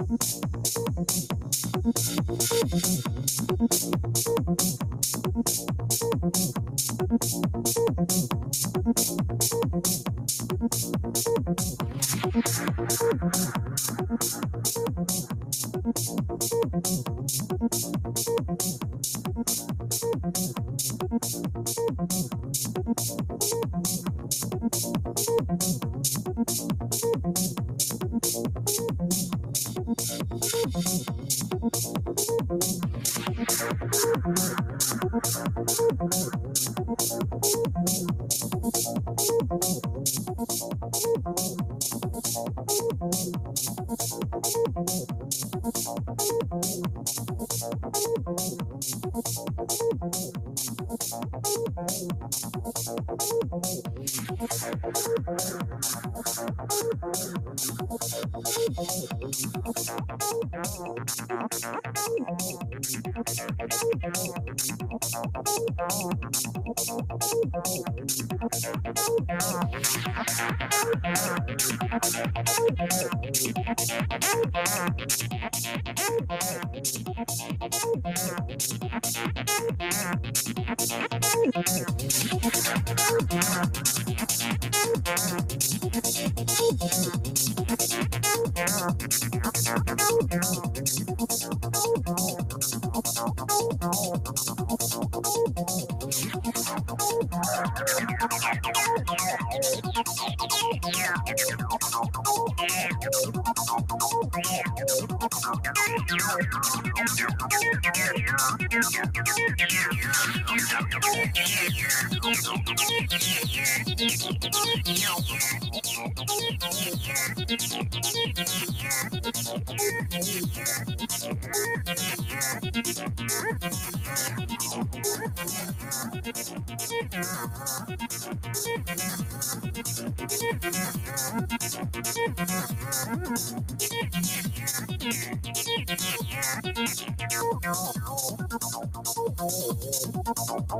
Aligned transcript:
Thank 0.00 0.40
you. 9.20 9.29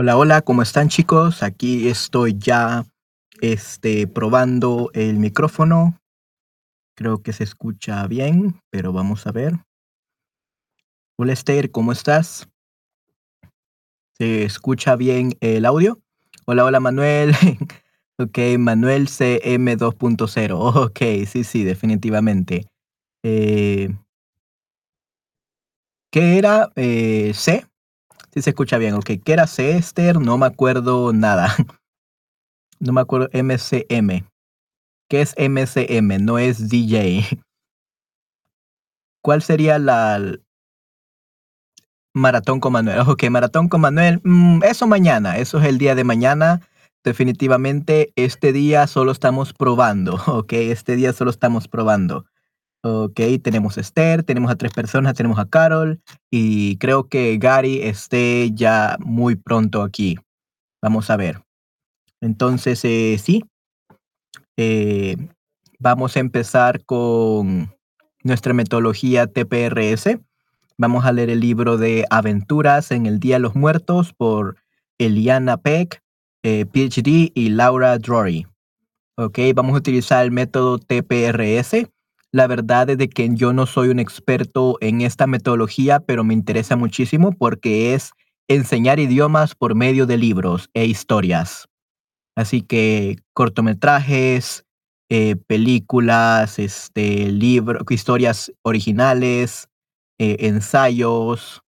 Hola, 0.00 0.16
hola, 0.16 0.40
¿cómo 0.40 0.62
están 0.62 0.88
chicos? 0.88 1.42
Aquí 1.42 1.86
estoy 1.86 2.34
ya 2.38 2.86
este, 3.42 4.06
probando 4.06 4.90
el 4.94 5.18
micrófono. 5.18 6.00
Creo 6.96 7.18
que 7.22 7.34
se 7.34 7.44
escucha 7.44 8.06
bien, 8.06 8.58
pero 8.70 8.94
vamos 8.94 9.26
a 9.26 9.32
ver. 9.32 9.52
Hola 11.18 11.34
Esther, 11.34 11.70
¿cómo 11.70 11.92
estás? 11.92 12.48
¿Se 14.16 14.44
escucha 14.44 14.96
bien 14.96 15.36
el 15.42 15.66
audio? 15.66 16.00
Hola, 16.46 16.64
hola 16.64 16.80
Manuel. 16.80 17.34
ok, 18.18 18.38
Manuel 18.58 19.06
CM 19.06 19.76
2.0. 19.76 20.76
Ok, 20.76 21.26
sí, 21.26 21.44
sí, 21.44 21.62
definitivamente. 21.62 22.64
Eh, 23.22 23.94
¿Qué 26.10 26.38
era? 26.38 26.70
Eh, 26.74 27.32
¿C? 27.34 27.69
Se 28.40 28.50
escucha 28.50 28.78
bien, 28.78 28.94
ok. 28.94 29.10
¿Qué 29.22 29.32
era 29.32 29.46
C, 29.46 29.76
Esther? 29.76 30.18
No 30.18 30.38
me 30.38 30.46
acuerdo 30.46 31.12
nada. 31.12 31.54
No 32.82 32.94
me 32.94 33.02
acuerdo 33.02 33.28
MCM. 33.34 34.26
¿Qué 35.06 35.20
es 35.20 35.34
MCM? 35.36 36.24
No 36.24 36.38
es 36.38 36.70
DJ. 36.70 37.26
¿Cuál 39.22 39.42
sería 39.42 39.78
la 39.78 40.38
maratón 42.14 42.58
con 42.58 42.72
Manuel? 42.72 43.00
Ok, 43.06 43.24
maratón 43.28 43.68
con 43.68 43.82
Manuel. 43.82 44.22
Mm, 44.24 44.62
eso 44.64 44.86
mañana. 44.86 45.36
Eso 45.36 45.58
es 45.58 45.66
el 45.66 45.76
día 45.76 45.94
de 45.94 46.04
mañana. 46.04 46.62
definitivamente 47.04 48.14
este 48.16 48.50
día 48.54 48.86
solo 48.86 49.12
estamos 49.12 49.52
probando, 49.52 50.14
¿ok? 50.26 50.54
Este 50.54 50.96
día 50.96 51.12
solo 51.12 51.30
estamos 51.30 51.68
probando. 51.68 52.24
Ok, 52.82 53.20
tenemos 53.42 53.76
a 53.76 53.82
Esther, 53.82 54.22
tenemos 54.22 54.50
a 54.50 54.56
tres 54.56 54.72
personas, 54.72 55.14
tenemos 55.14 55.38
a 55.38 55.48
Carol 55.48 56.00
y 56.30 56.78
creo 56.78 57.08
que 57.08 57.36
Gary 57.36 57.82
esté 57.82 58.52
ya 58.52 58.96
muy 59.00 59.36
pronto 59.36 59.82
aquí. 59.82 60.18
Vamos 60.82 61.10
a 61.10 61.16
ver. 61.16 61.42
Entonces, 62.22 62.82
eh, 62.84 63.18
sí, 63.22 63.44
eh, 64.56 65.16
vamos 65.78 66.16
a 66.16 66.20
empezar 66.20 66.82
con 66.84 67.74
nuestra 68.22 68.54
metodología 68.54 69.26
TPRS. 69.26 70.18
Vamos 70.78 71.04
a 71.04 71.12
leer 71.12 71.28
el 71.28 71.40
libro 71.40 71.76
de 71.76 72.06
Aventuras 72.08 72.92
en 72.92 73.04
el 73.04 73.20
Día 73.20 73.36
de 73.36 73.40
los 73.40 73.54
Muertos 73.54 74.14
por 74.14 74.56
Eliana 74.98 75.58
Peck, 75.58 76.02
eh, 76.42 76.64
PhD 76.64 77.30
y 77.34 77.50
Laura 77.50 77.98
Drury. 77.98 78.46
Ok, 79.18 79.38
vamos 79.54 79.74
a 79.74 79.78
utilizar 79.78 80.24
el 80.24 80.30
método 80.30 80.78
TPRS. 80.78 81.86
La 82.32 82.46
verdad 82.46 82.88
es 82.90 82.98
de 82.98 83.08
que 83.08 83.28
yo 83.32 83.52
no 83.52 83.66
soy 83.66 83.88
un 83.88 83.98
experto 83.98 84.76
en 84.80 85.00
esta 85.00 85.26
metodología, 85.26 86.00
pero 86.00 86.22
me 86.22 86.34
interesa 86.34 86.76
muchísimo 86.76 87.32
porque 87.32 87.94
es 87.94 88.12
enseñar 88.48 89.00
idiomas 89.00 89.54
por 89.54 89.74
medio 89.74 90.06
de 90.06 90.16
libros 90.16 90.70
e 90.74 90.84
historias. 90.86 91.68
Así 92.36 92.62
que 92.62 93.16
cortometrajes, 93.32 94.64
eh, 95.10 95.34
películas, 95.48 96.60
este, 96.60 97.32
libros, 97.32 97.82
historias 97.90 98.52
originales, 98.62 99.68
eh, 100.20 100.36
ensayos 100.40 101.62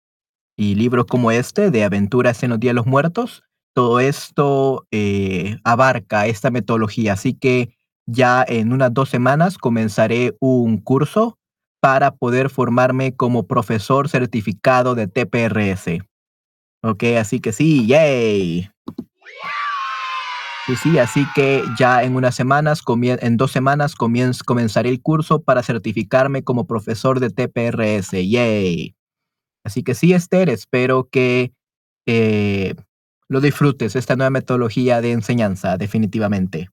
y 0.55 0.75
libros 0.75 1.05
como 1.07 1.31
este 1.31 1.71
de 1.71 1.83
Aventuras 1.83 2.43
en 2.43 2.51
los 2.51 2.59
Días 2.59 2.71
de 2.71 2.75
los 2.75 2.85
Muertos. 2.85 3.43
Todo 3.73 3.99
esto 3.99 4.85
eh, 4.91 5.57
abarca 5.63 6.27
esta 6.27 6.51
metodología. 6.51 7.13
Así 7.13 7.33
que 7.33 7.73
ya 8.11 8.45
en 8.47 8.73
unas 8.73 8.93
dos 8.93 9.09
semanas 9.09 9.57
comenzaré 9.57 10.35
un 10.39 10.77
curso 10.77 11.37
para 11.81 12.11
poder 12.11 12.49
formarme 12.49 13.15
como 13.15 13.47
profesor 13.47 14.09
certificado 14.09 14.93
de 14.95 15.07
TPRS. 15.07 16.03
Ok, 16.83 17.03
así 17.19 17.39
que 17.39 17.51
sí, 17.51 17.87
yay. 17.87 18.69
Sí, 20.67 20.75
sí, 20.75 20.99
así 20.99 21.25
que 21.33 21.63
ya 21.77 22.03
en 22.03 22.15
unas 22.15 22.35
semanas, 22.35 22.83
en 23.03 23.37
dos 23.37 23.51
semanas 23.51 23.95
comenzaré 23.95 24.89
el 24.89 25.01
curso 25.01 25.41
para 25.41 25.63
certificarme 25.63 26.43
como 26.43 26.67
profesor 26.67 27.19
de 27.19 27.29
TPRS. 27.29 28.11
Yay. 28.11 28.95
Así 29.63 29.83
que 29.83 29.95
sí, 29.95 30.13
Esther, 30.13 30.49
espero 30.49 31.07
que 31.11 31.53
eh, 32.05 32.75
lo 33.27 33.41
disfrutes, 33.41 33.95
esta 33.95 34.15
nueva 34.15 34.29
metodología 34.29 35.01
de 35.01 35.11
enseñanza, 35.11 35.77
definitivamente. 35.77 36.69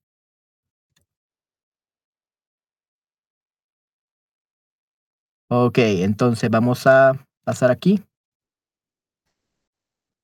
Ok, 5.50 5.78
entonces 5.78 6.50
vamos 6.50 6.86
a 6.86 7.26
pasar 7.44 7.70
aquí. 7.70 8.02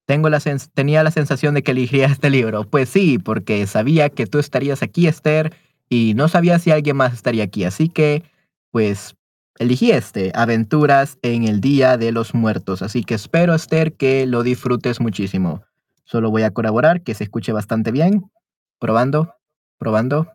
Tengo 0.06 0.28
la 0.28 0.38
tenía 0.74 1.02
la 1.02 1.10
sensación 1.10 1.54
de 1.54 1.62
que 1.62 1.70
elegiría 1.72 2.06
este 2.12 2.28
libro. 2.28 2.64
Pues 2.64 2.90
sí, 2.90 3.18
porque 3.18 3.66
sabía 3.66 4.10
que 4.10 4.26
tú 4.26 4.38
estarías 4.38 4.82
aquí, 4.82 5.06
Esther, 5.06 5.54
y 5.88 6.12
no 6.14 6.28
sabía 6.28 6.58
si 6.58 6.70
alguien 6.70 6.96
más 6.96 7.14
estaría 7.14 7.44
aquí. 7.44 7.64
Así 7.64 7.88
que, 7.88 8.22
pues, 8.70 9.16
elegí 9.58 9.92
este, 9.92 10.30
Aventuras 10.34 11.18
en 11.22 11.44
el 11.44 11.62
Día 11.62 11.96
de 11.96 12.12
los 12.12 12.34
Muertos. 12.34 12.82
Así 12.82 13.02
que 13.02 13.14
espero, 13.14 13.54
Esther, 13.54 13.94
que 13.94 14.26
lo 14.26 14.42
disfrutes 14.42 15.00
muchísimo. 15.00 15.64
Solo 16.04 16.30
voy 16.30 16.42
a 16.42 16.50
colaborar, 16.50 17.02
que 17.02 17.14
se 17.14 17.24
escuche 17.24 17.52
bastante 17.52 17.92
bien. 17.92 18.30
Probando, 18.78 19.34
probando. 19.78 20.30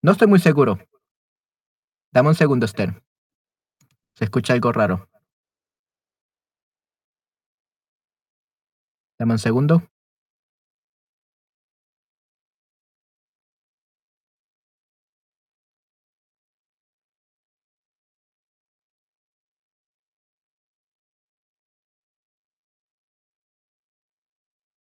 No 0.00 0.12
estoy 0.12 0.28
muy 0.28 0.38
seguro. 0.38 0.78
Dame 2.12 2.28
un 2.28 2.34
segundo, 2.34 2.66
Esther. 2.66 3.02
Se 4.14 4.24
escucha 4.24 4.52
algo 4.52 4.70
raro. 4.70 5.08
Dame 9.18 9.32
un 9.32 9.38
segundo. 9.38 9.82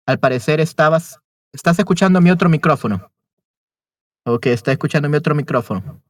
Al 0.07 0.19
parecer 0.19 0.59
estabas, 0.61 1.21
estás 1.53 1.79
escuchando 1.79 2.21
mi 2.21 2.33
otro 2.33 2.49
micrófono. 2.49 3.13
Ok, 4.27 4.47
está 4.47 4.73
escuchando 4.73 5.09
mi 5.09 5.17
otro 5.17 5.37
micrófono. 5.37 6.03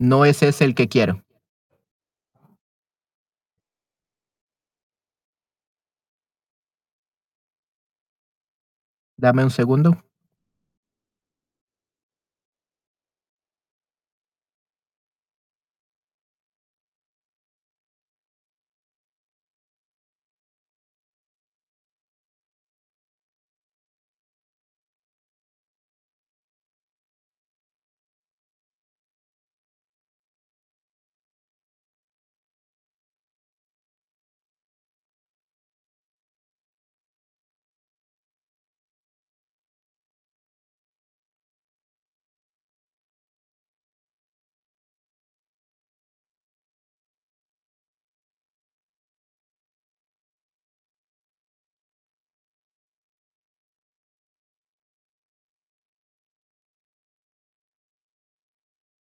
No 0.00 0.24
ese 0.24 0.48
es 0.48 0.60
el 0.60 0.74
que 0.74 0.88
quiero. 0.88 1.22
Dame 9.16 9.44
un 9.44 9.50
segundo. 9.50 10.04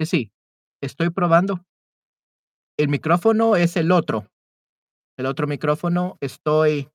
Sí, 0.06 0.32
estoy 0.80 1.10
probando. 1.10 1.64
El 2.78 2.88
micrófono 2.88 3.56
es 3.56 3.76
el 3.76 3.92
otro. 3.92 4.26
El 5.18 5.26
otro 5.26 5.46
micrófono 5.46 6.18
estoy 6.20 6.88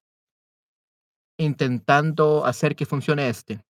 intentando 1.39 2.45
hacer 2.45 2.75
que 2.75 2.85
funcione 2.85 3.29
este. 3.29 3.61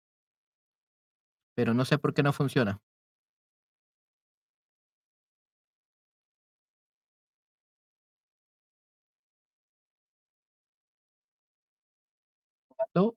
Pero 1.57 1.73
no 1.73 1.85
sé 1.85 1.97
por 1.97 2.13
qué 2.13 2.21
no 2.21 2.31
funciona. 2.33 2.79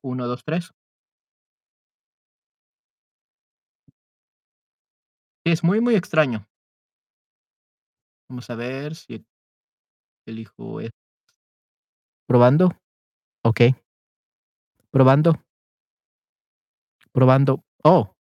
Uno, 0.03 0.27
dos, 0.29 0.45
tres. 0.45 0.71
Es 5.51 5.65
muy, 5.65 5.81
muy 5.81 5.97
extraño. 5.97 6.47
Vamos 8.29 8.49
a 8.51 8.55
ver 8.55 8.95
si 8.95 9.27
elijo 10.25 10.81
es 10.81 10.93
Probando. 12.29 12.69
Okey. 13.45 13.75
Probando. 14.93 15.33
Probando. 17.11 17.65
Oh. 17.83 18.15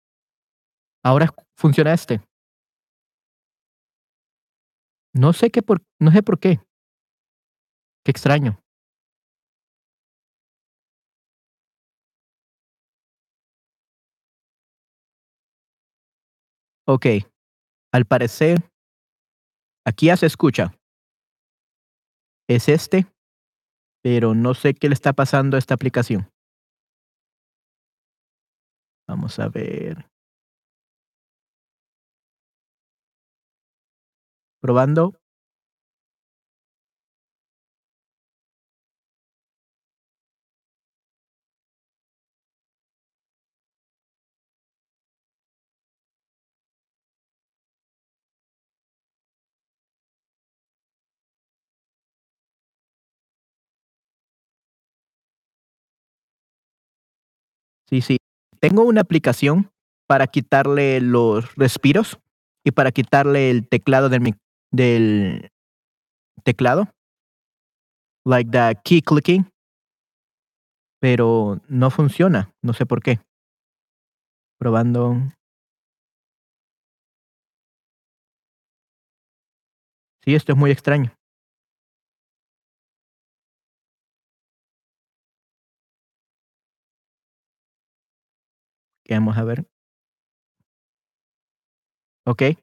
Ahora 1.04 1.34
funciona 1.54 1.92
este. 1.92 2.22
No 5.12 5.34
sé 5.34 5.50
qué 5.50 5.60
por 5.60 5.84
no 6.00 6.10
sé 6.10 6.22
por 6.22 6.40
qué. 6.40 6.60
Qué 8.04 8.10
extraño. 8.10 8.58
Okey. 16.88 17.26
Al 17.92 18.06
parecer 18.06 18.64
aquí 19.84 20.06
ya 20.06 20.16
se 20.16 20.24
escucha. 20.26 20.72
Es 22.48 22.70
este, 22.70 23.06
pero 24.02 24.34
no 24.34 24.54
sé 24.54 24.74
qué 24.74 24.88
le 24.88 24.94
está 24.94 25.12
pasando 25.12 25.56
a 25.56 25.58
esta 25.58 25.74
aplicación. 25.74 26.30
Vamos 29.06 29.38
a 29.38 29.48
ver. 29.48 30.08
Probando. 34.62 35.17
Sí, 57.88 58.02
sí. 58.02 58.18
Tengo 58.60 58.82
una 58.82 59.00
aplicación 59.00 59.70
para 60.06 60.26
quitarle 60.26 61.00
los 61.00 61.54
respiros 61.54 62.18
y 62.64 62.72
para 62.72 62.92
quitarle 62.92 63.50
el 63.50 63.66
teclado 63.66 64.08
del 64.08 64.34
del 64.70 65.50
teclado. 66.44 66.88
Like 68.26 68.50
the 68.50 68.74
key 68.84 69.00
clicking. 69.00 69.50
Pero 71.00 71.60
no 71.68 71.90
funciona, 71.90 72.52
no 72.62 72.72
sé 72.72 72.84
por 72.84 73.02
qué. 73.02 73.20
Probando. 74.58 75.14
Sí, 80.24 80.34
esto 80.34 80.52
es 80.52 80.58
muy 80.58 80.70
extraño. 80.72 81.17
Que 89.08 89.14
vamos 89.14 89.38
a 89.38 89.44
ver. 89.44 89.68
Okey. 92.26 92.58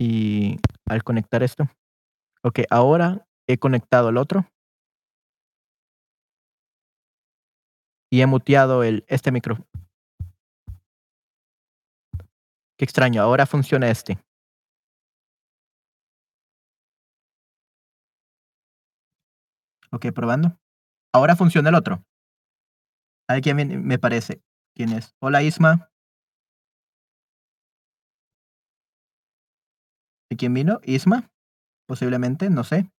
Y 0.00 0.56
al 0.86 1.04
conectar 1.04 1.42
esto. 1.42 1.68
Okey, 2.42 2.66
ahora 2.70 3.26
he 3.48 3.58
conectado 3.58 4.10
el 4.10 4.18
otro. 4.18 4.46
Y 8.12 8.20
he 8.20 8.26
muteado 8.26 8.82
el 8.84 9.04
este 9.08 9.32
micro 9.32 9.66
Qué 12.78 12.84
extraño, 12.84 13.22
ahora 13.22 13.46
funciona 13.46 13.90
este. 13.90 14.18
Okey, 19.92 20.10
probando. 20.12 20.58
Ahora 21.12 21.36
funciona 21.36 21.70
el 21.70 21.74
otro. 21.76 22.04
Me 23.28 23.64
me 23.64 23.98
parece. 23.98 24.40
¿Quién 24.76 24.92
es? 24.92 25.14
Hola, 25.20 25.42
Isma. 25.42 25.88
¿Y 30.30 30.36
quién 30.36 30.54
vino? 30.54 30.80
¿Isma? 30.84 31.30
Posiblemente, 31.86 32.50
no 32.50 32.64
sé. 32.64 32.90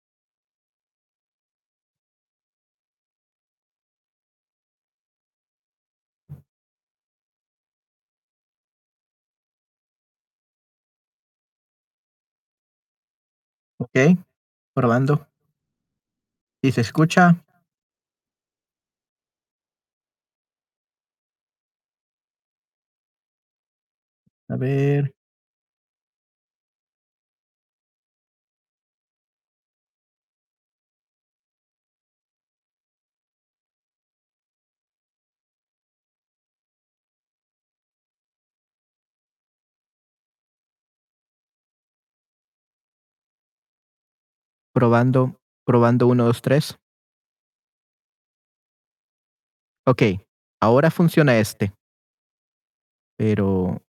Okey, 13.80 14.18
probando. 14.74 15.28
¿Y 16.64 16.72
se 16.72 16.82
escucha? 16.82 17.45
A 24.50 24.58
ver. 24.58 25.12
Probando, 44.76 45.40
probando 45.66 46.06
1, 46.06 46.26
2, 46.26 46.42
3. 46.42 46.78
Okey, 49.88 50.20
ahora 50.60 50.90
funciona 50.90 51.38
este. 51.38 51.76
Pero 53.20 53.85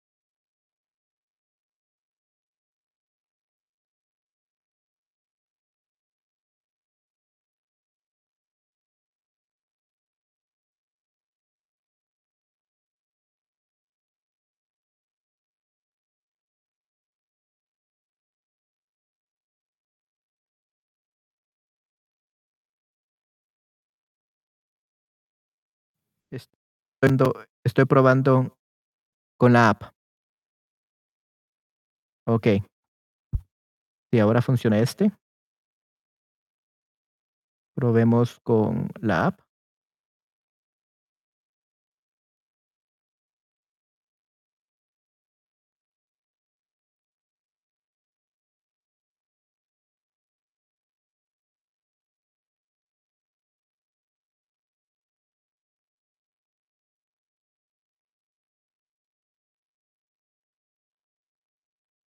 estoy 27.64 27.84
probando 27.84 28.56
con 29.38 29.52
la 29.52 29.70
app. 29.70 29.82
Okey. 32.26 32.64
Y 34.12 34.18
ahora 34.18 34.42
funciona 34.42 34.78
este. 34.78 35.12
Probemos 37.74 38.38
con 38.40 38.88
la 39.00 39.26
app. 39.26 39.41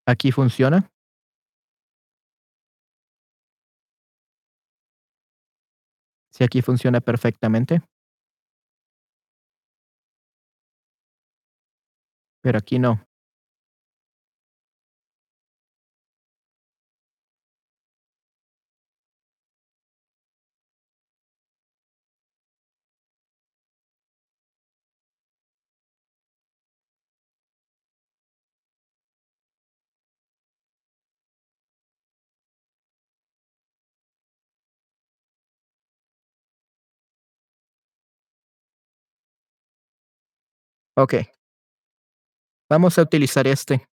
¿Aquí 0.06 0.32
funciona? 0.32 0.90
Sí, 6.32 6.42
aquí 6.42 6.62
funciona 6.62 7.00
perfectamente. 7.00 7.80
Pero 12.44 12.58
aquí 12.58 12.78
no. 12.78 13.06
Okey. 40.96 41.34
Vamos 42.70 42.98
a 42.98 43.02
utilizar 43.02 43.46
este, 43.46 43.86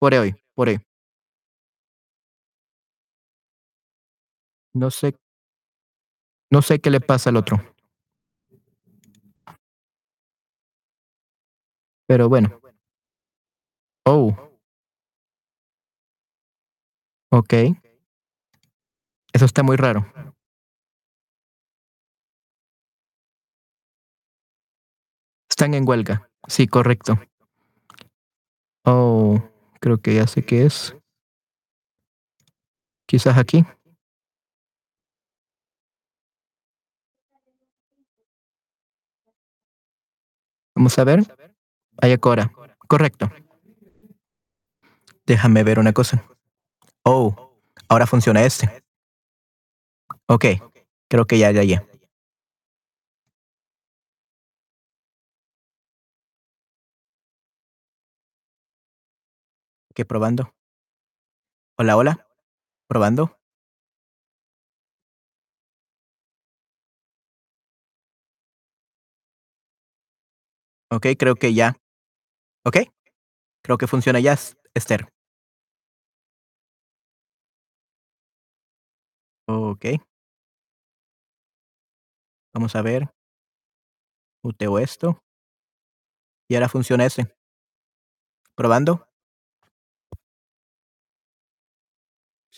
por 0.00 0.14
hoy 0.14 0.34
por 0.54 0.68
hoy. 0.68 0.80
No 4.74 4.90
sé 4.90 5.14
no 6.52 6.62
sé 6.62 6.80
qué 6.80 6.90
le 6.90 7.00
pasa 7.00 7.30
al 7.30 7.36
otro. 7.36 7.62
Pero 12.08 12.28
bueno. 12.28 12.60
Oh. 14.06 14.50
Okey. 17.32 17.76
Eso 19.32 19.44
está 19.44 19.62
muy 19.62 19.76
raro. 19.76 20.06
Están 25.50 25.74
en 25.74 25.86
huelga. 25.86 26.29
Sí, 26.48 26.66
correcto. 26.66 27.18
Oh, 28.84 29.42
creo 29.80 29.98
que 29.98 30.14
ya 30.14 30.26
sé 30.26 30.44
qué 30.44 30.64
es. 30.64 30.96
¿Quizás 33.06 33.36
aquí? 33.38 33.64
Vamos 40.74 40.98
a 40.98 41.04
ver. 41.04 41.20
Ayacora. 42.00 42.50
Correcto. 42.88 43.30
Déjame 45.26 45.62
ver 45.62 45.78
una 45.78 45.92
cosa. 45.92 46.24
Oh, 47.04 47.52
ahora 47.88 48.06
funciona 48.06 48.44
este. 48.44 48.82
Okey, 50.26 50.62
creo 51.08 51.26
que 51.26 51.38
ya, 51.38 51.50
ya, 51.50 51.62
ya. 51.64 51.84
Probando. 60.04 60.52
Hola, 61.76 61.96
hola. 61.96 62.26
Probando. 62.88 63.38
Ok, 70.90 71.06
creo 71.18 71.34
que 71.36 71.54
ya. 71.54 71.76
Ok, 72.64 72.78
creo 73.64 73.78
que 73.78 73.86
funciona 73.88 74.20
ya, 74.20 74.34
Es- 74.34 74.56
Esther. 74.74 75.08
Ok, 79.46 79.84
vamos 82.54 82.74
a 82.76 82.82
ver. 82.82 83.08
Muteo 84.42 84.78
esto. 84.78 85.22
Y 86.48 86.54
ahora 86.56 86.68
funciona 86.68 87.06
ese. 87.06 87.32
Probando. 88.54 89.09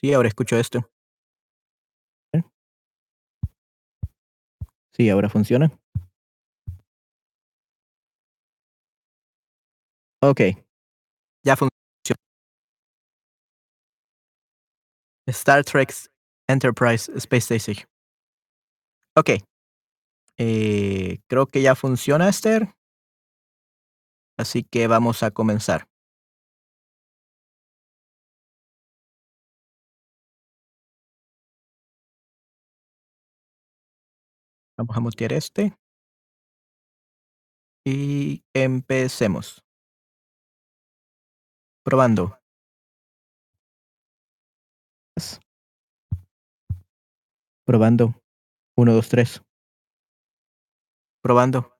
Sí, 0.03 0.13
ahora 0.13 0.27
escucho 0.29 0.57
esto. 0.57 0.91
¿Eh? 2.33 2.43
Sí, 4.93 5.09
ahora 5.09 5.29
funciona. 5.29 5.71
Ok, 10.21 10.41
ya 11.45 11.57
funciona. 11.57 11.73
Star 15.29 15.65
Trek 15.65 15.93
Enterprise 16.49 17.09
Space 17.17 17.55
Station. 17.55 17.87
Ok. 19.17 19.31
Eh, 20.39 21.21
creo 21.29 21.47
que 21.47 21.63
ya 21.63 21.77
funciona, 21.77 22.29
Esther. 22.29 22.75
Así 24.37 24.65
que 24.65 24.89
vamos 24.89 25.23
a 25.23 25.31
comenzar. 25.31 25.92
Vamos 34.83 34.97
a 34.97 35.01
mutear 35.01 35.33
este. 35.33 35.79
Y 37.87 38.43
empecemos. 38.53 39.63
Probando. 41.85 42.37
Probando. 47.65 48.21
Uno, 48.77 48.93
dos, 48.93 49.09
tres. 49.09 49.41
Probando. 51.23 51.72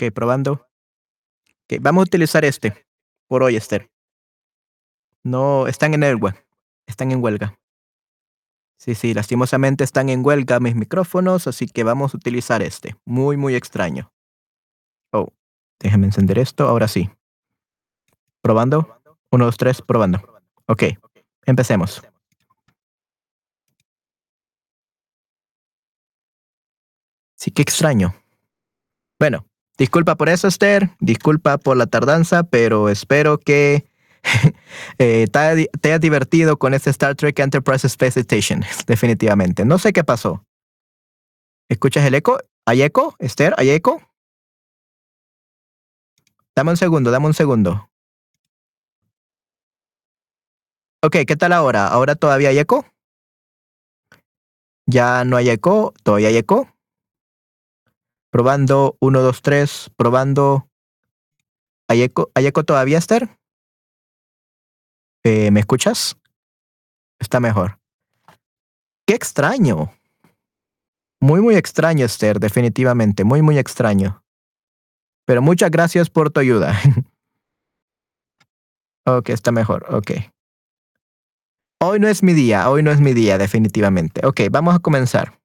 Ok, 0.00 0.14
probando. 0.14 0.66
Vamos 1.82 2.00
a 2.00 2.04
utilizar 2.04 2.42
este. 2.46 2.86
Por 3.28 3.42
hoy, 3.42 3.56
Esther. 3.56 3.90
No, 5.22 5.66
están 5.66 5.92
en 5.92 6.02
huelga. 6.02 6.42
Están 6.86 7.12
en 7.12 7.22
huelga. 7.22 7.58
Sí, 8.78 8.94
sí, 8.94 9.12
lastimosamente 9.12 9.84
están 9.84 10.08
en 10.08 10.24
huelga 10.24 10.58
mis 10.58 10.74
micrófonos, 10.74 11.46
así 11.46 11.66
que 11.66 11.84
vamos 11.84 12.14
a 12.14 12.16
utilizar 12.16 12.62
este. 12.62 12.96
Muy, 13.04 13.36
muy 13.36 13.54
extraño. 13.54 14.10
Oh, 15.12 15.34
déjame 15.78 16.06
encender 16.06 16.38
esto. 16.38 16.66
Ahora 16.66 16.88
sí. 16.88 17.10
Probando. 18.40 19.02
Uno, 19.30 19.44
dos, 19.44 19.58
tres, 19.58 19.82
probando. 19.82 20.42
Ok, 20.66 20.84
empecemos. 21.44 22.02
Sí, 27.34 27.50
qué 27.50 27.60
extraño. 27.60 28.14
Bueno, 29.18 29.49
disculpa 29.80 30.14
por 30.14 30.28
eso, 30.28 30.46
Esther. 30.46 30.90
Disculpa 31.00 31.56
por 31.58 31.76
la 31.76 31.86
tardanza, 31.86 32.44
pero 32.44 32.90
espero 32.90 33.38
que 33.38 33.86
eh, 34.98 35.26
te, 35.32 35.70
te 35.80 35.88
hayas 35.88 36.00
divertido 36.00 36.58
con 36.58 36.74
este 36.74 36.90
Star 36.90 37.16
Trek 37.16 37.38
Enterprise 37.38 37.86
Space 37.86 38.20
Station. 38.20 38.62
Definitivamente. 38.86 39.64
No 39.64 39.78
sé 39.78 39.92
qué 39.92 40.04
pasó. 40.04 40.44
¿Escuchas 41.68 42.04
el 42.04 42.14
eco? 42.14 42.38
¿Hay 42.66 42.82
eco, 42.82 43.16
Esther? 43.18 43.54
¿Hay 43.56 43.70
eco? 43.70 44.02
Dame 46.54 46.72
un 46.72 46.76
segundo, 46.76 47.10
dame 47.10 47.26
un 47.26 47.34
segundo. 47.34 47.88
Ok, 51.02 51.16
¿qué 51.26 51.36
tal 51.36 51.54
ahora? 51.54 51.86
¿Ahora 51.86 52.14
todavía 52.16 52.50
hay 52.50 52.58
eco? 52.58 52.84
¿Ya 54.86 55.24
no 55.24 55.36
hay 55.38 55.48
eco? 55.48 55.94
¿Todavía 56.02 56.28
hay 56.28 56.36
eco? 56.36 56.68
Probando, 58.30 58.96
uno, 59.00 59.22
dos, 59.22 59.42
tres, 59.42 59.90
probando. 59.96 60.68
¿Hay 61.88 62.02
eco, 62.02 62.30
¿hay 62.34 62.46
eco 62.46 62.64
todavía, 62.64 62.98
Esther? 62.98 63.28
Eh, 65.24 65.50
¿Me 65.50 65.60
escuchas? 65.60 66.16
Está 67.18 67.40
mejor. 67.40 67.78
Qué 69.06 69.14
extraño. 69.14 69.92
Muy, 71.20 71.40
muy 71.40 71.56
extraño, 71.56 72.06
Esther, 72.06 72.40
definitivamente. 72.40 73.24
Muy, 73.24 73.42
muy 73.42 73.58
extraño. 73.58 74.24
Pero 75.26 75.42
muchas 75.42 75.70
gracias 75.70 76.08
por 76.08 76.30
tu 76.30 76.40
ayuda. 76.40 76.78
ok, 79.06 79.28
está 79.30 79.52
mejor. 79.52 79.86
Ok. 79.92 80.12
Hoy 81.82 81.98
no 81.98 82.08
es 82.08 82.22
mi 82.22 82.34
día, 82.34 82.70
hoy 82.70 82.82
no 82.82 82.90
es 82.90 83.00
mi 83.00 83.14
día, 83.14 83.38
definitivamente. 83.38 84.26
Ok, 84.26 84.42
vamos 84.50 84.74
a 84.74 84.78
comenzar. 84.78 85.39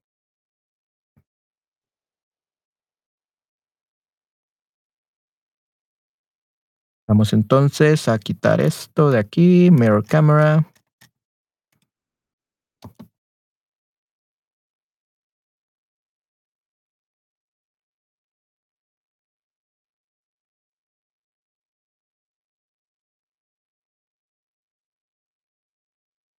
Vamos 7.08 7.34
entonces 7.34 8.08
a 8.08 8.18
quitar 8.18 8.60
esto 8.62 9.12
de 9.12 9.20
aquí, 9.20 9.70
mirror 9.70 10.04
camera. 10.06 10.66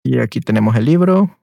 Y 0.04 0.18
aquí 0.18 0.40
tenemos 0.40 0.74
el 0.76 0.84
libro. 0.84 1.36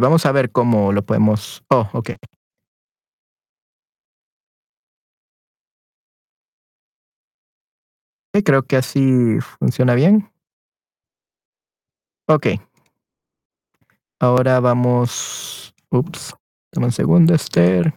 Vamos 0.00 0.26
a 0.26 0.32
ver 0.32 0.50
cómo 0.50 0.92
lo 0.92 1.04
podemos. 1.04 1.64
Oh, 1.70 1.88
ok. 1.92 2.10
Creo 8.44 8.62
que 8.64 8.76
así 8.76 9.38
funciona 9.58 9.94
bien. 9.94 10.30
Ok. 12.26 12.46
Ahora 14.18 14.60
vamos. 14.60 15.74
Ups. 15.90 16.34
Dame 16.72 16.86
un 16.86 16.92
segundo, 16.92 17.34
Esther. 17.34 17.94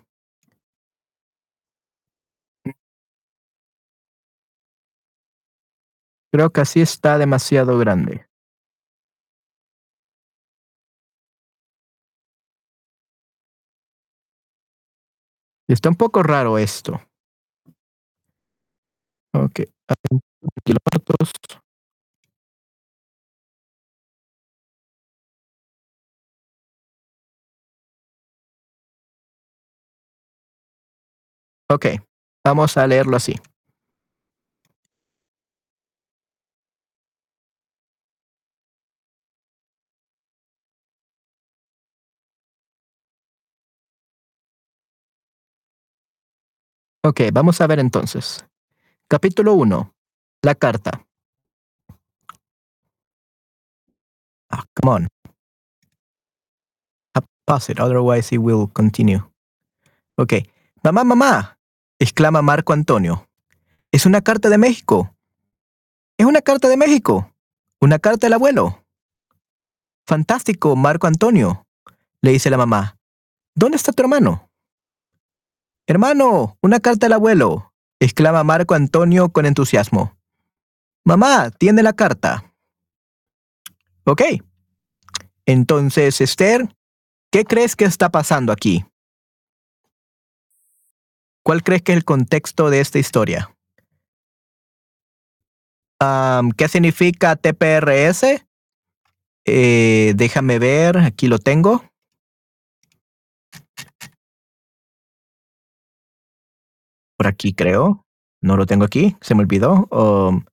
Creo 6.31 6.51
que 6.51 6.62
así 6.62 6.81
está 6.81 7.17
demasiado 7.17 7.79
grande. 7.79 8.26
Está 15.67 15.89
un 15.89 15.95
poco 15.95 16.23
raro 16.23 16.58
esto. 16.58 17.01
Ok. 19.34 19.62
Fotos. 20.91 21.32
Ok. 31.69 31.86
Vamos 32.45 32.77
a 32.77 32.88
leerlo 32.88 33.17
así. 33.17 33.36
Ok, 47.08 47.22
vamos 47.32 47.62
a 47.62 47.67
ver 47.67 47.80
entonces. 47.80 48.46
Capítulo 49.08 49.54
1. 49.54 49.93
La 50.41 50.56
carta. 50.56 51.08
Ah, 54.50 54.65
come 54.76 54.91
on. 54.93 55.08
Ah, 57.13 57.22
Pause 57.46 57.72
it, 57.72 57.80
otherwise 57.80 58.36
it 58.36 58.41
will 58.41 58.67
continue. 58.74 59.24
Ok. 60.17 60.34
Mamá, 60.84 61.06
mamá, 61.06 61.58
exclama 61.98 62.41
Marco 62.41 62.74
Antonio. 62.74 63.26
Es 63.93 64.06
una 64.06 64.20
carta 64.20 64.50
de 64.50 64.58
México. 64.58 65.15
Es 66.17 66.26
una 66.26 66.41
carta 66.41 66.67
de 66.67 66.76
México. 66.76 67.34
Una 67.80 68.00
carta 68.00 68.28
del 68.28 68.34
abuelo. 68.34 68.84
Fantástico, 70.06 70.76
Marco 70.76 71.08
Antonio, 71.08 71.65
le 72.22 72.32
dice 72.32 72.50
la 72.50 72.58
mamá. 72.58 72.98
¿Dónde 73.56 73.78
está 73.78 73.93
tu 73.93 74.04
hermano? 74.04 74.46
Hermano, 75.89 76.58
una 76.62 76.82
carta 76.82 77.06
del 77.06 77.13
abuelo, 77.13 77.73
exclama 78.02 78.43
Marco 78.43 78.73
Antonio 78.73 79.30
con 79.30 79.45
entusiasmo. 79.45 80.17
Mamá, 81.06 81.50
tiene 81.52 81.82
la 81.82 81.93
carta. 81.93 82.54
Ok. 84.04 84.21
Entonces, 85.45 86.19
Esther, 86.19 86.76
¿qué 87.32 87.45
crees 87.45 87.78
que 87.78 87.86
está 87.86 88.10
pasando 88.10 88.52
aquí? 88.52 88.86
¿Cuál 91.41 91.63
crees 91.63 91.82
que 91.84 91.93
es 91.93 92.00
el 92.00 92.04
contexto 92.04 92.69
de 92.69 92.82
esta 92.82 93.00
historia? 93.00 93.56
¿Qué 96.58 96.67
significa 96.67 97.38
TPRS? 97.38 98.45
Eh, 99.45 100.13
déjame 100.17 100.60
ver, 100.60 100.97
aquí 100.97 101.28
lo 101.28 101.39
tengo. 101.39 101.82
Por 107.17 107.27
aquí 107.27 107.53
creo. 107.53 108.06
No 108.41 108.56
lo 108.56 108.65
tengo 108.65 108.86
aquí, 108.86 109.17
se 109.21 109.36
me 109.36 109.41
olvidó. 109.41 109.88
Um, 109.91 110.45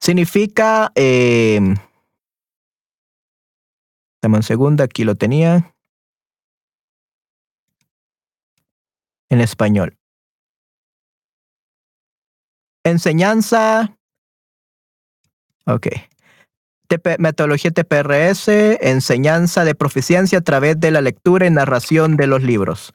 significa... 0.00 0.90
Eh, 0.96 1.60
dame 4.20 4.36
un 4.36 4.42
segundo, 4.42 4.82
aquí 4.82 5.04
lo 5.04 5.14
tenía. 5.14 5.74
En 9.30 9.40
español. 9.40 9.96
Enseñanza. 12.84 13.96
Ok. 15.66 15.86
TP, 16.88 17.18
metodología 17.20 17.70
TPRS, 17.70 18.48
enseñanza 18.80 19.64
de 19.64 19.76
proficiencia 19.76 20.38
a 20.38 20.40
través 20.40 20.80
de 20.80 20.90
la 20.90 21.00
lectura 21.00 21.46
y 21.46 21.50
narración 21.50 22.16
de 22.16 22.26
los 22.26 22.42
libros. 22.42 22.92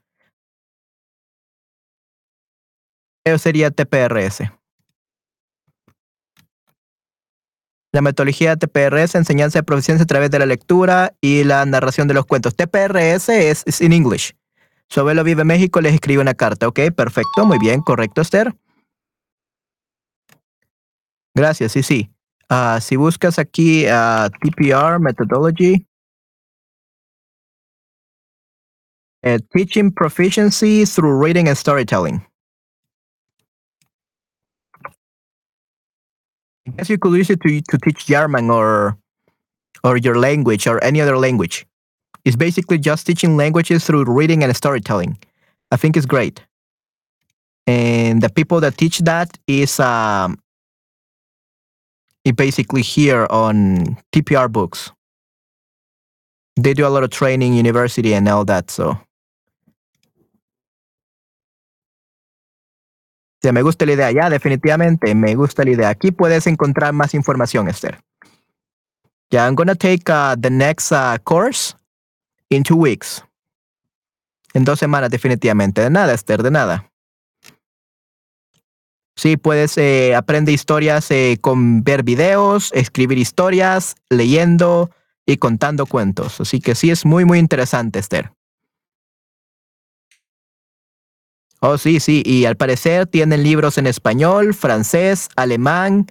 Sería 3.38 3.72
TPRS. 3.72 4.44
La 7.92 8.02
metodología 8.02 8.58
TPRS, 8.58 9.16
enseñanza 9.16 9.60
de 9.60 9.64
proficiencia 9.64 10.04
a 10.04 10.08
través 10.08 10.30
de 10.30 10.40
la 10.40 10.46
lectura 10.46 11.14
y 11.22 11.44
la 11.46 11.66
narración 11.66 12.08
de 12.08 12.14
los 12.14 12.26
cuentos. 12.26 12.56
TPRS 12.56 13.30
es 13.30 13.82
en 13.82 13.94
English. 13.94 14.36
Su 14.90 15.00
abuelo 15.00 15.24
vive 15.24 15.42
en 15.42 15.48
México, 15.48 15.82
les 15.82 15.94
escribe 15.94 16.22
una 16.22 16.34
carta. 16.34 16.68
Ok, 16.68 16.80
perfecto, 16.96 17.46
muy 17.46 17.58
bien, 17.58 17.82
correcto, 17.82 18.22
Esther. 18.22 18.54
Gracias, 21.34 21.72
sí, 21.72 21.84
sí. 21.84 22.12
Uh, 22.50 22.80
si 22.80 22.96
buscas 22.96 23.40
aquí 23.40 23.86
uh, 23.88 24.30
TPR 24.42 25.00
methodology, 25.00 25.88
uh, 29.24 29.40
teaching 29.52 29.92
proficiency 29.92 30.86
through 30.86 31.20
reading 31.20 31.48
and 31.48 31.58
storytelling. 31.58 32.22
I 36.68 36.72
guess 36.72 36.90
you 36.90 36.98
could 36.98 37.14
use 37.14 37.30
it 37.30 37.42
to 37.42 37.62
to 37.62 37.78
teach 37.78 38.06
German 38.06 38.50
or 38.50 38.98
or 39.84 39.98
your 39.98 40.18
language 40.18 40.68
or 40.68 40.84
any 40.84 41.02
other 41.02 41.18
language. 41.18 41.66
It's 42.26 42.36
basically 42.36 42.80
just 42.80 43.06
teaching 43.06 43.38
languages 43.38 43.86
through 43.86 44.06
reading 44.06 44.44
and 44.44 44.56
storytelling. 44.56 45.18
I 45.72 45.78
think 45.78 45.96
it's 45.96 46.08
great. 46.08 46.42
And 47.68 48.22
the 48.22 48.30
people 48.30 48.60
that 48.62 48.78
teach 48.78 49.00
that 49.00 49.38
is 49.48 49.80
um, 49.80 50.40
it 52.24 52.36
basically 52.36 52.82
here 52.82 53.28
on 53.30 53.98
TPR 54.12 54.52
books. 54.52 54.92
They 56.56 56.74
do 56.74 56.88
a 56.88 56.90
lot 56.90 57.04
of 57.04 57.10
training, 57.12 57.54
university, 57.54 58.14
and 58.14 58.28
all 58.28 58.46
that. 58.46 58.72
So, 58.72 58.98
sí, 63.50 63.54
me 63.54 63.62
gusta 63.62 63.86
la 63.86 63.94
idea. 63.94 64.12
Ya, 64.12 64.30
definitivamente, 64.30 65.14
me 65.16 65.36
gusta 65.36 65.64
la 65.64 65.72
idea. 65.72 65.90
Aquí 65.90 66.12
puedes 66.12 66.48
encontrar 66.48 66.94
más 66.94 67.14
información, 67.14 67.68
Esther. 67.68 68.00
Yeah, 69.30 69.48
I'm 69.48 69.56
gonna 69.56 69.76
take 69.76 70.10
uh, 70.10 70.36
the 70.40 70.50
next 70.50 70.92
uh, 70.92 71.18
course 71.24 71.76
in 72.50 72.64
two 72.64 72.78
weeks. 72.78 73.24
En 74.54 74.64
dos 74.64 74.80
semanas, 74.80 75.10
definitivamente. 75.10 75.82
De 75.82 75.90
nada, 75.90 76.14
Esther, 76.14 76.42
de 76.44 76.52
nada. 76.52 76.90
Sí, 79.18 79.38
puedes 79.38 79.78
eh, 79.78 80.14
aprender 80.14 80.54
historias 80.54 81.10
eh, 81.10 81.38
con 81.40 81.84
ver 81.84 82.04
videos, 82.04 82.72
escribir 82.74 83.18
historias, 83.18 83.96
leyendo 84.10 84.92
y 85.26 85.38
contando 85.38 85.86
cuentos. 85.86 86.42
Así 86.42 86.60
que 86.60 86.76
sí 86.76 86.92
es 86.92 87.06
muy, 87.06 87.26
muy 87.26 87.40
interesante, 87.40 88.00
Esther. 88.00 88.32
Oh, 91.68 91.80
sí, 91.80 92.00
sí. 92.00 92.22
Y 92.24 92.46
al 92.46 92.58
parecer 92.58 93.08
tienen 93.08 93.42
libros 93.42 93.80
en 93.80 93.88
español, 93.88 94.54
francés, 94.54 95.30
alemán 95.36 96.06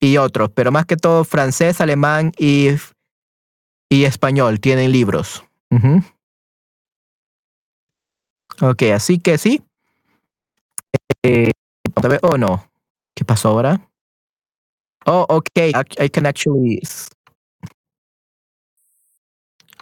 y 0.00 0.16
otros, 0.16 0.50
pero 0.54 0.72
más 0.72 0.86
que 0.86 0.96
todo 0.96 1.24
francés, 1.24 1.82
alemán 1.82 2.32
y, 2.38 2.68
y 3.90 4.04
español 4.04 4.60
tienen 4.60 4.90
libros. 4.90 5.44
Ok, 8.62 8.82
así 8.94 9.18
que 9.18 9.36
sí. 9.36 9.62
Oh, 12.22 12.38
no. 12.38 12.70
¿Qué 13.14 13.26
pasó 13.26 13.50
ahora? 13.50 13.90
Oh, 15.04 15.26
okay. 15.28 15.72
I, 15.98 16.08
can 16.08 16.24
actually. 16.24 16.80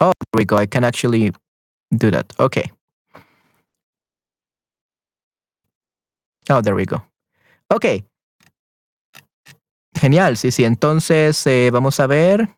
Oh, 0.01 0.11
there 0.11 0.39
we 0.39 0.45
go. 0.45 0.57
I 0.57 0.67
can 0.67 0.83
actually 0.83 1.31
do 1.91 2.11
that. 2.11 2.33
Okay. 2.39 2.71
Oh, 6.49 6.61
there 6.61 6.75
we 6.75 6.85
go. 6.85 7.05
Ok. 7.69 7.85
Genial, 9.93 10.37
sí, 10.37 10.51
sí. 10.51 10.63
Entonces, 10.63 11.45
eh, 11.47 11.69
vamos 11.71 11.99
a 11.99 12.07
ver. 12.07 12.55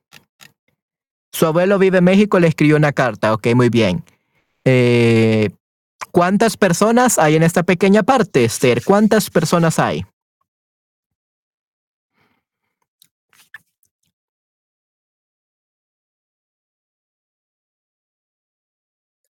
Su 1.31 1.45
abuelo 1.45 1.79
vive 1.79 1.99
en 1.99 2.03
México, 2.03 2.39
le 2.39 2.47
escribió 2.47 2.75
una 2.75 2.91
carta. 2.91 3.33
Ok, 3.33 3.47
muy 3.55 3.69
bien. 3.69 4.03
Eh, 4.65 5.49
¿Cuántas 6.11 6.57
personas 6.57 7.19
hay 7.19 7.35
en 7.35 7.43
esta 7.43 7.63
pequeña 7.63 8.03
parte, 8.03 8.43
Esther? 8.43 8.83
¿Cuántas 8.83 9.29
personas 9.29 9.79
hay? 9.79 10.05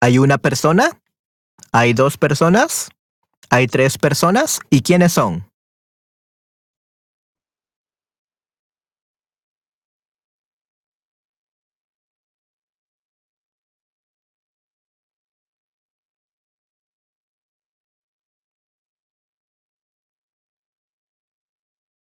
¿Hay 0.01 0.19
una 0.19 0.39
persona? 0.39 1.01
¿Hay 1.73 1.93
dos 1.93 2.17
personas? 2.17 2.91
¿Hay 3.51 3.69
tres 3.69 3.97
personas? 3.97 4.61
¿Y 4.71 4.83
quiénes 4.83 5.13
son? 5.13 5.49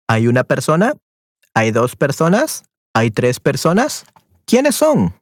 ¿Hay 0.09 0.27
una 0.27 0.45
persona? 0.45 0.95
¿Hay 1.55 1.71
dos 1.71 1.97
personas? 1.97 2.65
¿Hay 2.95 3.11
tres 3.11 3.41
personas? 3.41 4.05
¿Quiénes 4.45 4.75
son? 4.75 5.15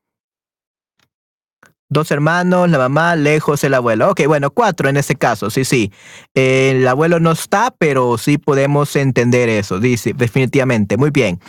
Dos 1.90 2.10
hermanos, 2.10 2.68
la 2.68 2.76
mamá, 2.76 3.16
lejos 3.16 3.64
el 3.64 3.72
abuelo. 3.72 4.10
Ok, 4.10 4.26
bueno, 4.26 4.50
cuatro 4.50 4.88
en 4.90 4.98
este 4.98 5.16
caso, 5.16 5.48
sí, 5.48 5.64
sí. 5.64 5.90
El 6.34 6.86
abuelo 6.86 7.18
no 7.18 7.32
está, 7.32 7.74
pero 7.78 8.18
sí 8.18 8.36
podemos 8.36 8.94
entender 8.94 9.48
eso, 9.48 9.80
dice, 9.80 10.12
definitivamente. 10.12 10.98
Muy 10.98 11.10
bien. 11.10 11.40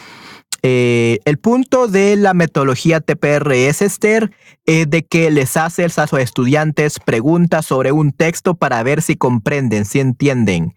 Eh, 0.62 1.20
el 1.26 1.38
punto 1.38 1.88
de 1.88 2.16
la 2.16 2.34
metodología 2.34 3.00
TPRS, 3.00 3.82
Esther, 3.82 4.32
es 4.66 4.90
de 4.90 5.06
que 5.06 5.32
les 5.32 5.58
hace 5.58 5.86
a 5.86 5.90
sus 5.90 6.20
estudiantes 6.20 7.00
preguntas 7.00 7.66
sobre 7.66 7.92
un 7.92 8.12
texto 8.12 8.56
para 8.56 8.82
ver 8.84 9.02
si 9.02 9.16
comprenden, 9.16 9.86
si 9.86 10.00
entienden. 10.00 10.76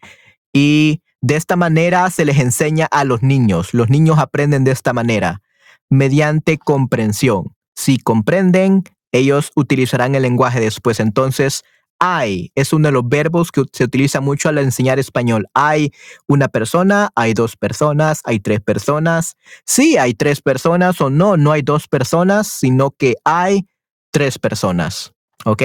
Y 0.52 1.02
de 1.20 1.36
esta 1.36 1.56
manera 1.56 2.10
se 2.10 2.24
les 2.24 2.38
enseña 2.38 2.86
a 2.86 3.04
los 3.04 3.22
niños. 3.22 3.74
Los 3.74 3.90
niños 3.90 4.18
aprenden 4.18 4.64
de 4.64 4.72
esta 4.72 4.92
manera, 4.92 5.40
mediante 5.88 6.58
comprensión. 6.58 7.54
Si 7.74 7.98
comprenden, 7.98 8.84
ellos 9.12 9.52
utilizarán 9.54 10.14
el 10.14 10.22
lenguaje 10.22 10.60
después. 10.60 10.98
Entonces, 11.00 11.62
hay 12.04 12.50
es 12.56 12.72
uno 12.72 12.88
de 12.88 12.92
los 12.92 13.08
verbos 13.08 13.52
que 13.52 13.62
se 13.72 13.84
utiliza 13.84 14.20
mucho 14.20 14.48
al 14.48 14.58
enseñar 14.58 14.98
español. 14.98 15.46
Hay 15.54 15.92
una 16.26 16.48
persona, 16.48 17.10
hay 17.14 17.32
dos 17.32 17.56
personas, 17.56 18.22
hay 18.24 18.40
tres 18.40 18.60
personas. 18.60 19.36
Sí, 19.64 19.96
hay 19.96 20.14
tres 20.14 20.42
personas 20.42 21.00
o 21.00 21.10
no, 21.10 21.36
no 21.36 21.52
hay 21.52 21.62
dos 21.62 21.86
personas, 21.86 22.48
sino 22.48 22.90
que 22.90 23.14
hay 23.24 23.68
tres 24.10 24.40
personas. 24.40 25.12
¿Ok? 25.44 25.62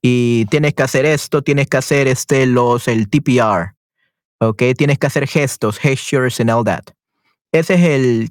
Y 0.00 0.46
tienes 0.46 0.72
que 0.72 0.84
hacer 0.84 1.04
esto, 1.04 1.42
tienes 1.42 1.66
que 1.68 1.76
hacer 1.76 2.08
este, 2.08 2.46
los, 2.46 2.88
el 2.88 3.10
TPR. 3.10 3.74
¿Ok? 4.40 4.62
Tienes 4.76 4.98
que 4.98 5.06
hacer 5.06 5.28
gestos, 5.28 5.78
gestures 5.78 6.40
and 6.40 6.50
all 6.50 6.64
that. 6.64 6.84
Ese 7.52 7.74
es 7.74 7.80
el 7.82 8.30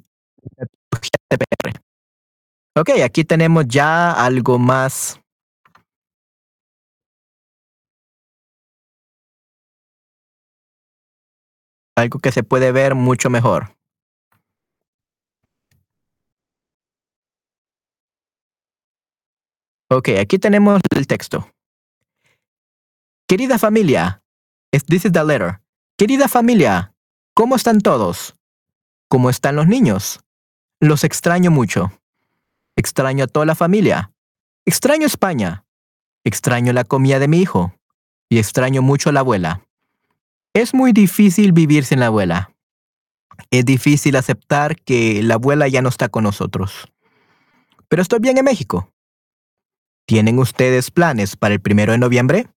TPR. 1.28 1.80
Ok, 2.74 2.88
aquí 3.04 3.22
tenemos 3.24 3.66
ya 3.68 4.12
algo 4.12 4.58
más 4.58 5.20
algo 11.96 12.18
que 12.18 12.32
se 12.32 12.42
puede 12.42 12.72
ver 12.72 12.94
mucho 12.94 13.28
mejor. 13.28 13.76
Ok, 19.90 20.08
aquí 20.18 20.38
tenemos 20.38 20.80
el 20.96 21.06
texto. 21.06 21.50
Querida 23.28 23.58
familia, 23.58 24.22
this 24.70 25.04
is 25.04 25.12
the 25.12 25.22
letter. 25.22 25.60
Querida 25.98 26.26
familia, 26.28 26.94
¿cómo 27.34 27.56
están 27.56 27.80
todos? 27.80 28.34
¿Cómo 29.10 29.28
están 29.28 29.56
los 29.56 29.66
niños? 29.66 30.20
Los 30.80 31.04
extraño 31.04 31.50
mucho. 31.50 32.01
Extraño 32.76 33.24
a 33.24 33.26
toda 33.26 33.46
la 33.46 33.54
familia. 33.54 34.12
Extraño 34.64 35.06
España. 35.06 35.64
Extraño 36.24 36.72
la 36.72 36.84
comida 36.84 37.18
de 37.18 37.28
mi 37.28 37.40
hijo. 37.40 37.74
Y 38.28 38.38
extraño 38.38 38.82
mucho 38.82 39.10
a 39.10 39.12
la 39.12 39.20
abuela. 39.20 39.66
Es 40.54 40.74
muy 40.74 40.92
difícil 40.92 41.52
vivir 41.52 41.84
sin 41.84 42.00
la 42.00 42.06
abuela. 42.06 42.54
Es 43.50 43.64
difícil 43.64 44.16
aceptar 44.16 44.76
que 44.76 45.22
la 45.22 45.34
abuela 45.34 45.68
ya 45.68 45.82
no 45.82 45.88
está 45.88 46.08
con 46.08 46.24
nosotros. 46.24 46.88
Pero 47.88 48.02
estoy 48.02 48.20
bien 48.20 48.38
en 48.38 48.44
México. 48.44 48.92
¿Tienen 50.06 50.38
ustedes 50.38 50.90
planes 50.90 51.36
para 51.36 51.54
el 51.54 51.60
primero 51.60 51.92
de 51.92 51.98
noviembre? 51.98 52.48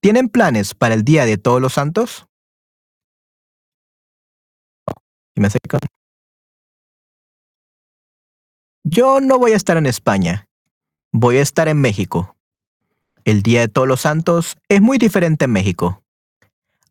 ¿Tienen 0.00 0.28
planes 0.28 0.74
para 0.74 0.94
el 0.94 1.04
Día 1.04 1.24
de 1.26 1.38
Todos 1.38 1.60
los 1.60 1.74
Santos? 1.74 2.26
Yo 8.88 9.20
no 9.20 9.38
voy 9.38 9.52
a 9.52 9.56
estar 9.56 9.76
en 9.76 9.86
España. 9.86 10.48
Voy 11.12 11.36
a 11.36 11.42
estar 11.42 11.68
en 11.68 11.80
México. 11.80 12.36
El 13.24 13.42
Día 13.42 13.60
de 13.60 13.68
Todos 13.68 13.88
los 13.88 14.00
Santos 14.00 14.56
es 14.68 14.80
muy 14.80 14.98
diferente 14.98 15.44
en 15.44 15.52
México 15.52 16.02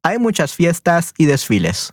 hay 0.05 0.19
muchas 0.19 0.53
fiestas 0.53 1.15
y 1.17 1.25
desfiles. 1.25 1.91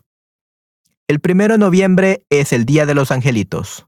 El 1.09 1.19
primero 1.19 1.55
de 1.55 1.59
noviembre 1.59 2.27
es 2.29 2.53
el 2.53 2.67
Día 2.67 2.85
de 2.85 2.95
los 2.95 3.11
Angelitos. 3.11 3.87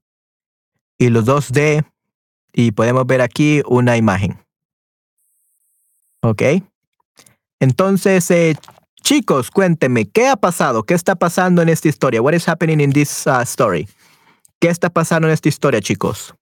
Y 0.97 1.11
los 1.11 1.27
dos 1.27 1.53
de, 1.53 1.85
y 2.55 2.73
podemos 2.73 3.07
ver 3.07 3.21
aquí 3.21 3.61
una 3.67 3.99
imagen. 3.99 4.39
¿Ok? 6.23 6.41
Entonces, 7.61 8.31
eh, 8.31 8.57
chicos, 9.03 9.51
cuéntenme, 9.51 10.07
¿qué 10.07 10.27
ha 10.29 10.37
pasado? 10.37 10.85
¿Qué 10.85 10.95
está 10.95 11.17
pasando 11.17 11.61
en 11.61 11.69
esta 11.69 11.89
historia? 11.89 12.23
What 12.23 12.33
is 12.33 12.49
happening 12.49 12.81
in 12.81 12.95
this 12.95 13.27
uh, 13.27 13.43
story? 13.43 13.87
¿Qué 14.65 14.71
está 14.71 14.89
pasando 14.89 15.29
en 15.29 15.35
esta 15.35 15.51
historia, 15.51 15.83
chicos? 15.83 16.35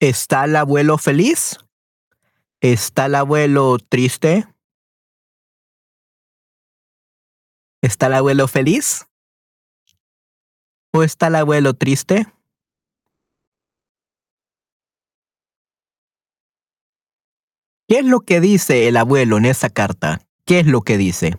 ¿Está 0.00 0.44
el 0.44 0.56
abuelo 0.56 0.98
feliz? 0.98 1.58
¿Está 2.60 3.06
el 3.06 3.14
abuelo 3.14 3.78
triste? 3.78 4.46
¿Está 7.80 8.06
el 8.06 8.14
abuelo 8.14 8.46
feliz? 8.46 9.06
¿O 10.92 11.02
está 11.02 11.28
el 11.28 11.36
abuelo 11.36 11.74
triste? 11.74 12.26
¿Qué 17.88 18.00
es 18.00 18.04
lo 18.04 18.20
que 18.20 18.40
dice 18.40 18.88
el 18.88 18.96
abuelo 18.96 19.38
en 19.38 19.46
esa 19.46 19.70
carta? 19.70 20.20
¿Qué 20.44 20.60
es 20.60 20.66
lo 20.66 20.82
que 20.82 20.98
dice? 20.98 21.38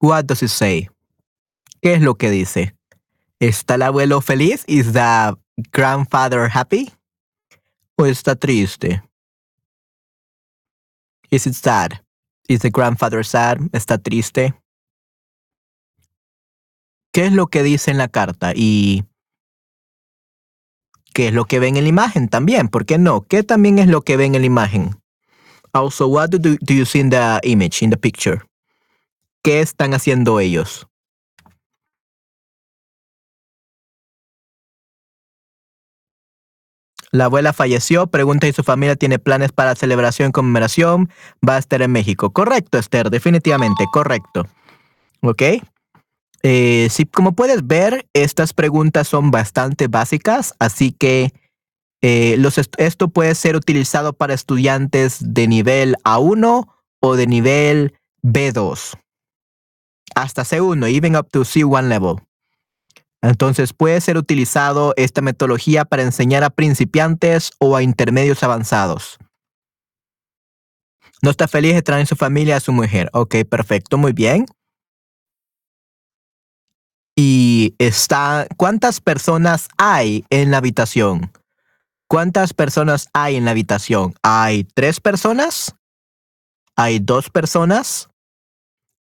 What 0.00 0.26
does 0.26 0.42
it 0.42 0.50
say? 0.50 0.88
¿Qué 1.80 1.94
es 1.94 2.02
lo 2.02 2.14
que 2.14 2.30
dice? 2.30 2.76
¿Está 3.40 3.74
el 3.74 3.82
abuelo 3.82 4.20
feliz? 4.20 4.64
Is 4.66 4.92
the 4.92 5.34
grandfather 5.72 6.48
happy? 6.52 6.92
¿O 7.96 8.06
está 8.06 8.34
triste? 8.34 9.02
Is 11.30 11.46
it 11.46 11.54
sad? 11.54 12.02
Is 12.48 12.60
the 12.60 12.70
grandfather 12.70 13.24
sad? 13.24 13.58
¿Está 13.72 13.98
triste? 13.98 14.54
¿Qué 17.12 17.26
es 17.26 17.32
lo 17.32 17.48
que 17.48 17.62
dice 17.62 17.90
en 17.90 17.98
la 17.98 18.08
carta? 18.08 18.52
Y 18.54 19.04
¿qué 21.12 21.28
es 21.28 21.34
lo 21.34 21.44
que 21.44 21.58
ven 21.58 21.76
en 21.76 21.84
la 21.84 21.88
imagen 21.88 22.28
también? 22.28 22.68
¿Por 22.68 22.86
qué 22.86 22.98
no? 22.98 23.22
¿Qué 23.22 23.42
también 23.42 23.78
es 23.78 23.88
lo 23.88 24.02
que 24.02 24.16
ven 24.16 24.34
en 24.34 24.42
la 24.42 24.46
imagen? 24.46 25.00
Also, 25.72 26.08
what 26.08 26.30
do, 26.30 26.38
do 26.38 26.74
you 26.74 26.84
see 26.84 27.00
in 27.00 27.10
the 27.10 27.38
image, 27.44 27.82
in 27.82 27.90
the 27.90 27.96
picture? 27.96 28.42
¿Qué 29.42 29.60
están 29.60 29.94
haciendo 29.94 30.40
ellos? 30.40 30.89
La 37.12 37.24
abuela 37.24 37.52
falleció, 37.52 38.06
pregunta 38.06 38.46
si 38.46 38.52
su 38.52 38.62
familia 38.62 38.94
tiene 38.94 39.18
planes 39.18 39.50
para 39.50 39.74
celebración 39.74 40.30
conmemoración. 40.30 41.10
Va 41.46 41.56
a 41.56 41.58
estar 41.58 41.82
en 41.82 41.90
México. 41.90 42.30
Correcto, 42.30 42.78
Esther, 42.78 43.10
definitivamente, 43.10 43.84
correcto. 43.92 44.46
¿Ok? 45.22 45.42
Eh, 46.42 46.88
sí, 46.90 47.04
como 47.06 47.32
puedes 47.32 47.66
ver, 47.66 48.06
estas 48.14 48.54
preguntas 48.54 49.08
son 49.08 49.30
bastante 49.30 49.88
básicas, 49.88 50.54
así 50.58 50.92
que 50.92 51.32
eh, 52.00 52.38
esto 52.78 53.08
puede 53.08 53.34
ser 53.34 53.56
utilizado 53.56 54.14
para 54.14 54.32
estudiantes 54.32 55.18
de 55.20 55.48
nivel 55.48 55.96
A1 56.04 56.66
o 57.00 57.16
de 57.16 57.26
nivel 57.26 57.94
B2. 58.22 58.98
Hasta 60.14 60.44
C1, 60.44 60.94
even 60.94 61.16
up 61.16 61.28
to 61.30 61.40
C1 61.40 61.88
level. 61.88 62.16
Entonces 63.22 63.72
puede 63.72 64.00
ser 64.00 64.16
utilizado 64.16 64.94
esta 64.96 65.20
metodología 65.20 65.84
para 65.84 66.02
enseñar 66.02 66.42
a 66.42 66.50
principiantes 66.50 67.52
o 67.58 67.76
a 67.76 67.82
intermedios 67.82 68.42
avanzados. 68.42 69.18
No 71.22 71.30
está 71.30 71.48
feliz 71.48 71.74
de 71.74 71.82
traer 71.82 72.06
su 72.06 72.16
familia 72.16 72.56
a 72.56 72.60
su 72.60 72.72
mujer. 72.72 73.10
Ok, 73.12 73.36
perfecto, 73.48 73.98
muy 73.98 74.12
bien. 74.12 74.46
Y 77.14 77.74
está, 77.78 78.46
¿cuántas 78.56 79.00
personas 79.02 79.68
hay 79.76 80.24
en 80.30 80.50
la 80.50 80.58
habitación? 80.58 81.30
¿Cuántas 82.08 82.54
personas 82.54 83.10
hay 83.12 83.36
en 83.36 83.44
la 83.44 83.50
habitación? 83.50 84.14
¿Hay 84.22 84.64
tres 84.64 85.00
personas? 85.00 85.76
¿Hay 86.74 86.98
dos 86.98 87.28
personas? 87.28 88.08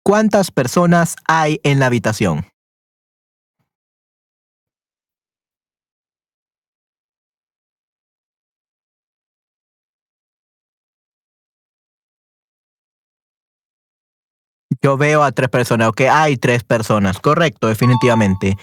¿Cuántas 0.03 0.51
personas 0.51 1.17
hay 1.27 1.59
en 1.63 1.79
la 1.79 1.87
habitación? 1.87 2.45
Yo 14.81 14.97
veo 14.97 15.23
a 15.23 15.31
tres 15.31 15.49
personas, 15.49 15.89
ok, 15.89 16.01
hay 16.11 16.37
tres 16.37 16.63
personas, 16.63 17.19
correcto, 17.19 17.67
definitivamente. 17.67 18.57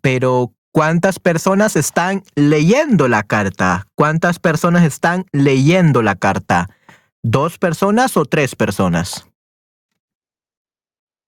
Pero, 0.00 0.52
¿cuántas 0.72 1.18
personas 1.18 1.76
están 1.76 2.22
leyendo 2.34 3.08
la 3.08 3.22
carta? 3.22 3.86
¿Cuántas 3.94 4.38
personas 4.38 4.84
están 4.84 5.24
leyendo 5.32 6.02
la 6.02 6.16
carta? 6.16 6.68
¿Dos 7.22 7.58
personas 7.58 8.16
o 8.16 8.24
tres 8.24 8.56
personas? 8.56 9.26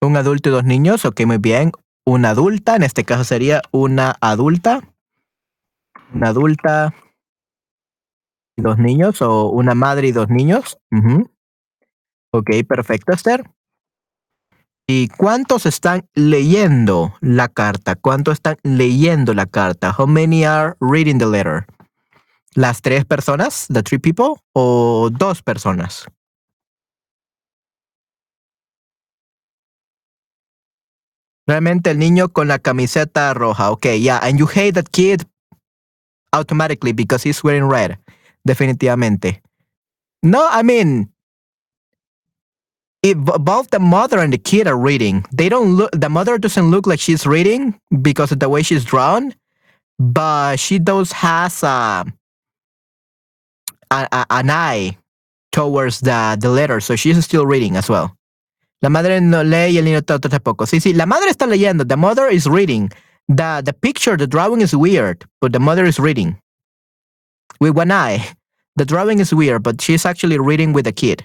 Un 0.00 0.16
adulto 0.16 0.48
y 0.48 0.52
dos 0.52 0.64
niños, 0.64 1.04
ok, 1.04 1.22
muy 1.24 1.38
bien. 1.38 1.72
Una 2.04 2.30
adulta, 2.30 2.76
en 2.76 2.82
este 2.82 3.04
caso 3.04 3.24
sería 3.24 3.62
una 3.70 4.16
adulta. 4.20 4.82
Una 6.12 6.28
adulta 6.28 6.94
y 8.56 8.62
dos 8.62 8.78
niños 8.78 9.22
o 9.22 9.48
una 9.48 9.74
madre 9.74 10.08
y 10.08 10.12
dos 10.12 10.28
niños. 10.28 10.78
Ok, 12.32 12.50
perfecto, 12.68 13.12
Esther. 13.12 13.48
¿Y 14.86 15.08
cuántos 15.08 15.64
están 15.64 16.06
leyendo 16.14 17.14
la 17.22 17.48
carta? 17.48 17.94
¿Cuántos 17.96 18.34
están 18.34 18.58
leyendo 18.62 19.32
la 19.32 19.46
carta? 19.46 19.94
How 19.96 20.06
many 20.06 20.44
are 20.44 20.74
reading 20.80 21.18
the 21.18 21.26
letter? 21.26 21.64
¿Las 22.54 22.82
tres 22.82 23.06
personas? 23.06 23.66
¿The 23.68 23.82
three 23.82 23.98
people? 23.98 24.34
¿O 24.52 25.08
dos 25.10 25.42
personas? 25.42 26.06
Realmente 31.46 31.90
el 31.90 31.98
niño 31.98 32.28
con 32.28 32.48
la 32.48 32.58
camiseta 32.58 33.32
roja. 33.32 33.70
Okay, 33.70 34.00
yeah, 34.00 34.18
and 34.22 34.38
you 34.38 34.46
hate 34.46 34.72
that 34.74 34.90
kid 34.92 35.22
automatically 36.32 36.92
because 36.92 37.26
he's 37.26 37.42
wearing 37.42 37.70
red. 37.70 37.98
Definitivamente. 38.44 39.42
No, 40.22 40.46
I 40.50 40.62
mean, 40.62 41.13
if 43.04 43.18
both 43.20 43.68
the 43.68 43.78
mother 43.78 44.18
and 44.18 44.32
the 44.32 44.38
kid 44.38 44.66
are 44.66 44.78
reading. 44.78 45.24
They 45.30 45.50
don't 45.50 45.76
look. 45.76 45.92
The 45.92 46.08
mother 46.08 46.38
doesn't 46.38 46.70
look 46.70 46.86
like 46.86 46.98
she's 46.98 47.26
reading 47.26 47.78
because 48.00 48.32
of 48.32 48.40
the 48.40 48.48
way 48.48 48.62
she's 48.62 48.84
drawn, 48.84 49.34
but 50.00 50.56
she 50.56 50.78
does 50.78 51.12
has 51.12 51.62
a, 51.62 52.06
a, 53.92 54.08
a 54.10 54.26
an 54.30 54.50
eye 54.50 54.96
towards 55.52 56.00
the 56.00 56.38
the 56.40 56.48
letter, 56.48 56.80
so 56.80 56.96
she's 56.96 57.22
still 57.22 57.44
reading 57.44 57.76
as 57.76 57.90
well. 57.90 58.16
La 58.80 58.88
madre 58.88 59.20
no 59.20 59.42
lee 59.44 59.68
y 59.68 59.78
el 59.78 59.84
niño 59.84 60.02
tampoco. 60.02 60.66
Sí, 60.66 60.80
sí, 60.80 60.94
la 60.94 61.06
madre 61.06 61.30
está 61.30 61.46
leyendo. 61.46 61.84
The 61.86 61.96
mother 61.96 62.28
is 62.28 62.46
reading. 62.46 62.90
The, 63.28 63.62
the 63.64 63.72
picture, 63.72 64.16
the 64.18 64.26
drawing 64.26 64.60
is 64.60 64.76
weird, 64.76 65.24
but 65.40 65.52
the 65.52 65.58
mother 65.58 65.86
is 65.86 65.98
reading. 65.98 66.38
With 67.60 67.74
one 67.76 67.90
eye. 67.90 68.28
The 68.76 68.84
drawing 68.84 69.20
is 69.20 69.32
weird, 69.32 69.62
but 69.62 69.80
she's 69.80 70.04
actually 70.04 70.38
reading 70.38 70.74
with 70.74 70.84
the 70.84 70.92
kid. 70.92 71.24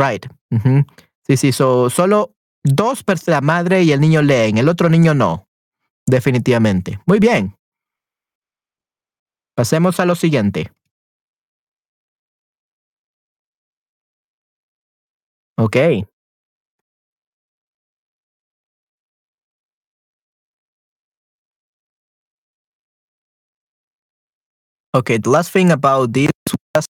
Right. 0.00 0.26
Ujú. 0.50 0.84
Sí, 1.26 1.36
sí, 1.36 1.52
so, 1.52 1.90
solo 1.90 2.34
dos 2.64 3.02
personas, 3.04 3.36
la 3.36 3.40
madre 3.40 3.82
y 3.82 3.92
el 3.92 4.00
niño 4.00 4.22
leen, 4.22 4.58
el 4.58 4.68
otro 4.68 4.88
niño 4.88 5.14
no. 5.14 5.46
Definitivamente. 6.06 7.00
Muy 7.06 7.18
bien. 7.18 7.56
Pasemos 9.56 10.00
a 10.00 10.06
lo 10.06 10.14
siguiente. 10.14 10.72
Ok. 15.58 15.76
Okay, 24.94 25.18
the 25.18 25.30
last 25.30 25.52
thing 25.52 25.70
about 25.70 26.12
this 26.12 26.30
was 26.74 26.86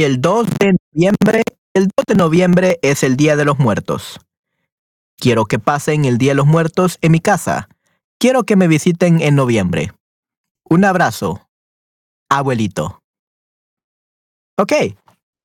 el 0.00 0.22
2 0.22 0.46
de 0.58 0.76
noviembre, 0.94 1.42
el 1.74 1.84
2 1.84 2.04
de 2.08 2.14
noviembre 2.14 2.78
es 2.80 3.02
el 3.02 3.16
Día 3.16 3.36
de 3.36 3.44
los 3.44 3.58
Muertos. 3.58 4.18
Quiero 5.18 5.44
que 5.44 5.58
pasen 5.58 6.06
el 6.06 6.16
Día 6.16 6.30
de 6.30 6.36
los 6.36 6.46
Muertos 6.46 6.96
en 7.02 7.12
mi 7.12 7.20
casa. 7.20 7.68
Quiero 8.18 8.44
que 8.44 8.56
me 8.56 8.68
visiten 8.68 9.20
en 9.20 9.34
noviembre. 9.34 9.92
Un 10.64 10.86
abrazo, 10.86 11.46
abuelito. 12.30 13.02
Ok, 14.56 14.72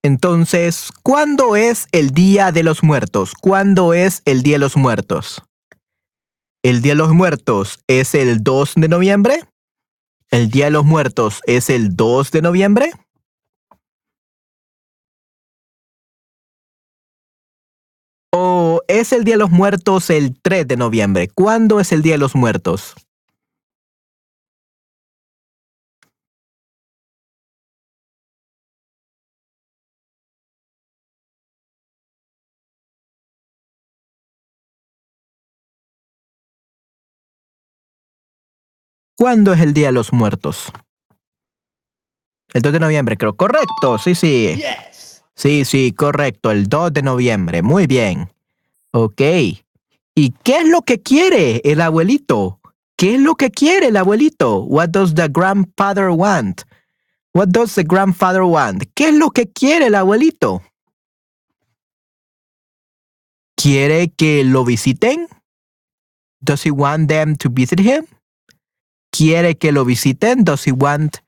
entonces, 0.02 0.92
¿cuándo 1.04 1.58
es 1.58 1.88
el 1.92 2.12
Día 2.12 2.54
de 2.54 2.64
los 2.64 2.84
Muertos? 2.84 3.34
¿Cuándo 3.34 3.94
es 3.94 4.22
el 4.24 4.44
Día 4.44 4.56
de 4.56 4.60
los 4.60 4.78
Muertos? 4.78 5.44
¿El 6.64 6.82
Día 6.82 6.94
de 6.94 7.00
los 7.00 7.12
Muertos 7.12 7.80
es 7.88 8.16
el 8.16 8.44
2 8.44 8.76
de 8.76 8.88
noviembre? 8.88 9.44
¿El 10.32 10.50
Día 10.50 10.66
de 10.66 10.72
los 10.72 10.86
Muertos 10.86 11.42
es 11.46 11.70
el 11.70 11.96
2 11.96 12.32
de 12.32 12.42
noviembre? 12.42 12.92
Es 18.88 19.14
el 19.14 19.24
Día 19.24 19.36
de 19.36 19.40
los 19.40 19.52
Muertos 19.52 20.10
el 20.10 20.40
3 20.42 20.68
de 20.68 20.78
noviembre? 20.78 21.30
¿Cuándo 21.34 21.80
es 21.80 21.92
el 21.92 22.02
Día 22.02 22.14
de 22.14 22.20
los 22.20 22.36
Muertos? 22.36 22.96
¿Cuándo 39.18 39.54
es 39.54 39.62
el 39.62 39.74
Día 39.74 39.88
de 39.88 39.94
los 39.94 40.14
Muertos? 40.14 40.72
El 42.54 42.62
2 42.62 42.74
de 42.74 42.80
noviembre, 42.80 43.18
creo. 43.18 43.36
Correcto, 43.36 43.98
sí, 43.98 44.16
sí. 44.16 44.62
Sí, 45.36 45.66
sí, 45.66 45.92
correcto. 45.92 46.52
El 46.52 46.68
2 46.70 46.94
de 46.94 47.02
noviembre. 47.02 47.62
Muy 47.62 47.88
bien. 47.88 48.30
Ok. 48.92 49.22
¿Y 50.16 50.32
qué 50.44 50.58
es 50.60 50.68
lo 50.68 50.82
que 50.82 51.02
quiere 51.02 51.62
el 51.64 51.82
abuelito? 51.82 52.60
¿Qué 52.98 53.16
es 53.16 53.22
lo 53.22 53.36
que 53.36 53.52
quiere 53.52 53.88
el 53.88 53.98
abuelito? 53.98 54.64
What 54.64 54.90
does 54.90 55.14
the 55.14 55.28
grandfather 55.28 56.10
want? 56.10 56.64
What 57.34 57.50
does 57.50 57.76
the 57.76 57.84
grandfather 57.84 58.42
want? 58.42 58.86
¿Qué 58.96 59.10
es 59.10 59.16
lo 59.16 59.30
que 59.30 59.46
quiere 59.52 59.88
el 59.88 59.96
abuelito? 59.96 60.64
¿Quiere 63.56 64.10
que 64.10 64.44
lo 64.44 64.66
visiten? 64.66 65.28
Does 66.42 66.66
he 66.66 66.72
want 66.72 67.10
them 67.10 67.36
to 67.36 67.50
visit 67.50 67.80
him? 67.80 68.08
¿Quiere 69.12 69.56
que 69.56 69.72
lo 69.72 69.86
visiten? 69.86 70.44
Does 70.44 70.66
he 70.66 70.72
want 70.72 71.20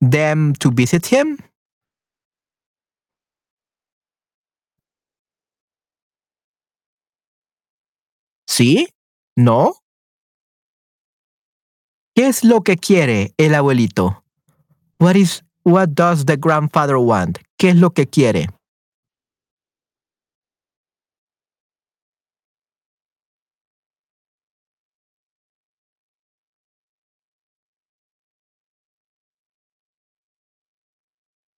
them 0.00 0.52
to 0.54 0.70
visit 0.70 1.06
him? 1.06 1.38
¿Sí? 8.58 8.88
¿No? 9.36 9.76
¿Qué 12.16 12.26
es 12.26 12.42
lo 12.42 12.62
que 12.62 12.76
quiere 12.76 13.32
el 13.36 13.54
abuelito? 13.54 14.24
What 14.98 15.14
is 15.14 15.44
what 15.62 15.90
does 15.90 16.26
the 16.26 16.36
grandfather 16.36 16.96
want? 16.96 17.38
¿Qué 17.56 17.68
es 17.68 17.76
lo 17.76 17.90
que 17.92 18.08
quiere? 18.08 18.48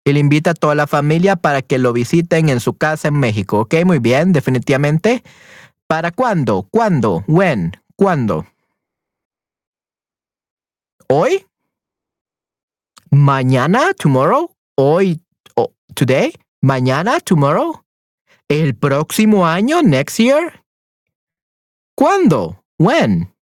Él 0.04 0.18
invita 0.18 0.50
a 0.50 0.54
toda 0.54 0.74
la 0.74 0.86
familia 0.86 1.36
para 1.36 1.62
que 1.62 1.78
lo 1.78 1.94
visiten 1.94 2.50
en 2.50 2.60
su 2.60 2.74
casa 2.74 3.08
en 3.08 3.18
México. 3.18 3.60
Ok, 3.60 3.76
muy 3.86 4.00
bien, 4.00 4.34
definitivamente. 4.34 5.22
¿Para 5.90 6.12
cuándo? 6.12 6.68
¿Cuándo? 6.70 7.24
When? 7.26 7.72
¿Cuándo? 7.96 8.46
¿Hoy? 11.09 11.44
¿Mañana? 13.11 13.92
¿Tomorrow? 13.94 14.55
¿Hoy? 14.76 15.20
¿Today? 15.96 16.33
¿Mañana? 16.61 17.18
¿Tomorrow? 17.18 17.83
¿El 18.46 18.76
próximo 18.76 19.44
año? 19.44 19.83
¿Next 19.83 20.18
year? 20.20 20.64
¿Cuándo? 21.96 22.62
¿When? 22.79 23.35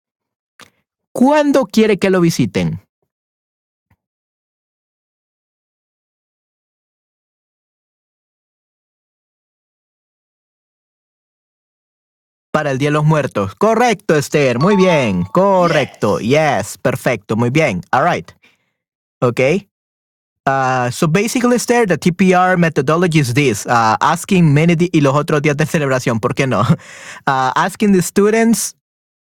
¿Cuándo 1.10 1.66
quiere 1.66 1.98
que 1.98 2.10
lo 2.10 2.20
visiten? 2.20 2.85
Para 12.56 12.70
el 12.70 12.78
Día 12.78 12.88
de 12.88 12.94
los 12.94 13.04
Muertos. 13.04 13.54
Correcto, 13.54 14.14
Esther. 14.14 14.58
Muy 14.58 14.76
bien. 14.76 15.24
Correcto. 15.24 16.20
Yes. 16.20 16.78
Perfecto. 16.78 17.36
Muy 17.36 17.50
bien. 17.50 17.82
All 17.92 18.02
right. 18.02 18.32
Okay. 19.20 19.68
Uh, 20.46 20.90
so 20.90 21.06
basically, 21.06 21.56
Esther, 21.56 21.86
the 21.86 21.98
TPR 21.98 22.56
methodology 22.56 23.18
is 23.18 23.34
this: 23.34 23.66
uh, 23.66 23.98
asking 24.00 24.54
many 24.54 24.74
di- 24.74 24.88
y 24.90 25.00
los 25.02 25.14
otros 25.14 25.42
días 25.42 25.58
de 25.58 25.66
celebración. 25.66 26.18
¿Por 26.18 26.32
qué 26.32 26.46
no? 26.48 26.62
Uh, 27.26 27.52
asking 27.56 27.92
the 27.92 28.00
students 28.00 28.74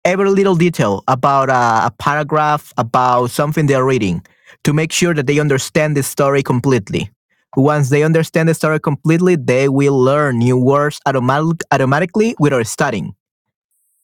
every 0.05 0.29
little 0.29 0.53
detail 0.53 1.01
about 1.07 1.49
uh, 1.49 1.85
a 1.85 1.91
paragraph, 1.97 2.71
about 2.77 3.31
something 3.31 3.65
they're 3.65 3.83
reading, 3.83 4.21
to 4.63 4.73
make 4.73 4.91
sure 4.91 5.15
that 5.15 5.25
they 5.25 5.39
understand 5.39 5.97
the 5.97 6.03
story 6.03 6.43
completely. 6.43 7.09
Once 7.57 7.89
they 7.89 8.03
understand 8.03 8.47
the 8.47 8.53
story 8.53 8.79
completely, 8.79 9.35
they 9.35 9.69
will 9.69 9.97
learn 9.99 10.37
new 10.37 10.55
words 10.55 10.99
automatic- 11.07 11.63
automatically 11.71 12.35
without 12.37 12.67
studying. 12.67 13.15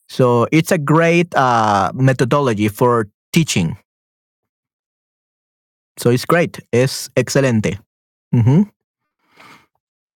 So 0.09 0.47
it's 0.51 0.71
a 0.71 0.77
great 0.77 1.33
uh, 1.35 1.91
methodology 1.93 2.67
for 2.67 3.07
teaching. 3.31 3.77
So 5.97 6.09
it's 6.09 6.25
great. 6.25 6.59
Es 6.73 7.09
excelente. 7.15 7.79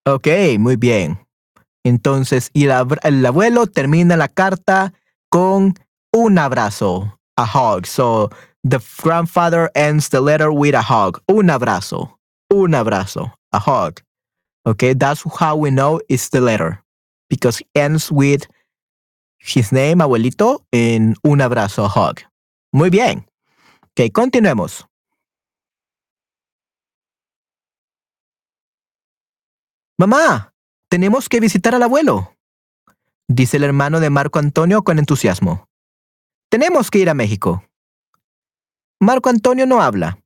Ok, 0.05 0.27
muy 0.59 0.75
bien. 0.75 1.17
Entonces, 1.85 2.49
y 2.53 2.65
el, 2.65 2.99
el 3.03 3.25
abuelo 3.25 3.67
termina 3.67 4.17
la 4.17 4.27
carta 4.27 4.93
con 5.29 5.73
un 6.11 6.37
abrazo, 6.37 7.19
a 7.37 7.45
hug. 7.45 7.85
So 7.85 8.29
The 8.65 8.79
grandfather 9.01 9.69
ends 9.75 10.07
the 10.07 10.21
letter 10.21 10.51
with 10.51 10.73
a 10.73 10.81
hug. 10.81 11.21
Un 11.27 11.49
abrazo. 11.49 12.13
Un 12.49 12.71
abrazo. 12.71 13.33
A 13.51 13.59
hug. 13.59 14.01
Okay, 14.65 14.93
that's 14.93 15.23
how 15.37 15.57
we 15.57 15.69
know 15.69 15.99
it's 16.07 16.29
the 16.29 16.39
letter 16.39 16.81
because 17.29 17.59
it 17.59 17.67
ends 17.75 18.09
with 18.09 18.47
his 19.43 19.71
name, 19.71 20.01
abuelito, 20.01 20.65
en 20.71 21.15
un 21.23 21.41
abrazo, 21.41 21.85
hug. 21.85 22.19
Muy 22.71 22.89
bien. 22.89 23.29
Ok, 23.91 24.11
continuemos. 24.11 24.87
Mamá, 29.97 30.53
tenemos 30.89 31.29
que 31.29 31.39
visitar 31.39 31.75
al 31.75 31.83
abuelo, 31.83 32.35
dice 33.27 33.57
el 33.57 33.63
hermano 33.63 33.99
de 33.99 34.09
Marco 34.09 34.39
Antonio 34.39 34.83
con 34.83 34.99
entusiasmo. 34.99 35.67
Tenemos 36.49 36.89
que 36.89 36.99
ir 36.99 37.09
a 37.09 37.13
México. 37.13 37.63
Marco 38.99 39.29
Antonio 39.29 39.65
no 39.65 39.81
habla. 39.81 40.19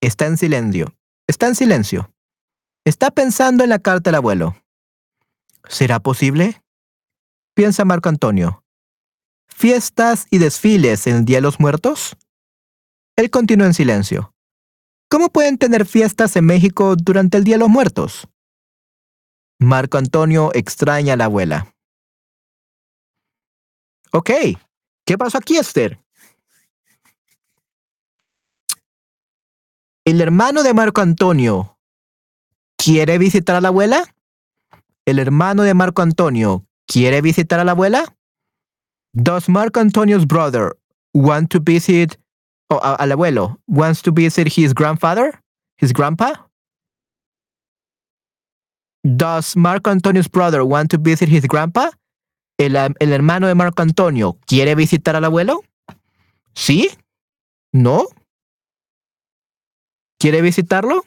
Está 0.00 0.26
en 0.26 0.36
silencio. 0.36 0.94
Está 1.26 1.48
en 1.48 1.54
silencio. 1.54 2.12
Está 2.84 3.10
pensando 3.10 3.64
en 3.64 3.70
la 3.70 3.78
carta 3.78 4.10
del 4.10 4.16
abuelo. 4.16 4.56
¿Será 5.68 6.00
posible? 6.00 6.62
Piensa 7.58 7.84
Marco 7.84 8.08
Antonio. 8.08 8.62
¿Fiestas 9.48 10.28
y 10.30 10.38
desfiles 10.38 11.08
en 11.08 11.16
el 11.16 11.24
Día 11.24 11.38
de 11.38 11.40
los 11.40 11.58
Muertos? 11.58 12.16
Él 13.16 13.30
continúa 13.30 13.66
en 13.66 13.74
silencio. 13.74 14.32
¿Cómo 15.10 15.28
pueden 15.30 15.58
tener 15.58 15.84
fiestas 15.84 16.36
en 16.36 16.44
México 16.44 16.94
durante 16.94 17.36
el 17.36 17.42
Día 17.42 17.56
de 17.56 17.58
los 17.58 17.68
Muertos? 17.68 18.28
Marco 19.58 19.98
Antonio 19.98 20.52
extraña 20.54 21.14
a 21.14 21.16
la 21.16 21.24
abuela. 21.24 21.74
Ok, 24.12 24.30
¿qué 25.04 25.18
pasó 25.18 25.38
aquí, 25.38 25.56
Esther? 25.56 26.00
¿El 30.04 30.20
hermano 30.20 30.62
de 30.62 30.74
Marco 30.74 31.00
Antonio 31.00 31.76
quiere 32.76 33.18
visitar 33.18 33.56
a 33.56 33.60
la 33.60 33.66
abuela? 33.66 34.14
¿El 35.04 35.18
hermano 35.18 35.64
de 35.64 35.74
Marco 35.74 36.02
Antonio 36.02 36.67
quiere 36.88 37.20
visitar 37.20 37.60
a 37.60 37.64
la 37.64 37.72
abuela? 37.72 38.04
Does 39.14 39.48
Marco 39.48 39.80
Antonio's 39.80 40.26
brother 40.26 40.76
want 41.14 41.50
to 41.50 41.60
visit 41.60 42.18
al 42.70 43.12
abuelo 43.12 43.56
wants 43.66 44.02
to 44.02 44.12
visit 44.12 44.48
his 44.48 44.74
grandfather? 44.74 45.40
His 45.76 45.92
grandpa? 45.92 46.48
Does 49.04 49.56
Marco 49.56 49.90
Antonio's 49.90 50.28
brother 50.28 50.64
want 50.64 50.90
to 50.90 50.98
visit 50.98 51.28
his 51.28 51.46
grandpa? 51.46 51.90
¿El, 52.58 52.76
el 52.76 53.12
hermano 53.12 53.46
de 53.46 53.54
Marco 53.54 53.82
Antonio 53.82 54.36
quiere 54.46 54.74
visitar 54.74 55.14
al 55.14 55.24
abuelo? 55.24 55.62
¿Sí? 56.54 56.90
¿No? 57.72 58.08
¿Quiere 60.18 60.42
visitarlo? 60.42 61.04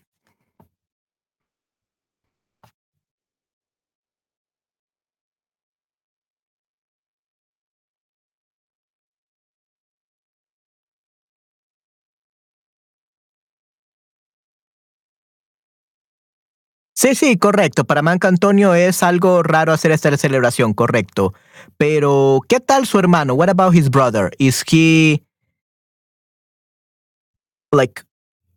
Sí, 17.01 17.15
sí, 17.15 17.35
correcto. 17.35 17.83
Para 17.83 18.03
Marco 18.03 18.27
Antonio 18.27 18.75
es 18.75 19.01
algo 19.01 19.41
raro 19.41 19.73
hacer 19.73 19.89
esta 19.89 20.15
celebración, 20.17 20.75
correcto. 20.75 21.33
Pero, 21.75 22.41
¿qué 22.47 22.59
tal 22.59 22.85
su 22.85 22.99
hermano? 22.99 23.33
What 23.33 23.49
about 23.49 23.73
his 23.73 23.89
brother? 23.89 24.29
Is 24.37 24.63
he 24.71 25.23
like 27.71 28.03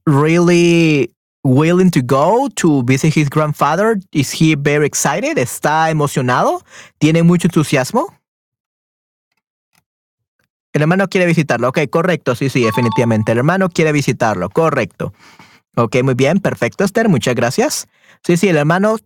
really 0.05 1.11
willing 1.43 1.91
to 1.91 2.03
go 2.03 2.51
to 2.57 2.83
visit 2.85 3.17
his 3.17 3.31
grandfather? 3.31 3.97
Is 4.13 4.31
he 4.39 4.57
very 4.57 4.85
excited? 4.85 5.39
¿Está 5.39 5.89
emocionado? 5.89 6.63
¿Tiene 6.99 7.23
mucho 7.23 7.49
entusiasmo? 7.49 8.13
El 10.75 10.83
hermano 10.83 11.09
quiere 11.09 11.25
visitarlo. 11.25 11.71
Ok, 11.71 11.79
correcto. 11.89 12.35
Sí, 12.35 12.51
sí, 12.51 12.63
definitivamente. 12.63 13.33
El 13.33 13.39
hermano 13.39 13.71
quiere 13.71 13.91
visitarlo. 13.93 14.51
Correcto. 14.51 15.15
Ok, 15.77 15.97
muy 16.03 16.15
bien. 16.15 16.41
Perfecto, 16.41 16.85
Esther. 16.85 17.09
Muchas 17.09 17.35
gracias. 17.35 17.89
Sí, 18.25 18.37
sí, 18.37 18.49
el 18.49 18.57
hermano 18.57 18.97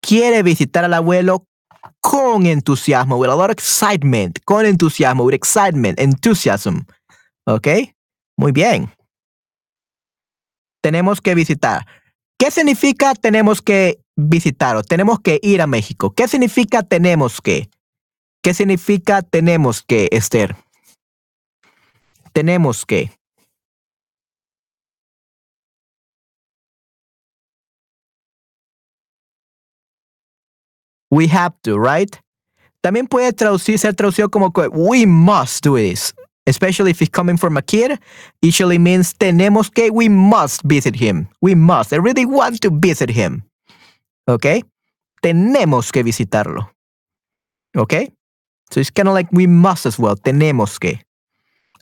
quiere 0.00 0.42
visitar 0.42 0.84
al 0.84 0.94
abuelo 0.94 1.46
con 2.00 2.46
entusiasmo, 2.46 3.16
with 3.16 3.28
a 3.28 3.34
lot 3.34 3.50
of 3.50 3.52
excitement, 3.52 4.38
con 4.44 4.66
entusiasmo, 4.66 5.24
with 5.24 5.34
excitement, 5.34 5.98
enthusiasm. 5.98 6.80
¿Ok? 7.46 7.68
Muy 8.36 8.52
bien. 8.52 8.92
Tenemos 10.80 11.20
que 11.20 11.34
visitar. 11.34 11.86
¿Qué 12.38 12.50
significa 12.50 13.14
tenemos 13.14 13.62
que 13.62 14.00
visitar 14.16 14.76
o 14.76 14.82
tenemos 14.82 15.20
que 15.20 15.38
ir 15.42 15.62
a 15.62 15.66
México? 15.66 16.12
¿Qué 16.12 16.26
significa 16.28 16.82
tenemos 16.82 17.40
que? 17.40 17.68
¿Qué 18.42 18.54
significa 18.54 19.22
tenemos 19.22 19.82
que, 19.82 20.08
Esther? 20.10 20.56
Tenemos 22.32 22.84
que. 22.84 23.12
We 31.12 31.26
have 31.26 31.52
to, 31.64 31.78
right? 31.78 32.18
También 32.82 33.06
puede 33.06 33.34
traducir, 33.34 33.78
ser 33.78 33.92
traducido 33.92 34.30
como 34.30 34.50
que 34.50 34.68
we 34.68 35.04
must 35.04 35.62
do 35.62 35.76
this. 35.76 36.14
Especially 36.46 36.90
if 36.90 37.02
it's 37.02 37.10
coming 37.10 37.36
from 37.36 37.56
a 37.58 37.62
kid, 37.62 38.00
usually 38.40 38.78
means 38.78 39.12
tenemos 39.12 39.72
que, 39.72 39.90
we 39.92 40.08
must 40.08 40.62
visit 40.64 40.96
him. 40.96 41.28
We 41.42 41.54
must. 41.54 41.92
I 41.92 41.96
really 41.96 42.24
want 42.24 42.62
to 42.62 42.70
visit 42.70 43.10
him. 43.10 43.44
Okay? 44.26 44.64
Tenemos 45.22 45.92
que 45.92 46.02
visitarlo. 46.02 46.68
Okay? 47.76 48.10
So 48.70 48.80
it's 48.80 48.90
kind 48.90 49.06
of 49.06 49.14
like 49.14 49.28
we 49.32 49.46
must 49.46 49.84
as 49.84 49.98
well. 49.98 50.16
Tenemos 50.16 50.80
que. 50.80 50.98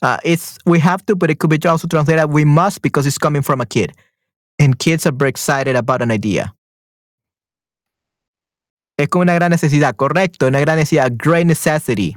Uh, 0.02 0.18
it's 0.24 0.58
we 0.66 0.80
have 0.80 1.06
to, 1.06 1.14
but 1.14 1.30
it 1.30 1.38
could 1.38 1.50
be 1.50 1.68
also 1.68 1.86
translated 1.86 2.30
we 2.30 2.44
must 2.44 2.82
because 2.82 3.06
it's 3.06 3.16
coming 3.16 3.42
from 3.42 3.60
a 3.60 3.66
kid. 3.66 3.92
And 4.58 4.76
kids 4.76 5.06
are 5.06 5.12
very 5.12 5.30
excited 5.30 5.76
about 5.76 6.02
an 6.02 6.10
idea. 6.10 6.52
Es 9.00 9.08
como 9.08 9.22
una 9.22 9.32
gran 9.32 9.50
necesidad, 9.50 9.96
correcto, 9.96 10.46
una 10.46 10.60
gran 10.60 10.76
necesidad, 10.76 11.10
great 11.14 11.46
necessity. 11.46 12.14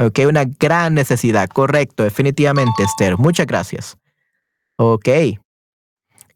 Ok, 0.00 0.18
una 0.28 0.44
gran 0.44 0.94
necesidad, 0.94 1.48
correcto, 1.48 2.02
definitivamente, 2.02 2.82
Esther. 2.82 3.16
Muchas 3.16 3.46
gracias. 3.46 3.96
Ok. 4.76 5.08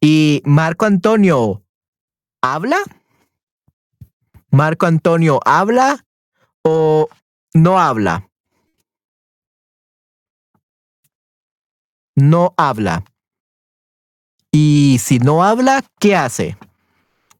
¿Y 0.00 0.42
Marco 0.44 0.86
Antonio 0.86 1.64
habla? 2.40 2.78
¿Marco 4.52 4.86
Antonio 4.86 5.40
habla 5.44 6.06
o 6.62 7.08
no 7.52 7.80
habla? 7.80 8.28
No 12.14 12.54
habla. 12.56 13.04
Y 14.52 14.98
si 15.00 15.18
no 15.18 15.42
habla, 15.42 15.82
¿qué 15.98 16.14
hace? 16.14 16.56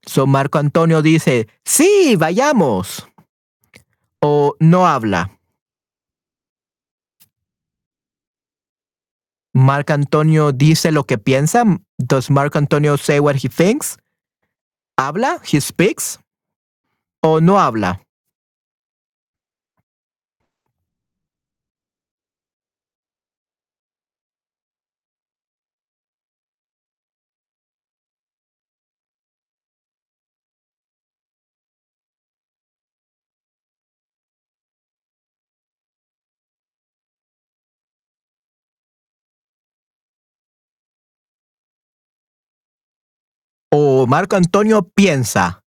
So 0.06 0.26
Marco 0.26 0.58
Antonio 0.58 1.02
dice, 1.02 1.48
sí, 1.64 2.16
vayamos. 2.16 3.06
O 4.20 4.56
no 4.60 4.86
habla. 4.86 5.38
Marco 9.52 9.92
Antonio 9.92 10.52
dice 10.52 10.92
lo 10.92 11.04
que 11.04 11.18
piensa. 11.18 11.64
Does 11.98 12.30
Marco 12.30 12.58
Antonio 12.58 12.96
say 12.96 13.18
what 13.18 13.36
he 13.36 13.48
thinks? 13.48 13.96
¿Habla? 14.96 15.40
He 15.44 15.60
speaks? 15.60 16.18
¿O 17.22 17.40
no 17.40 17.58
habla? 17.58 18.00
O 43.70 44.06
Marco 44.06 44.36
Antonio 44.36 44.82
piensa. 44.82 45.64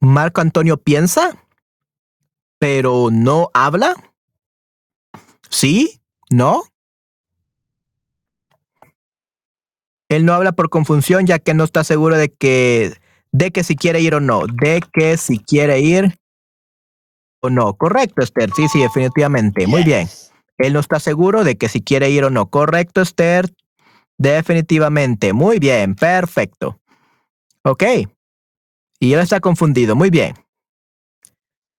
Marco 0.00 0.40
Antonio 0.40 0.76
piensa, 0.76 1.36
pero 2.58 3.08
no 3.10 3.50
habla. 3.54 3.94
¿Sí? 5.48 6.00
¿No? 6.30 6.62
Él 10.08 10.24
no 10.24 10.34
habla 10.34 10.52
por 10.52 10.70
confusión 10.70 11.26
ya 11.26 11.38
que 11.38 11.54
no 11.54 11.64
está 11.64 11.84
seguro 11.84 12.16
de 12.16 12.30
que 12.32 12.96
de 13.32 13.52
que 13.52 13.62
si 13.62 13.76
quiere 13.76 14.00
ir 14.00 14.14
o 14.16 14.20
no, 14.20 14.42
de 14.46 14.82
que 14.92 15.16
si 15.16 15.38
quiere 15.38 15.80
ir 15.80 16.18
o 17.40 17.48
no. 17.48 17.74
Correcto, 17.74 18.22
Esther. 18.22 18.50
Sí, 18.54 18.68
sí, 18.68 18.80
definitivamente. 18.80 19.66
Muy 19.68 19.84
bien. 19.84 20.08
Él 20.58 20.72
no 20.72 20.80
está 20.80 20.98
seguro 20.98 21.44
de 21.44 21.56
que 21.56 21.68
si 21.68 21.80
quiere 21.80 22.10
ir 22.10 22.24
o 22.24 22.30
no. 22.30 22.50
Correcto, 22.50 23.00
Esther. 23.00 23.54
Definitivamente. 24.18 25.32
Muy 25.32 25.58
bien. 25.58 25.94
Perfecto. 25.94 26.80
Ok. 27.64 27.84
Y 29.00 29.12
él 29.12 29.20
está 29.20 29.40
confundido. 29.40 29.96
Muy 29.96 30.10
bien. 30.10 30.34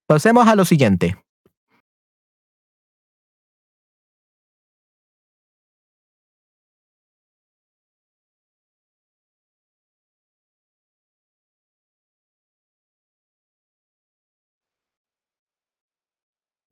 Pasemos 0.06 0.46
a 0.46 0.54
lo 0.54 0.64
siguiente. 0.64 1.16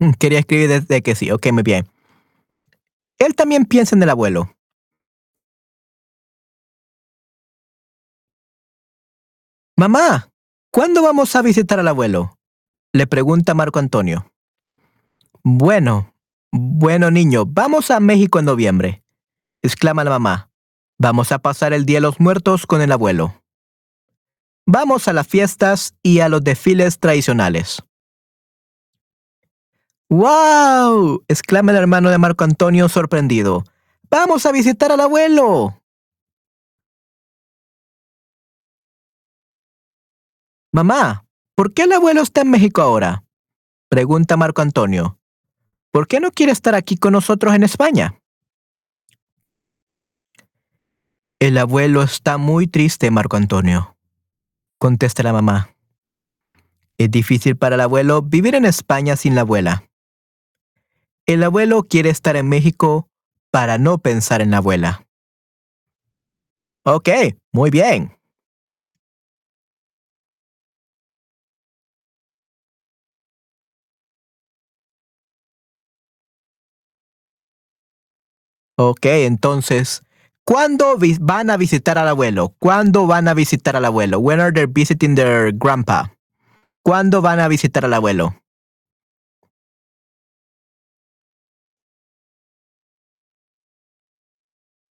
Mm, 0.00 0.12
Quería 0.18 0.38
escribir 0.40 0.68
desde 0.68 1.02
que 1.02 1.14
sí. 1.14 1.30
Ok, 1.30 1.52
muy 1.52 1.62
bien. 1.62 1.86
Él 3.18 3.34
también 3.34 3.66
piensa 3.66 3.94
en 3.94 4.02
el 4.02 4.10
abuelo. 4.10 4.50
Mamá, 9.80 10.30
¿cuándo 10.70 11.02
vamos 11.02 11.34
a 11.34 11.40
visitar 11.40 11.80
al 11.80 11.88
abuelo? 11.88 12.38
Le 12.92 13.06
pregunta 13.06 13.54
Marco 13.54 13.78
Antonio. 13.78 14.30
Bueno, 15.42 16.14
bueno 16.52 17.10
niño, 17.10 17.46
vamos 17.46 17.90
a 17.90 17.98
México 17.98 18.38
en 18.38 18.44
noviembre, 18.44 19.02
exclama 19.62 20.04
la 20.04 20.10
mamá. 20.10 20.50
Vamos 20.98 21.32
a 21.32 21.38
pasar 21.38 21.72
el 21.72 21.86
Día 21.86 21.96
de 21.96 22.02
los 22.02 22.20
Muertos 22.20 22.66
con 22.66 22.82
el 22.82 22.92
abuelo. 22.92 23.42
Vamos 24.66 25.08
a 25.08 25.14
las 25.14 25.26
fiestas 25.26 25.94
y 26.02 26.20
a 26.20 26.28
los 26.28 26.44
desfiles 26.44 26.98
tradicionales. 26.98 27.82
¡Wow! 30.10 31.24
exclama 31.26 31.72
el 31.72 31.78
hermano 31.78 32.10
de 32.10 32.18
Marco 32.18 32.44
Antonio 32.44 32.86
sorprendido. 32.90 33.64
¡Vamos 34.10 34.44
a 34.44 34.52
visitar 34.52 34.92
al 34.92 35.00
abuelo! 35.00 35.79
Mamá, 40.72 41.26
¿por 41.56 41.72
qué 41.72 41.82
el 41.82 41.92
abuelo 41.92 42.22
está 42.22 42.42
en 42.42 42.50
México 42.50 42.80
ahora? 42.80 43.24
Pregunta 43.88 44.36
Marco 44.36 44.62
Antonio. 44.62 45.18
¿Por 45.90 46.06
qué 46.06 46.20
no 46.20 46.30
quiere 46.30 46.52
estar 46.52 46.76
aquí 46.76 46.96
con 46.96 47.12
nosotros 47.12 47.54
en 47.54 47.64
España? 47.64 48.20
El 51.40 51.58
abuelo 51.58 52.02
está 52.02 52.38
muy 52.38 52.68
triste, 52.68 53.10
Marco 53.10 53.36
Antonio. 53.36 53.96
Contesta 54.78 55.22
la 55.24 55.32
mamá. 55.32 55.74
Es 56.98 57.10
difícil 57.10 57.56
para 57.56 57.74
el 57.74 57.80
abuelo 57.80 58.22
vivir 58.22 58.54
en 58.54 58.64
España 58.64 59.16
sin 59.16 59.34
la 59.34 59.40
abuela. 59.40 59.84
El 61.26 61.42
abuelo 61.42 61.82
quiere 61.82 62.10
estar 62.10 62.36
en 62.36 62.48
México 62.48 63.08
para 63.50 63.78
no 63.78 63.98
pensar 63.98 64.42
en 64.42 64.50
la 64.52 64.58
abuela. 64.58 65.06
Ok, 66.84 67.08
muy 67.52 67.70
bien. 67.70 68.19
Ok, 78.82 79.04
entonces, 79.04 80.02
¿cuándo 80.46 80.96
van 81.20 81.50
a 81.50 81.58
visitar 81.58 81.98
al 81.98 82.08
abuelo? 82.08 82.54
¿Cuándo 82.58 83.06
van 83.06 83.28
a 83.28 83.34
visitar 83.34 83.76
al 83.76 83.84
abuelo? 83.84 84.20
When 84.20 84.40
are 84.40 84.52
they 84.52 84.64
visiting 84.64 85.14
their 85.16 85.52
grandpa? 85.52 86.16
¿Cuándo 86.82 87.20
van 87.20 87.40
a 87.40 87.48
visitar 87.48 87.84
al 87.84 87.92
abuelo? 87.92 88.36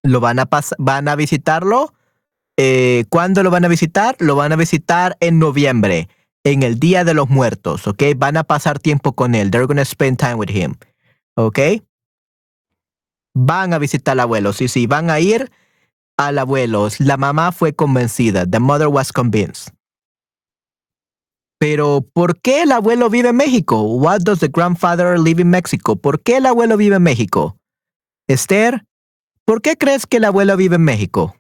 ¿Lo 0.04 0.20
van 0.20 0.38
a 0.38 0.48
van 0.78 1.08
a 1.08 1.16
visitarlo? 1.16 1.92
Eh, 2.58 3.06
¿Cuándo 3.10 3.42
lo 3.42 3.50
van 3.50 3.66
a 3.66 3.70
visitar? 3.70 4.16
Lo 4.20 4.36
van 4.36 4.52
a 4.52 4.56
visitar 4.56 5.18
en 5.20 5.40
noviembre, 5.40 6.10
en 6.44 6.62
el 6.62 6.80
Día 6.80 7.04
de 7.04 7.16
los 7.16 7.30
Muertos, 7.32 7.88
¿ok? 7.88 8.04
Van 8.18 8.38
a 8.38 8.44
pasar 8.44 8.78
tiempo 8.78 9.14
con 9.14 9.34
él. 9.34 9.50
They're 9.50 9.66
gonna 9.66 9.84
spend 9.84 10.20
time 10.20 10.36
with 10.36 10.52
him, 10.52 10.76
¿ok? 11.36 11.58
Van 13.42 13.72
a 13.74 13.78
visitar 13.78 14.12
al 14.12 14.20
abuelo, 14.20 14.52
sí, 14.52 14.68
sí, 14.68 14.86
van 14.86 15.10
a 15.10 15.22
ir 15.22 15.50
al 16.18 16.38
abuelo. 16.40 16.90
La 17.00 17.16
mamá 17.16 17.54
fue 17.54 17.74
convencida. 17.74 18.46
The 18.46 18.60
mother 18.60 18.90
was 18.90 19.14
convinced. 19.14 19.74
Pero, 21.58 22.02
¿por 22.02 22.42
qué 22.42 22.64
el 22.64 22.74
abuelo 22.74 23.10
vive 23.10 23.30
en 23.30 23.38
México? 23.38 23.82
What 23.82 24.24
does 24.24 24.40
the 24.40 24.50
grandfather 24.50 25.18
live 25.18 25.42
in 25.42 25.50
Mexico? 25.50 25.96
¿Por 25.96 26.22
qué 26.22 26.38
el 26.38 26.48
abuelo 26.48 26.76
vive 26.76 26.98
en 26.98 27.04
México? 27.04 27.58
Esther, 28.28 28.86
¿por 29.46 29.62
qué 29.62 29.78
crees 29.78 30.06
que 30.06 30.18
el 30.18 30.26
abuelo 30.26 30.58
vive 30.58 30.76
en 30.76 30.84
México? 30.84 31.38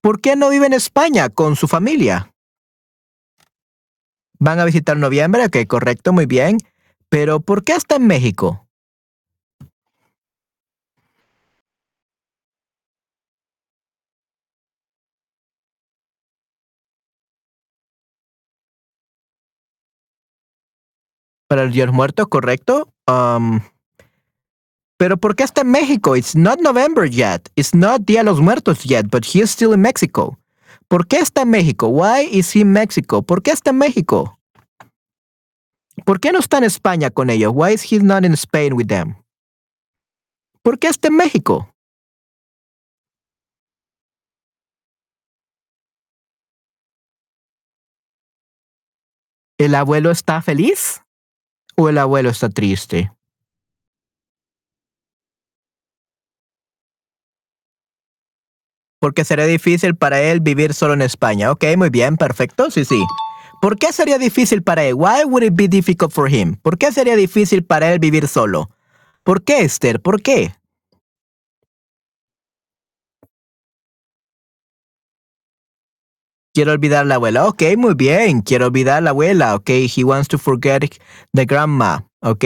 ¿Por 0.00 0.22
qué 0.22 0.34
no 0.34 0.48
vive 0.48 0.64
en 0.64 0.72
España 0.72 1.28
con 1.28 1.56
su 1.56 1.68
familia? 1.68 2.32
Van 4.38 4.60
a 4.60 4.64
visitar 4.64 4.96
noviembre, 4.96 5.44
ok, 5.44 5.66
correcto, 5.66 6.14
muy 6.14 6.24
bien. 6.24 6.56
Pero, 7.10 7.40
¿por 7.40 7.64
qué 7.64 7.74
está 7.74 7.96
en 7.96 8.06
México? 8.06 8.65
Para 21.48 21.62
el 21.62 21.72
Día 21.72 21.86
Muertos, 21.86 22.26
correcto. 22.28 22.92
Um, 23.06 23.60
pero 24.98 25.16
¿por 25.16 25.36
qué 25.36 25.44
está 25.44 25.60
en 25.60 25.70
México? 25.70 26.16
It's 26.16 26.34
not 26.34 26.60
November 26.60 27.08
yet. 27.08 27.48
It's 27.54 27.74
not 27.74 28.02
Día 28.02 28.20
de 28.20 28.24
los 28.24 28.40
Muertos 28.40 28.84
yet, 28.84 29.06
but 29.10 29.24
he 29.24 29.42
is 29.42 29.50
still 29.50 29.72
in 29.72 29.80
Mexico. 29.80 30.38
¿Por 30.88 31.06
qué 31.06 31.18
está 31.18 31.42
en 31.42 31.50
México? 31.50 31.88
Why 31.88 32.28
is 32.30 32.54
he 32.54 32.60
in 32.60 32.72
Mexico? 32.72 33.22
¿Por 33.22 33.42
qué 33.42 33.50
está 33.50 33.70
en 33.70 33.78
México? 33.78 34.38
¿Por 36.04 36.20
qué 36.20 36.32
no 36.32 36.38
está 36.38 36.58
en 36.58 36.64
España 36.64 37.10
con 37.10 37.30
ellos? 37.30 37.52
Why 37.54 37.74
is 37.74 37.90
he 37.90 37.98
not 37.98 38.24
in 38.24 38.32
Spain 38.32 38.72
with 38.74 38.86
them? 38.86 39.16
¿Por 40.62 40.78
qué 40.78 40.88
está 40.88 41.08
en 41.08 41.16
México? 41.16 41.72
¿El 49.58 49.74
abuelo 49.74 50.10
está 50.10 50.42
feliz? 50.42 51.02
¿O 51.78 51.88
el 51.90 51.98
abuelo 51.98 52.30
está 52.30 52.48
triste? 52.48 53.12
Porque 58.98 59.24
sería 59.24 59.44
difícil 59.46 59.94
para 59.94 60.20
él 60.22 60.40
vivir 60.40 60.72
solo 60.72 60.94
en 60.94 61.02
España. 61.02 61.50
Ok, 61.50 61.64
muy 61.76 61.90
bien, 61.90 62.16
perfecto, 62.16 62.70
sí, 62.70 62.84
sí. 62.84 63.02
¿Por 63.60 63.78
qué 63.78 63.92
sería 63.92 64.18
difícil 64.18 64.62
para 64.62 64.84
él? 64.84 64.94
Why 64.94 65.24
would 65.26 65.42
it 65.44 65.54
be 65.54 65.68
difficult 65.68 66.12
for 66.12 66.32
him? 66.32 66.56
¿Por 66.62 66.78
qué 66.78 66.92
sería 66.92 67.14
difícil 67.14 67.62
para 67.62 67.92
él 67.92 67.98
vivir 67.98 68.26
solo? 68.26 68.70
¿Por 69.22 69.42
qué, 69.42 69.60
Esther? 69.60 70.00
¿Por 70.00 70.22
qué? 70.22 70.54
Quiero 76.56 76.72
olvidar 76.72 77.04
la 77.04 77.16
abuela. 77.16 77.44
Ok, 77.44 77.62
muy 77.76 77.92
bien. 77.92 78.40
Quiero 78.40 78.68
olvidar 78.68 79.02
la 79.02 79.10
abuela. 79.10 79.56
Ok, 79.56 79.68
he 79.94 80.02
wants 80.02 80.26
to 80.26 80.38
forget 80.38 80.90
the 81.34 81.44
grandma. 81.44 82.08
Ok, 82.22 82.44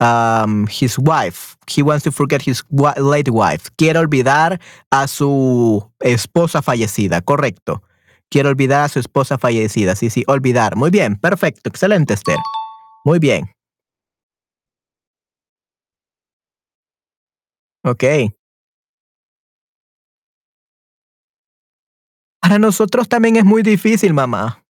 um, 0.00 0.66
his 0.66 0.98
wife. 0.98 1.56
He 1.68 1.80
wants 1.84 2.02
to 2.02 2.10
forget 2.10 2.42
his 2.42 2.64
late 2.96 3.30
wife. 3.30 3.70
Quiero 3.76 4.00
olvidar 4.00 4.58
a 4.90 5.06
su 5.06 5.88
esposa 6.00 6.62
fallecida. 6.62 7.20
Correcto. 7.20 7.80
Quiero 8.28 8.48
olvidar 8.48 8.86
a 8.86 8.88
su 8.88 8.98
esposa 8.98 9.38
fallecida. 9.38 9.94
Sí, 9.94 10.10
sí, 10.10 10.24
olvidar. 10.26 10.74
Muy 10.74 10.90
bien, 10.90 11.14
perfecto. 11.14 11.70
Excelente, 11.70 12.14
Esther. 12.14 12.38
Muy 13.04 13.20
bien. 13.20 13.52
Ok. 17.84 18.02
Para 22.48 22.58
nosotros 22.58 23.10
también 23.10 23.36
es 23.36 23.44
muy 23.44 23.62
difícil, 23.62 24.14
mamá. 24.14 24.64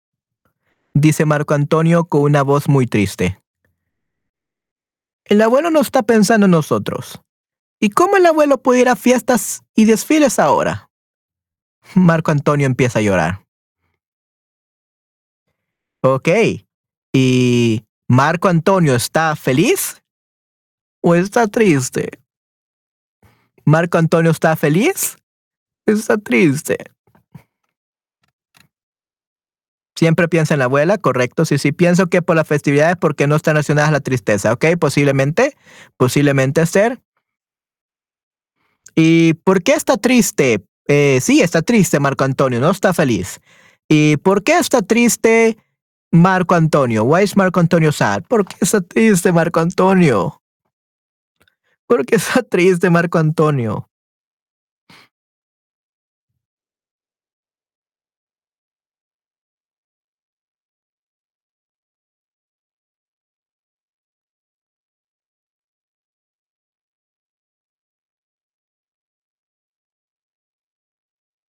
Dice 0.94 1.26
Marco 1.26 1.52
Antonio 1.52 2.06
con 2.06 2.22
una 2.22 2.40
voz 2.40 2.70
muy 2.70 2.86
triste. 2.86 3.38
El 5.26 5.42
abuelo 5.42 5.70
no 5.70 5.82
está 5.82 6.02
pensando 6.02 6.46
en 6.46 6.52
nosotros. 6.52 7.20
¿Y 7.78 7.90
cómo 7.90 8.16
el 8.16 8.24
abuelo 8.24 8.62
puede 8.62 8.80
ir 8.80 8.88
a 8.88 8.96
fiestas 8.96 9.62
y 9.74 9.84
desfiles 9.84 10.38
ahora? 10.38 10.88
Marco 11.94 12.30
Antonio 12.30 12.64
empieza 12.64 13.00
a 13.00 13.02
llorar. 13.02 13.44
Ok. 16.00 16.30
¿Y 17.12 17.84
Marco 18.08 18.48
Antonio 18.48 18.94
está 18.94 19.36
feliz? 19.36 20.02
¿O 21.02 21.14
está 21.14 21.46
triste? 21.46 22.22
¿Marco 23.66 23.98
Antonio 23.98 24.30
está 24.30 24.56
feliz? 24.56 25.18
¿O 25.86 25.92
está 25.92 26.16
triste? 26.16 26.95
Siempre 29.96 30.28
piensa 30.28 30.54
en 30.54 30.58
la 30.58 30.66
abuela, 30.66 30.98
correcto. 30.98 31.44
Sí, 31.46 31.58
sí, 31.58 31.72
pienso 31.72 32.08
que 32.08 32.20
por 32.20 32.36
las 32.36 32.46
festividades 32.46 32.96
porque 33.00 33.26
no 33.26 33.36
están 33.36 33.54
relacionadas 33.54 33.88
a 33.88 33.92
la 33.92 34.00
tristeza, 34.00 34.52
¿ok? 34.52 34.76
Posiblemente, 34.78 35.56
posiblemente 35.96 36.66
ser. 36.66 37.00
¿Y 38.94 39.34
por 39.34 39.62
qué 39.62 39.72
está 39.72 39.96
triste? 39.96 40.64
Eh, 40.86 41.18
sí, 41.22 41.40
está 41.40 41.62
triste 41.62 41.98
Marco 41.98 42.24
Antonio, 42.24 42.60
no 42.60 42.70
está 42.70 42.92
feliz. 42.92 43.40
¿Y 43.88 44.18
por 44.18 44.42
qué 44.42 44.58
está 44.58 44.82
triste 44.82 45.56
Marco 46.10 46.54
Antonio? 46.54 47.04
Why 47.04 47.24
is 47.24 47.36
Marco 47.36 47.60
Antonio 47.60 47.90
sad? 47.90 48.22
¿Por 48.24 48.46
qué 48.46 48.56
está 48.60 48.80
triste 48.82 49.32
Marco 49.32 49.60
Antonio? 49.60 50.42
¿Por 51.86 52.04
qué 52.04 52.16
está 52.16 52.42
triste 52.42 52.90
Marco 52.90 53.18
Antonio? 53.18 53.88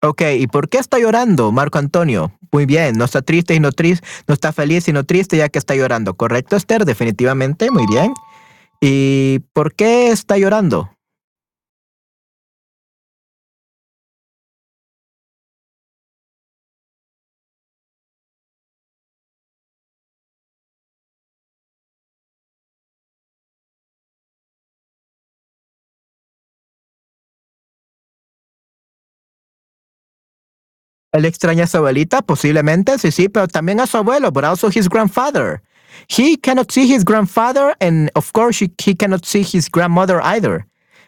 Ok, 0.07 0.21
¿y 0.39 0.47
por 0.47 0.69
qué 0.69 0.77
está 0.77 0.99
llorando 0.99 1.51
Marco 1.51 1.79
Antonio? 1.79 2.31
Muy 2.53 2.65
bien, 2.65 2.97
no 2.97 3.03
está 3.03 3.21
triste 3.21 3.55
y 3.55 3.59
no 3.59 3.73
triste, 3.73 4.07
no 4.25 4.33
está 4.33 4.53
feliz 4.53 4.87
y 4.87 4.93
no 4.93 5.03
triste 5.03 5.35
ya 5.35 5.49
que 5.49 5.59
está 5.59 5.75
llorando. 5.75 6.13
¿Correcto, 6.13 6.55
Esther? 6.55 6.85
Definitivamente, 6.85 7.71
muy 7.71 7.85
bien. 7.87 8.13
¿Y 8.79 9.39
por 9.51 9.73
qué 9.73 10.11
está 10.11 10.37
llorando? 10.37 10.89
Él 31.18 31.26
extraña 31.26 31.63
a 31.63 31.68
su 31.68 31.78
abuelita, 31.78 32.22
posiblemente, 32.22 32.99
sí, 32.99 33.11
sí, 33.11 33.28
pero 33.28 33.47
también 33.47 33.80
a 33.80 33.88
su 33.88 33.97
abuelo, 33.97 34.32
but 34.32 34.43
also 34.43 34.70
his 34.70 34.88
grandfather. 34.88 35.61
He 36.07 36.38
cannot 36.38 36.72
see 36.72 36.86
his 36.86 37.03
grandfather, 37.03 37.76
and 37.82 38.11
of 38.13 38.32
course, 38.34 38.59
he, 38.59 38.95
cannot 38.95 39.26
see 39.26 39.41
his 39.41 39.68
grandmother 39.68 40.22
either. 40.22 40.68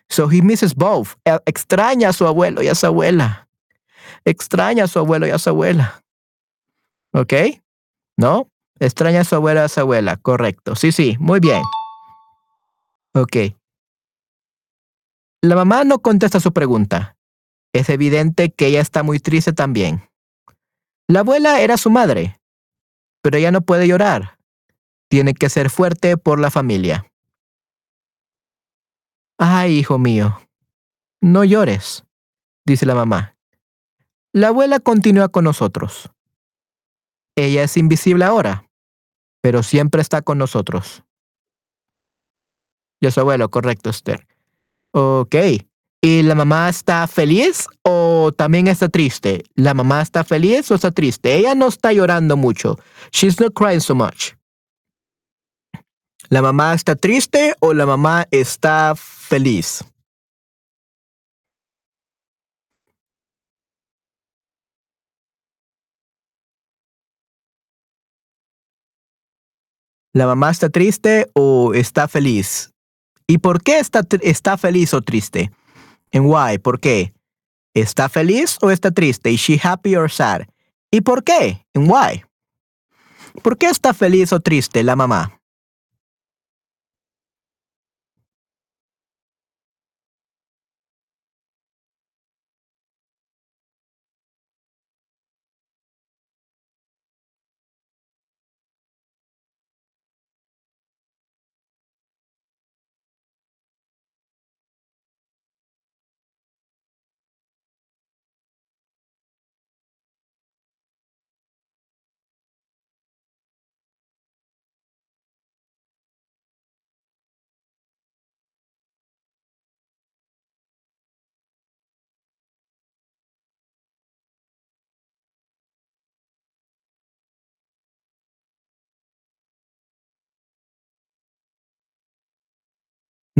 So 0.10 0.28
he 0.28 0.42
misses 0.42 0.74
both. 0.74 1.16
Extraña 1.46 2.10
a 2.10 2.14
su 2.14 2.26
abuelo 2.26 2.64
y 2.64 2.68
a 2.70 2.76
su 2.76 2.88
abuela. 2.88 3.48
Extraña 4.26 4.86
a 4.86 4.88
su 4.88 4.98
abuelo 4.98 5.28
y 5.28 5.30
a 5.30 5.38
su 5.38 5.52
abuela. 5.52 6.02
¿Ok? 7.14 7.34
¿No? 8.18 8.50
Extraña 8.80 9.22
a 9.22 9.24
su 9.24 9.36
abuelo 9.36 9.62
y 9.62 9.64
a 9.66 9.70
su 9.70 9.80
abuela. 9.82 10.18
Correcto. 10.18 10.76
Sí, 10.76 10.92
sí. 10.92 11.18
Muy 11.20 11.40
bien. 11.40 11.62
Ok. 13.14 13.54
La 15.42 15.56
mamá 15.56 15.84
no 15.84 16.00
contesta 16.00 16.40
su 16.40 16.52
pregunta. 16.52 17.16
Es 17.74 17.90
evidente 17.90 18.52
que 18.52 18.68
ella 18.68 18.82
está 18.82 19.04
muy 19.04 19.20
triste 19.20 19.54
también. 19.54 20.10
La 21.08 21.22
abuela 21.22 21.62
era 21.62 21.78
su 21.78 21.90
madre, 21.90 22.40
pero 23.22 23.38
ella 23.38 23.52
no 23.52 23.62
puede 23.62 23.88
llorar. 23.88 24.38
Tiene 25.10 25.34
que 25.34 25.50
ser 25.50 25.70
fuerte 25.70 26.18
por 26.18 26.40
la 26.40 26.52
familia. 26.52 27.06
Ay, 29.38 29.78
hijo 29.78 29.98
mío, 29.98 30.40
no 31.22 31.44
llores, 31.44 32.04
dice 32.66 32.86
la 32.86 32.96
mamá. 32.96 33.36
La 34.34 34.50
abuela 34.50 34.80
continúa 34.80 35.30
con 35.30 35.46
nosotros. 35.46 36.12
Ella 37.36 37.64
es 37.64 37.78
invisible 37.78 38.26
ahora, 38.26 38.70
pero 39.42 39.64
siempre 39.64 40.02
está 40.02 40.22
con 40.22 40.38
nosotros. 40.38 41.04
Yo 43.02 43.12
su 43.12 43.20
abuelo, 43.22 43.50
correcto, 43.50 43.90
Esther. 43.90 44.28
Ok. 44.92 45.36
¿Y 46.02 46.24
la 46.24 46.34
mamá 46.34 46.70
está 46.70 47.06
feliz 47.08 47.68
o 47.84 48.32
también 48.32 48.68
está 48.68 48.88
triste? 48.88 49.44
¿La 49.56 49.74
mamá 49.74 50.02
está 50.02 50.24
feliz 50.24 50.72
o 50.72 50.76
está 50.76 50.92
triste? 50.92 51.36
Ella 51.36 51.56
no 51.56 51.68
está 51.68 51.92
llorando 51.92 52.38
mucho. 52.38 52.78
She's 53.12 53.38
not 53.38 53.54
crying 53.54 53.82
so 53.82 53.96
much. 53.96 54.34
¿La 56.30 56.42
mamá 56.42 56.74
está 56.74 56.96
triste 56.96 57.54
o 57.60 57.74
la 57.74 57.86
mamá 57.86 58.28
está 58.32 58.96
feliz? 58.96 59.84
¿La 70.14 70.26
mamá 70.28 70.52
está 70.52 70.70
triste 70.70 71.30
o 71.34 71.74
está 71.74 72.08
feliz? 72.08 72.72
¿Y 73.28 73.40
por 73.40 73.62
qué 73.62 73.80
está, 73.80 74.02
está 74.22 74.58
feliz 74.58 74.94
o 74.94 75.02
triste? 75.02 75.52
¿En 76.12 76.26
why? 76.26 76.58
¿Por 76.58 76.80
qué? 76.80 77.14
¿Está 77.74 78.10
feliz 78.10 78.58
o 78.62 78.72
está 78.72 78.92
triste? 78.92 79.32
¿Is 79.32 79.42
she 79.42 79.60
happy 79.62 79.96
or 79.96 80.10
sad? 80.10 80.42
¿Y 80.92 81.02
por 81.02 81.24
qué? 81.24 81.66
¿En 81.74 81.90
why? 81.90 82.24
¿Por 83.44 83.58
qué 83.58 83.68
está 83.68 83.94
feliz 83.94 84.34
o 84.34 84.40
triste 84.40 84.84
la 84.84 84.96
mamá? 84.96 85.39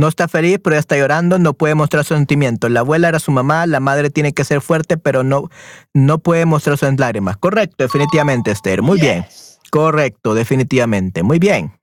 No 0.00 0.08
está 0.08 0.28
feliz, 0.28 0.58
pero 0.64 0.76
está 0.76 0.96
llorando, 0.96 1.38
no 1.38 1.52
puede 1.52 1.74
mostrar 1.74 2.06
sus 2.06 2.16
sentimientos. 2.16 2.70
La 2.70 2.80
abuela 2.80 3.08
era 3.10 3.18
su 3.18 3.32
mamá, 3.32 3.66
la 3.66 3.80
madre 3.80 4.08
tiene 4.08 4.32
que 4.32 4.44
ser 4.44 4.62
fuerte, 4.62 4.96
pero 4.96 5.24
no, 5.24 5.50
no 5.92 6.20
puede 6.20 6.46
mostrar 6.46 6.78
sus 6.78 6.98
lágrimas. 6.98 7.36
Correcto, 7.36 7.84
definitivamente, 7.84 8.50
Esther. 8.50 8.80
Muy 8.80 8.98
bien. 8.98 9.26
Correcto, 9.70 10.32
definitivamente. 10.32 11.22
Muy 11.22 11.38
bien. 11.38 11.78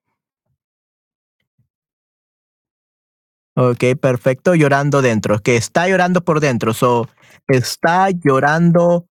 Ok, 3.55 3.83
perfecto. 4.01 4.55
Llorando 4.55 5.03
dentro. 5.03 5.37
Que 5.37 5.55
está 5.55 5.87
llorando 5.87 6.21
por 6.21 6.39
dentro. 6.39 6.73
So, 6.73 7.07
está 7.47 8.09
llorando 8.09 9.05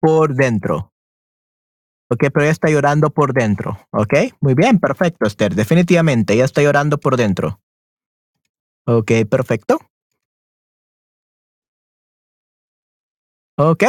por 0.00 0.36
dentro. 0.36 0.92
Ok, 2.12 2.26
pero 2.32 2.42
ella 2.42 2.52
está 2.52 2.70
llorando 2.70 3.10
por 3.10 3.32
dentro. 3.32 3.88
Ok, 3.90 4.34
muy 4.40 4.54
bien, 4.54 4.78
perfecto, 4.78 5.26
Esther. 5.26 5.56
Definitivamente, 5.56 6.34
ella 6.34 6.44
está 6.44 6.62
llorando 6.62 6.98
por 6.98 7.16
dentro. 7.16 7.61
Ok, 8.86 9.12
perfecto. 9.30 9.78
Ok, 13.56 13.84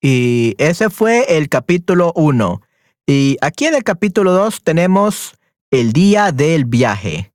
y 0.00 0.54
ese 0.58 0.90
fue 0.90 1.36
el 1.36 1.48
capítulo 1.48 2.12
1. 2.16 2.60
Y 3.06 3.36
aquí 3.40 3.66
en 3.66 3.74
el 3.74 3.84
capítulo 3.84 4.32
2 4.32 4.62
tenemos 4.64 5.34
el 5.70 5.92
día 5.92 6.32
del 6.32 6.64
viaje. 6.64 7.32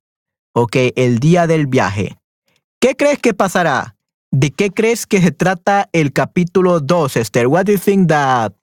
Ok, 0.54 0.76
el 0.96 1.20
día 1.20 1.48
del 1.48 1.68
viaje. 1.68 2.18
¿Qué 2.82 2.96
crees 2.96 3.20
que 3.20 3.34
pasará? 3.34 3.96
¿De 4.32 4.52
qué 4.52 4.72
crees 4.72 5.06
que 5.06 5.22
se 5.22 5.32
trata 5.32 5.88
el 5.94 6.12
capítulo 6.12 6.80
2, 6.80 7.16
Esther? 7.16 7.48
What 7.48 7.66
do 7.66 7.74
you 7.74 7.80
think 7.80 8.10
that 8.10 8.54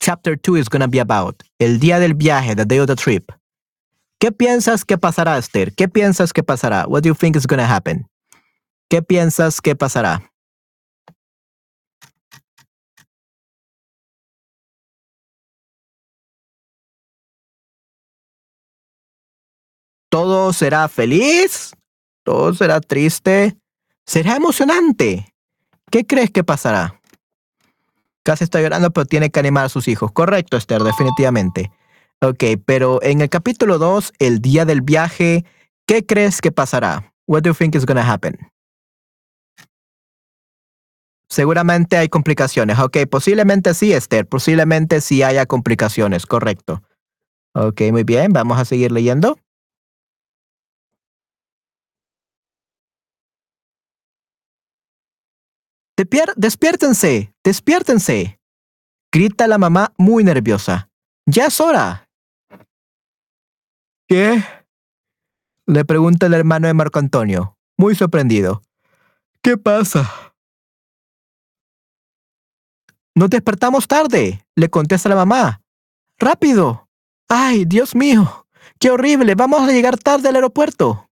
chapter 0.00 0.38
2 0.38 0.56
is 0.58 0.68
going 0.68 0.82
to 0.82 0.88
be 0.88 1.00
about? 1.00 1.42
El 1.58 1.80
día 1.80 1.98
del 1.98 2.14
viaje, 2.14 2.54
the 2.54 2.64
day 2.64 2.78
of 2.78 2.86
the 2.86 2.94
trip. 2.94 3.32
¿Qué 4.20 4.32
piensas 4.32 4.84
que 4.84 4.98
pasará, 4.98 5.38
Esther? 5.38 5.74
¿Qué 5.74 5.88
piensas 5.88 6.34
que 6.34 6.42
pasará? 6.42 6.84
What 6.86 7.04
do 7.04 7.08
you 7.08 7.14
think 7.14 7.36
is 7.36 7.46
going 7.46 7.58
to 7.58 7.64
happen? 7.64 8.06
¿Qué 8.90 9.00
piensas 9.00 9.62
que 9.62 9.74
pasará? 9.74 10.30
¿Todo 20.10 20.52
será 20.52 20.86
feliz? 20.88 21.72
¿Todo 22.22 22.52
será 22.52 22.82
triste? 22.82 23.56
¿Será 24.04 24.36
emocionante? 24.36 25.32
¿Qué 25.90 26.06
crees 26.06 26.30
que 26.30 26.44
pasará? 26.44 27.00
Casi 28.22 28.44
está 28.44 28.60
llorando, 28.60 28.90
pero 28.90 29.06
tiene 29.06 29.30
que 29.30 29.40
animar 29.40 29.64
a 29.64 29.68
sus 29.70 29.88
hijos. 29.88 30.12
Correcto, 30.12 30.58
Esther, 30.58 30.82
definitivamente. 30.82 31.70
Ok, 32.22 32.44
pero 32.66 33.02
en 33.02 33.22
el 33.22 33.30
capítulo 33.30 33.78
2, 33.78 34.12
el 34.18 34.40
día 34.40 34.66
del 34.66 34.82
viaje, 34.82 35.46
¿qué 35.86 36.04
crees 36.04 36.42
que 36.42 36.52
pasará? 36.52 37.14
What 37.26 37.42
do 37.42 37.50
you 37.50 37.54
think 37.54 37.74
is 37.74 37.86
going 37.86 37.96
to 37.96 38.02
happen? 38.02 38.36
Seguramente 41.30 41.96
hay 41.96 42.08
complicaciones. 42.08 42.78
Ok, 42.78 42.98
posiblemente 43.08 43.72
sí, 43.72 43.92
Esther. 43.92 44.26
Posiblemente 44.26 45.00
sí 45.00 45.22
haya 45.22 45.46
complicaciones, 45.46 46.26
correcto. 46.26 46.82
Ok, 47.54 47.82
muy 47.90 48.04
bien. 48.04 48.32
Vamos 48.32 48.58
a 48.58 48.64
seguir 48.64 48.92
leyendo. 48.92 49.38
despiértense, 56.36 57.32
despiértense. 57.44 58.40
Grita 59.12 59.46
la 59.46 59.58
mamá 59.58 59.92
muy 59.96 60.24
nerviosa. 60.24 60.88
Ya 61.26 61.46
es 61.46 61.60
hora. 61.60 62.09
¿Qué? 64.10 64.42
Le 65.68 65.84
pregunta 65.84 66.26
el 66.26 66.34
hermano 66.34 66.66
de 66.66 66.74
Marco 66.74 66.98
Antonio, 66.98 67.56
muy 67.78 67.94
sorprendido. 67.94 68.60
¿Qué 69.40 69.56
pasa? 69.56 70.34
Nos 73.14 73.30
despertamos 73.30 73.86
tarde, 73.86 74.44
le 74.56 74.68
contesta 74.68 75.08
la 75.08 75.14
mamá. 75.14 75.62
¡Rápido! 76.18 76.88
¡Ay, 77.28 77.66
Dios 77.66 77.94
mío! 77.94 78.48
¡Qué 78.80 78.90
horrible! 78.90 79.36
Vamos 79.36 79.60
a 79.60 79.70
llegar 79.70 79.96
tarde 79.96 80.28
al 80.28 80.34
aeropuerto. 80.34 81.08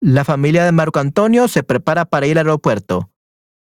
La 0.00 0.24
familia 0.24 0.64
de 0.64 0.70
Marco 0.70 1.00
Antonio 1.00 1.48
se 1.48 1.64
prepara 1.64 2.04
para 2.04 2.28
ir 2.28 2.38
al 2.38 2.46
aeropuerto. 2.46 3.10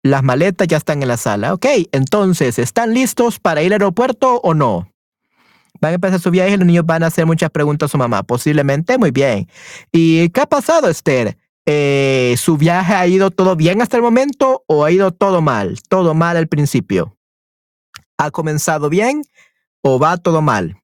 Las 0.03 0.21
maletas 0.21 0.67
ya 0.67 0.77
están 0.77 1.01
en 1.01 1.07
la 1.07 1.17
sala. 1.17 1.55
Ok, 1.55 1.65
entonces, 1.91 2.59
¿están 2.59 2.93
listos 2.93 3.39
para 3.39 3.63
ir 3.63 3.73
al 3.73 3.81
aeropuerto 3.81 4.39
o 4.43 4.53
no? 4.53 4.91
Van 5.81 5.91
a 5.91 5.95
empezar 5.95 6.19
su 6.19 6.31
viaje 6.31 6.53
y 6.53 6.57
los 6.57 6.65
niños 6.65 6.85
van 6.85 7.03
a 7.03 7.07
hacer 7.07 7.25
muchas 7.25 7.49
preguntas 7.49 7.89
a 7.89 7.91
su 7.91 7.97
mamá. 7.97 8.23
Posiblemente, 8.23 8.97
muy 8.97 9.11
bien. 9.11 9.47
¿Y 9.91 10.29
qué 10.29 10.41
ha 10.41 10.45
pasado, 10.45 10.89
Esther? 10.89 11.37
Eh, 11.65 12.35
¿Su 12.37 12.57
viaje 12.57 12.93
ha 12.93 13.05
ido 13.07 13.31
todo 13.31 13.55
bien 13.55 13.81
hasta 13.81 13.97
el 13.97 14.03
momento 14.03 14.63
o 14.67 14.85
ha 14.85 14.91
ido 14.91 15.11
todo 15.11 15.41
mal? 15.41 15.77
Todo 15.87 16.13
mal 16.13 16.35
al 16.37 16.47
principio. 16.47 17.15
¿Ha 18.17 18.31
comenzado 18.31 18.89
bien 18.89 19.21
o 19.81 19.99
va 19.99 20.17
todo 20.17 20.41
mal? 20.41 20.81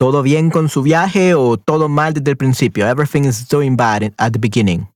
¿Todo 0.00 0.22
bien 0.22 0.48
con 0.48 0.70
su 0.70 0.82
viaje 0.82 1.34
o 1.34 1.58
todo 1.58 1.90
mal 1.90 2.14
desde 2.14 2.30
el 2.30 2.38
principio? 2.38 2.88
Everything 2.88 3.24
is 3.24 3.46
doing 3.46 3.76
bad 3.76 4.14
at 4.16 4.32
the 4.32 4.38
beginning. 4.38 4.88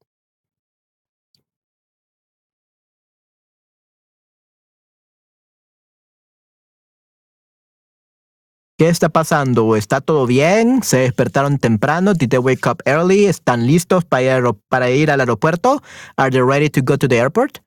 ¿Qué 8.78 8.88
está 8.88 9.10
pasando? 9.10 9.76
¿Está 9.76 10.00
todo 10.00 10.26
bien? 10.26 10.82
¿Se 10.82 10.96
despertaron 11.00 11.58
temprano? 11.58 12.14
Did 12.14 12.30
they 12.30 12.38
wake 12.38 12.66
up 12.66 12.78
early? 12.86 13.26
¿Están 13.26 13.66
listos 13.66 14.06
para 14.06 14.22
ir, 14.22 14.42
para 14.70 14.90
ir 14.90 15.10
al 15.10 15.20
aeropuerto? 15.20 15.82
Are 16.16 16.30
they 16.30 16.40
ready 16.40 16.70
to 16.70 16.80
go 16.82 16.96
to 16.96 17.06
the 17.06 17.18
airport? 17.18 17.58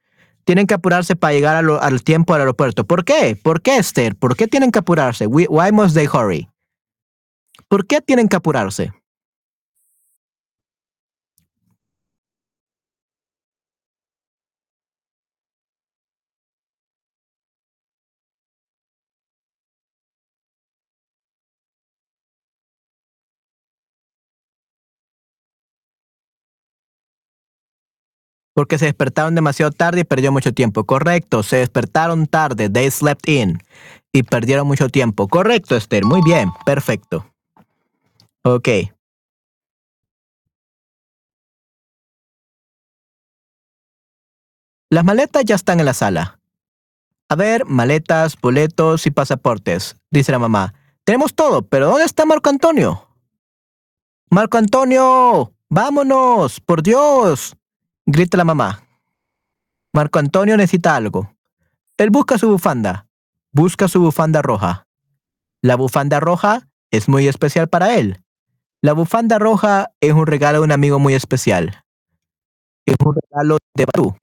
Tienen 0.44 0.66
que 0.66 0.74
apurarse 0.74 1.16
para 1.16 1.34
llegar 1.34 1.64
al 1.64 2.04
tiempo 2.04 2.34
al 2.34 2.42
aeropuerto. 2.42 2.84
¿Por 2.84 3.06
qué? 3.06 3.40
¿Por 3.40 3.62
qué, 3.62 3.78
Esther? 3.78 4.16
¿Por 4.16 4.36
qué 4.36 4.48
tienen 4.48 4.72
que 4.72 4.80
apurarse? 4.80 5.28
Why 5.28 5.72
must 5.72 5.94
they 5.94 6.08
hurry? 6.08 6.50
¿Por 7.70 7.86
qué 7.86 8.02
tienen 8.02 8.30
que 8.30 8.38
apurarse? 8.38 8.92
Porque 28.56 28.80
se 28.80 28.86
despertaron 28.86 29.36
demasiado 29.36 29.72
tarde 29.72 30.00
y 30.02 30.04
perdió 30.04 30.32
mucho 30.32 30.52
tiempo. 30.52 30.84
Correcto, 30.86 31.44
se 31.44 31.58
despertaron 31.58 32.26
tarde. 32.26 32.70
They 32.70 32.90
slept 32.90 33.28
in. 33.30 33.60
Y 34.12 34.24
perdieron 34.24 34.66
mucho 34.66 34.90
tiempo. 34.90 35.28
Correcto, 35.28 35.76
Esther. 35.76 36.06
Muy 36.06 36.22
bien. 36.24 36.50
Perfecto. 36.66 37.37
Ok. 38.50 38.70
Las 44.90 45.04
maletas 45.04 45.44
ya 45.44 45.56
están 45.56 45.82
en 45.82 45.86
la 45.86 45.94
sala. 45.94 46.40
A 47.28 47.36
ver, 47.36 47.66
maletas, 47.66 48.38
boletos 48.40 49.06
y 49.06 49.12
pasaportes, 49.12 49.98
dice 50.12 50.32
la 50.32 50.40
mamá. 50.40 50.74
Tenemos 51.04 51.36
todo, 51.36 51.62
pero 51.64 51.88
¿dónde 51.88 52.06
está 52.06 52.26
Marco 52.26 52.50
Antonio? 52.50 53.10
Marco 54.30 54.58
Antonio, 54.58 55.54
vámonos, 55.70 56.62
por 56.62 56.84
Dios, 56.84 57.58
grita 58.06 58.38
la 58.38 58.46
mamá. 58.46 58.82
Marco 59.92 60.20
Antonio 60.20 60.56
necesita 60.56 60.96
algo. 60.96 61.36
Él 61.98 62.12
busca 62.12 62.38
su 62.38 62.48
bufanda. 62.48 63.10
Busca 63.52 63.90
su 63.90 64.00
bufanda 64.00 64.42
roja. 64.42 64.88
La 65.62 65.76
bufanda 65.76 66.22
roja 66.22 66.70
es 66.92 67.10
muy 67.10 67.28
especial 67.28 67.68
para 67.68 67.96
él. 67.96 68.24
La 68.84 68.94
bufanda 68.94 69.40
roja 69.40 69.90
es 70.02 70.14
un 70.14 70.28
regalo 70.28 70.60
de 70.60 70.66
un 70.66 70.72
amigo 70.72 71.00
muy 71.00 71.16
especial. 71.16 71.82
Es 72.86 72.96
un 73.04 73.16
regalo 73.16 73.58
de 73.76 73.86
Barú. 73.86 74.16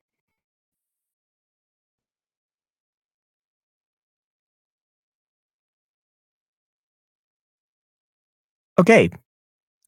Ok. 8.77 8.91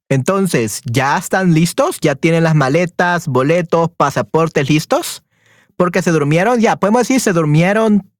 Entonces, 0.09 0.83
¿ya 0.85 1.17
están 1.17 1.55
listos? 1.55 1.99
¿Ya 2.01 2.14
tienen 2.14 2.45
las 2.45 2.55
maletas, 2.55 3.29
boletos, 3.29 3.91
pasaportes 3.97 4.69
listos? 4.69 5.25
Porque 5.77 6.03
se 6.03 6.11
durmieron, 6.12 6.61
ya, 6.61 6.77
podemos 6.77 7.03
decir 7.03 7.21
se 7.21 7.33
durmieron, 7.33 8.11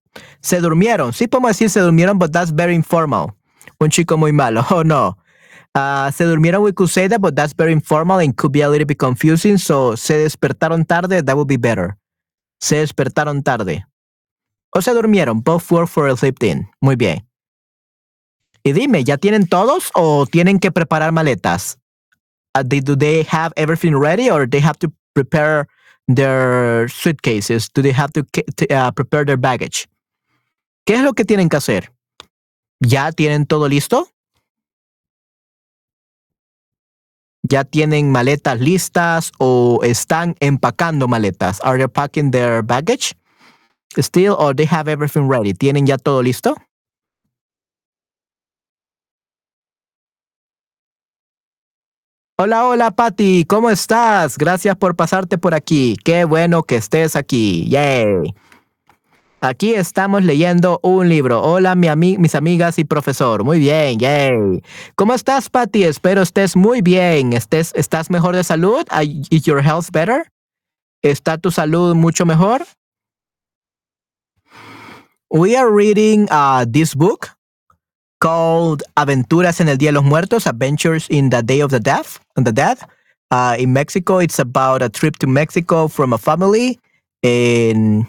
se 0.40 0.61
durmieron. 0.61 1.12
Sí 1.12 1.26
podemos 1.28 1.51
decir 1.51 1.70
se 1.70 1.80
durmieron, 1.80 2.18
but 2.18 2.32
that's 2.32 2.55
very 2.55 2.74
informal. 2.74 3.34
Un 3.78 3.90
chico 3.90 4.16
muy 4.16 4.32
malo. 4.32 4.64
Oh 4.70 4.84
no. 4.84 5.16
Uh, 5.76 6.10
se 6.10 6.24
durmieron, 6.24 6.62
we 6.62 6.72
could 6.72 6.88
say 6.88 7.06
that, 7.06 7.20
but 7.20 7.36
that's 7.36 7.52
very 7.52 7.70
informal 7.70 8.18
and 8.18 8.34
could 8.34 8.50
be 8.50 8.62
a 8.62 8.68
little 8.70 8.86
bit 8.86 8.98
confusing. 8.98 9.58
So, 9.58 9.94
se 9.94 10.24
despertaron 10.24 10.86
tarde, 10.86 11.22
that 11.22 11.36
would 11.36 11.48
be 11.48 11.58
better. 11.58 11.98
Se 12.58 12.76
despertaron 12.76 13.42
tarde. 13.42 13.84
O 14.74 14.80
se 14.80 14.94
durmieron, 14.94 15.42
both 15.44 15.70
work 15.70 15.88
for 15.88 16.08
a 16.08 16.16
sleep 16.16 16.42
in. 16.42 16.66
Muy 16.80 16.96
bien. 16.96 17.28
Y 18.64 18.72
dime, 18.72 19.04
¿ya 19.04 19.18
tienen 19.18 19.46
todos 19.46 19.90
o 19.94 20.24
tienen 20.24 20.58
que 20.58 20.72
preparar 20.72 21.12
maletas? 21.12 21.76
Uh, 22.54 22.62
do 22.62 22.96
they 22.96 23.22
have 23.24 23.52
everything 23.56 23.94
ready 23.94 24.30
or 24.30 24.48
they 24.48 24.60
have 24.60 24.78
to 24.78 24.90
prepare 25.14 25.68
their 26.08 26.88
suitcases? 26.88 27.68
Do 27.68 27.82
they 27.82 27.92
have 27.92 28.12
to 28.14 28.24
uh, 28.70 28.92
prepare 28.92 29.26
their 29.26 29.36
baggage? 29.36 29.86
¿Qué 30.86 30.94
es 30.94 31.02
lo 31.02 31.12
que 31.12 31.26
tienen 31.26 31.50
que 31.50 31.58
hacer? 31.58 31.92
¿Ya 32.80 33.12
tienen 33.12 33.44
todo 33.44 33.68
listo? 33.68 34.08
Ya 37.49 37.64
tienen 37.64 38.11
maletas 38.11 38.61
listas 38.61 39.32
o 39.38 39.80
están 39.82 40.34
empacando 40.40 41.09
maletas? 41.09 41.61
Are 41.62 41.78
they 41.78 41.88
packing 41.88 42.30
their 42.30 42.62
baggage 42.62 43.14
still 43.97 44.34
or 44.38 44.55
they 44.55 44.66
have 44.66 44.90
everything 44.90 45.28
ready? 45.28 45.55
¿Tienen 45.55 45.86
ya 45.86 45.99
todo 45.99 46.22
listo? 46.22 46.57
Hola, 52.38 52.66
hola, 52.66 52.90
Patty, 52.90 53.47
¿cómo 53.47 53.70
estás? 53.70 54.36
Gracias 54.36 54.76
por 54.76 54.94
pasarte 54.94 55.38
por 55.38 55.55
aquí. 55.55 55.97
Qué 56.05 56.26
bueno 56.26 56.64
que 56.64 56.76
estés 56.76 57.16
aquí. 57.16 57.66
Yay. 57.70 58.34
Aquí 59.47 59.74
estamos 59.74 60.24
leyendo 60.24 60.80
un 60.82 61.09
libro. 61.09 61.40
Hola, 61.40 61.76
mi 61.76 62.18
mis 62.18 62.34
amigas 62.34 62.80
y 62.80 62.84
profesor. 62.84 63.44
Muy 63.44 63.61
bien, 63.61 63.97
yay. 63.97 64.61
¿Cómo 64.97 65.14
estás, 65.14 65.49
Patty? 65.51 65.84
Espero 65.84 66.22
estés 66.22 66.57
muy 66.57 66.82
bien. 66.82 67.32
Estés, 67.32 67.70
¿Estás 67.76 68.11
mejor 68.11 68.34
de 68.34 68.42
salud? 68.42 68.84
¿Is 69.30 69.44
your 69.44 69.62
health 69.62 69.92
better? 69.92 70.32
¿Está 71.01 71.38
tu 71.38 71.53
salud 71.53 71.94
mucho 71.94 72.26
mejor? 72.26 72.66
We 75.30 75.57
are 75.57 75.70
reading 75.70 76.26
uh, 76.32 76.66
this 76.68 76.97
book 76.97 77.28
called 78.20 78.82
Aventuras 78.97 79.61
en 79.61 79.68
el 79.68 79.78
Día 79.78 79.90
de 79.90 80.01
los 80.01 80.05
Muertos, 80.05 80.49
Adventures 80.49 81.07
in 81.09 81.30
the 81.30 81.44
Day 81.44 81.62
of 81.62 81.70
the 81.70 81.78
Death, 81.78 82.18
the 82.34 82.53
Dead. 82.53 82.78
Uh, 83.30 83.55
in 83.57 83.72
Mexico, 83.72 84.18
it's 84.18 84.40
about 84.40 84.82
a 84.82 84.88
trip 84.88 85.18
to 85.18 85.28
Mexico 85.28 85.86
from 85.86 86.12
a 86.12 86.18
family 86.18 86.80
in 87.22 88.09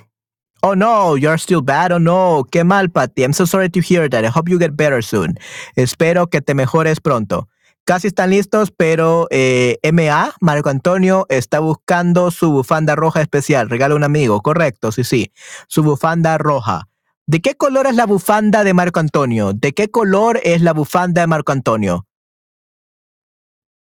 Oh 0.62 0.76
no, 0.76 1.16
you're 1.16 1.38
still 1.38 1.62
bad. 1.62 1.91
Oh 1.91 1.99
no, 1.99 2.45
qué 2.51 2.64
mal, 2.64 2.89
Patty. 2.89 3.24
I'm 3.24 3.34
so 3.34 3.45
sorry 3.45 3.70
to 3.70 3.80
hear 3.80 4.10
that. 4.10 4.26
I 4.26 4.30
hope 4.30 4.49
you 4.49 4.58
get 4.58 4.76
better 4.76 5.03
soon. 5.03 5.38
Espero 5.76 6.28
que 6.28 6.41
te 6.41 6.53
mejores 6.53 6.99
pronto. 6.99 7.47
Casi 7.86 8.08
están 8.08 8.32
listos, 8.32 8.72
pero 8.76 9.28
eh, 9.30 9.78
MA, 9.93 10.34
Marco 10.41 10.70
Antonio, 10.70 11.26
está 11.30 11.60
buscando 11.60 12.32
su 12.32 12.51
bufanda 12.51 12.95
roja 12.95 13.22
especial. 13.22 13.70
Regala 13.70 13.95
un 13.95 14.03
amigo, 14.03 14.41
correcto, 14.41 14.91
sí, 14.91 15.05
sí. 15.05 15.32
Su 15.68 15.84
bufanda 15.84 16.38
roja. 16.38 16.89
¿De 17.28 17.39
qué 17.39 17.55
color 17.55 17.88
es 17.88 17.95
la 17.95 18.05
bufanda 18.05 18.64
de 18.64 18.74
Marco 18.74 18.99
Antonio? 18.99 19.53
¿De 19.53 19.74
qué 19.74 19.89
color 19.89 20.39
es 20.43 20.62
la 20.62 20.74
bufanda 20.74 21.22
de 21.22 21.28
Marco 21.28 21.51
Antonio? 21.53 22.05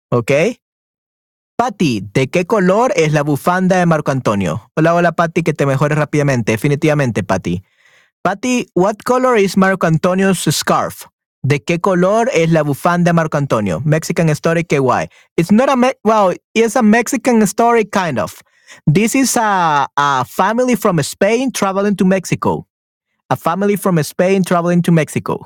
¿Ok? 0.09 0.31
Patty, 1.57 2.03
¿de 2.13 2.29
qué 2.29 2.45
color 2.45 2.93
es 2.95 3.13
la 3.13 3.23
bufanda 3.23 3.77
de 3.77 3.87
Marco 3.87 4.11
Antonio? 4.11 4.69
Hola, 4.75 4.93
hola, 4.93 5.13
Patty, 5.13 5.41
que 5.41 5.53
te 5.53 5.65
mejores 5.65 5.97
rápidamente. 5.97 6.51
Definitivamente, 6.51 7.23
Patty. 7.23 7.63
Patty, 8.21 8.67
what 8.75 8.97
color 9.03 9.39
is 9.39 9.57
Marco 9.57 9.87
Antonio's 9.87 10.47
scarf? 10.51 11.07
¿De 11.41 11.63
qué 11.63 11.79
color 11.79 12.29
es 12.31 12.51
la 12.51 12.61
bufanda 12.61 13.09
de 13.09 13.13
Marco 13.13 13.37
Antonio? 13.39 13.81
Mexican 13.83 14.29
story 14.29 14.65
KY. 14.65 15.09
It's 15.35 15.51
not 15.51 15.67
a, 15.67 15.95
well, 16.03 16.35
it's 16.53 16.75
a 16.75 16.83
Mexican 16.83 17.41
story 17.47 17.85
kind 17.85 18.19
of. 18.19 18.39
This 18.85 19.15
is 19.15 19.35
a, 19.35 19.87
a 19.97 20.25
family 20.25 20.75
from 20.75 21.01
Spain 21.01 21.51
traveling 21.51 21.95
to 21.95 22.05
Mexico. 22.05 22.67
A 23.31 23.35
family 23.35 23.77
from 23.77 23.97
Spain 24.03 24.43
traveling 24.43 24.83
to 24.83 24.91
Mexico. 24.91 25.43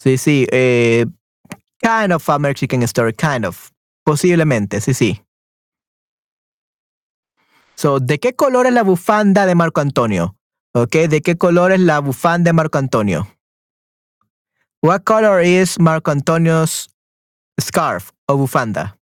Sí, 0.00 0.18
sí, 0.18 0.44
eh, 0.50 1.06
kind 1.84 2.12
of 2.12 2.26
a 2.28 2.38
Mexican 2.38 2.82
story, 2.82 3.12
kind 3.12 3.44
of. 3.44 3.70
Posiblemente, 4.06 4.80
sí, 4.80 4.94
sí. 4.94 5.20
So, 7.76 8.00
¿de 8.00 8.18
qué 8.18 8.34
color 8.34 8.66
es 8.66 8.72
la 8.72 8.82
bufanda 8.82 9.46
de 9.46 9.54
Marco 9.54 9.80
Antonio? 9.80 10.36
Okay, 10.74 11.06
¿de 11.06 11.20
qué 11.20 11.36
color 11.36 11.72
es 11.72 11.80
la 11.80 12.00
bufanda 12.00 12.48
de 12.48 12.52
Marco 12.52 12.78
Antonio? 12.78 13.28
What 14.82 15.04
color 15.04 15.40
is 15.40 15.78
Marco 15.78 16.10
Antonio's 16.10 16.88
scarf 17.60 18.12
o 18.28 18.36
bufanda? 18.36 18.96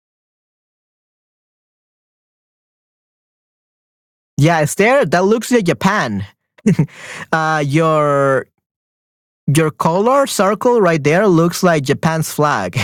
Yeah, 4.36 4.62
Esther, 4.62 5.06
that 5.06 5.24
looks 5.24 5.50
like 5.50 5.64
Japan. 5.64 6.24
uh, 7.32 7.62
your 7.66 8.46
your 9.56 9.70
color 9.70 10.26
circle 10.26 10.80
right 10.80 11.02
there 11.02 11.26
looks 11.26 11.62
like 11.62 11.84
Japan's 11.84 12.32
flag, 12.32 12.78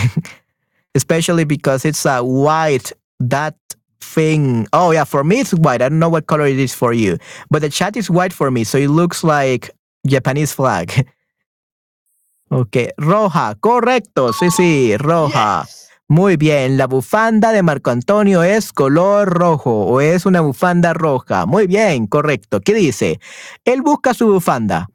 especially 0.95 1.43
because 1.43 1.85
it's 1.85 2.05
a 2.05 2.23
white. 2.23 2.91
That 3.19 3.55
thing. 3.99 4.67
Oh 4.73 4.91
yeah, 4.91 5.03
for 5.03 5.23
me 5.23 5.39
it's 5.39 5.53
white. 5.53 5.81
I 5.81 5.89
don't 5.89 5.99
know 5.99 6.09
what 6.09 6.27
color 6.27 6.45
it 6.45 6.59
is 6.59 6.75
for 6.75 6.93
you, 6.93 7.17
but 7.49 7.61
the 7.61 7.69
chat 7.69 7.97
is 7.97 8.09
white 8.09 8.33
for 8.33 8.51
me, 8.51 8.63
so 8.63 8.77
it 8.77 8.89
looks 8.89 9.23
like 9.23 9.71
Japanese 10.05 10.53
flag. 10.53 10.91
ok, 12.51 12.93
roja, 12.97 13.55
correcto. 13.59 14.33
Sí, 14.33 14.51
sí, 14.51 14.97
roja. 14.97 15.63
Yes. 15.65 15.87
Muy 16.09 16.37
bien, 16.37 16.77
la 16.77 16.87
bufanda 16.87 17.51
de 17.51 17.61
Marco 17.63 17.91
Antonio 17.91 18.41
es 18.41 18.71
color 18.71 19.27
rojo 19.27 19.71
o 19.71 19.99
es 19.99 20.25
una 20.25 20.39
bufanda 20.39 20.93
roja. 20.93 21.45
Muy 21.45 21.67
bien, 21.67 22.07
correcto. 22.07 22.61
¿Qué 22.61 22.73
dice? 22.73 23.19
Él 23.65 23.81
busca 23.81 24.13
su 24.13 24.27
bufanda. 24.27 24.87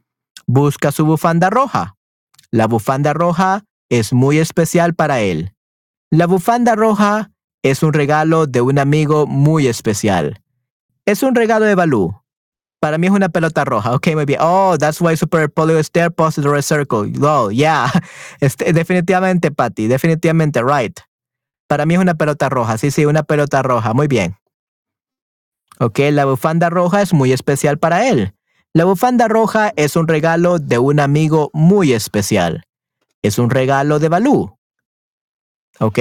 Busca 0.55 0.92
su 0.92 1.07
bufanda 1.07 1.48
roja. 1.48 1.96
La 2.50 2.66
bufanda 2.66 3.14
roja 3.14 3.64
es 3.88 4.12
muy 4.12 4.36
especial 4.36 4.94
para 4.94 5.20
él. 5.20 5.55
La 6.11 6.26
bufanda 6.26 6.74
roja 6.74 7.30
es 7.62 7.82
un 7.82 7.94
regalo 7.94 8.46
de 8.46 8.61
un 8.61 8.78
amigo 8.78 9.26
muy 9.26 9.66
especial. 9.66 10.42
Es 11.07 11.22
un 11.22 11.34
regalo 11.34 11.64
de 11.64 11.74
Balú. 11.74 12.20
Para 12.82 12.98
mí 12.98 13.07
es 13.07 13.14
una 13.14 13.30
pelota 13.30 13.64
roja. 13.64 13.94
Ok, 13.94 14.09
muy 14.12 14.26
bien. 14.26 14.40
Oh, 14.42 14.76
that's 14.78 15.00
why 15.00 15.16
Super 15.16 15.50
Polio 15.50 15.82
Stair 15.82 16.12
posted 16.12 16.42
the 16.42 16.50
red 16.50 16.61
circle. 16.61 17.11
Oh, 17.22 17.50
yeah. 17.50 17.90
Este, 18.42 18.74
definitivamente, 18.74 19.53
Patty. 19.53 19.86
Definitivamente, 19.86 20.61
right. 20.62 21.00
Para 21.66 21.86
mí 21.86 21.94
es 21.94 22.00
una 22.00 22.12
pelota 22.12 22.50
roja. 22.50 22.76
Sí, 22.76 22.90
sí, 22.90 23.07
una 23.07 23.22
pelota 23.22 23.62
roja. 23.62 23.94
Muy 23.94 24.07
bien. 24.07 24.36
Ok, 25.78 25.98
la 26.11 26.26
bufanda 26.26 26.68
roja 26.68 27.00
es 27.00 27.14
muy 27.14 27.32
especial 27.32 27.78
para 27.78 28.07
él. 28.07 28.34
La 28.75 28.87
bufanda 28.87 29.29
roja 29.29 29.73
es 29.77 29.97
un 29.97 30.09
regalo 30.09 30.59
de 30.59 30.79
un 30.79 30.99
amigo 30.99 31.51
muy 31.53 31.93
especial. 31.93 32.64
Es 33.20 33.39
un 33.39 33.51
regalo 33.51 33.99
de 33.99 34.09
Balú. 34.09 34.57
¿Ok? 35.79 35.99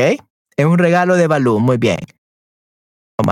Es 0.56 0.66
un 0.66 0.78
regalo 0.78 1.16
de 1.16 1.28
Balú. 1.28 1.60
Muy 1.60 1.78
bien. 1.78 2.00
Oh. 3.18 3.24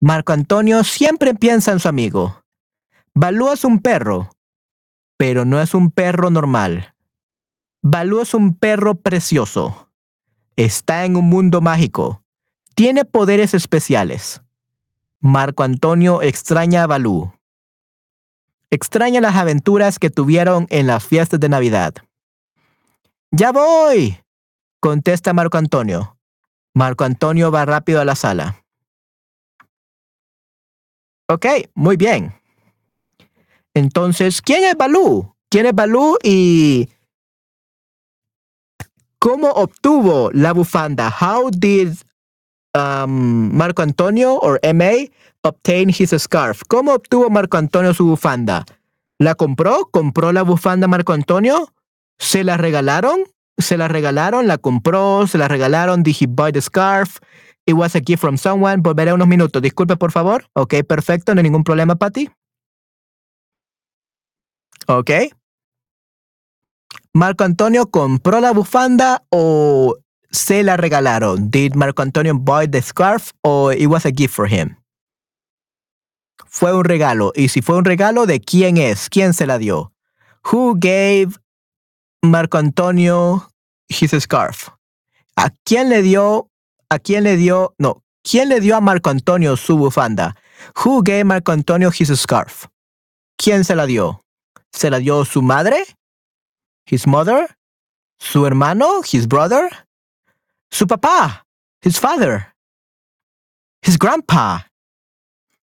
Marco 0.00 0.32
Antonio 0.32 0.84
siempre 0.84 1.34
piensa 1.34 1.72
en 1.72 1.80
su 1.80 1.88
amigo. 1.88 2.44
Balú 3.12 3.50
es 3.50 3.64
un 3.64 3.80
perro, 3.80 4.30
pero 5.16 5.44
no 5.44 5.60
es 5.60 5.74
un 5.74 5.90
perro 5.90 6.30
normal. 6.30 6.94
Balú 7.82 8.20
es 8.20 8.34
un 8.34 8.54
perro 8.56 8.94
precioso. 8.94 9.90
Está 10.54 11.06
en 11.06 11.16
un 11.16 11.28
mundo 11.28 11.60
mágico. 11.60 12.22
Tiene 12.76 13.06
poderes 13.06 13.54
especiales. 13.54 14.42
Marco 15.18 15.62
Antonio 15.62 16.20
extraña 16.20 16.82
a 16.82 16.86
Balú. 16.86 17.32
Extraña 18.68 19.22
las 19.22 19.34
aventuras 19.34 19.98
que 19.98 20.10
tuvieron 20.10 20.66
en 20.68 20.86
las 20.86 21.02
fiestas 21.02 21.40
de 21.40 21.48
Navidad. 21.48 21.94
Ya 23.30 23.50
voy, 23.50 24.18
contesta 24.78 25.32
Marco 25.32 25.56
Antonio. 25.56 26.18
Marco 26.74 27.04
Antonio 27.04 27.50
va 27.50 27.64
rápido 27.64 27.98
a 27.98 28.04
la 28.04 28.14
sala. 28.14 28.62
Ok, 31.28 31.46
muy 31.74 31.96
bien. 31.96 32.34
Entonces, 33.72 34.42
¿quién 34.42 34.64
es 34.64 34.76
Balú? 34.76 35.34
¿Quién 35.48 35.64
es 35.64 35.74
Balú 35.74 36.18
y 36.22 36.90
cómo 39.18 39.48
obtuvo 39.48 40.30
la 40.32 40.52
bufanda? 40.52 41.08
How 41.08 41.50
did 41.50 41.94
um, 42.76 43.56
Marco 43.56 43.82
Antonio 43.82 44.34
or 44.34 44.60
MA 44.74 45.08
obtain 45.42 45.88
his 45.88 46.14
scarf. 46.18 46.62
¿Cómo 46.68 46.94
obtuvo 46.94 47.30
Marco 47.30 47.56
Antonio 47.56 47.94
su 47.94 48.06
bufanda? 48.06 48.64
¿La 49.18 49.34
compró? 49.34 49.88
¿Compró 49.90 50.32
la 50.32 50.42
bufanda 50.42 50.86
Marco 50.86 51.12
Antonio? 51.12 51.72
¿Se 52.18 52.44
la 52.44 52.56
regalaron? 52.56 53.20
¿Se 53.58 53.76
la 53.76 53.88
regalaron? 53.88 54.46
¿La 54.46 54.58
compró? 54.58 55.26
¿Se 55.26 55.38
la 55.38 55.48
regalaron? 55.48 56.02
¿Did 56.02 56.16
he 56.20 56.26
buy 56.26 56.52
the 56.52 56.60
scarf? 56.60 57.18
It 57.64 57.74
was 57.74 57.96
a 57.96 58.00
gift 58.00 58.20
from 58.20 58.36
someone. 58.36 58.82
Volveré 58.82 59.12
unos 59.12 59.26
minutos. 59.26 59.60
Disculpe, 59.62 59.96
por 59.96 60.12
favor. 60.12 60.44
Ok, 60.52 60.74
perfecto. 60.86 61.34
No 61.34 61.40
hay 61.40 61.44
ningún 61.44 61.64
problema, 61.64 61.96
Patty. 61.96 62.28
Ok. 64.86 65.10
¿Marco 67.12 67.44
Antonio 67.44 67.90
compró 67.90 68.40
la 68.40 68.52
bufanda 68.52 69.24
o 69.30 69.96
se 70.30 70.62
la 70.62 70.76
regalaron? 70.76 71.50
Did 71.50 71.74
Marco 71.74 72.02
Antonio 72.02 72.34
buy 72.34 72.66
the 72.66 72.82
scarf 72.82 73.32
or 73.42 73.72
it 73.72 73.86
was 73.86 74.06
a 74.06 74.10
gift 74.10 74.34
for 74.34 74.46
him? 74.48 74.76
Fue 76.46 76.72
un 76.72 76.84
regalo. 76.84 77.32
Y 77.34 77.48
si 77.48 77.60
fue 77.60 77.76
un 77.76 77.84
regalo, 77.84 78.26
¿de 78.26 78.40
quién 78.40 78.78
es? 78.78 79.08
¿Quién 79.10 79.34
se 79.34 79.46
la 79.46 79.58
dio? 79.58 79.92
Who 80.50 80.74
gave 80.78 81.36
Marco 82.22 82.58
Antonio 82.58 83.48
his 83.88 84.12
scarf? 84.18 84.70
¿A 85.36 85.50
quién 85.64 85.90
le 85.90 86.02
dio? 86.02 86.50
¿A 86.88 86.98
quién 86.98 87.24
le 87.24 87.36
dio? 87.36 87.74
No. 87.78 88.02
¿Quién 88.22 88.48
le 88.48 88.60
dio 88.60 88.76
a 88.76 88.80
Marco 88.80 89.10
Antonio 89.10 89.56
su 89.56 89.76
bufanda? 89.76 90.34
Who 90.84 91.02
gave 91.02 91.24
Marco 91.24 91.52
Antonio 91.52 91.90
his 91.90 92.08
scarf? 92.18 92.66
¿Quién 93.36 93.64
se 93.64 93.76
la 93.76 93.86
dio? 93.86 94.24
¿Se 94.72 94.90
la 94.90 94.98
dio 94.98 95.24
su 95.24 95.42
madre? 95.42 95.84
His 96.86 97.06
mother? 97.06 97.56
¿Su 98.18 98.46
hermano? 98.46 99.02
His 99.02 99.28
brother? 99.28 99.85
Su 100.76 100.86
papá? 100.86 101.46
His 101.82 101.98
father? 101.98 102.52
His 103.82 103.96
grandpa? 103.96 104.66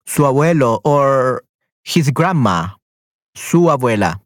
su 0.08 0.26
abuelo 0.26 0.80
or 0.84 1.44
his 1.82 2.12
grandma, 2.12 2.78
su 3.34 3.70
abuela. 3.70 4.20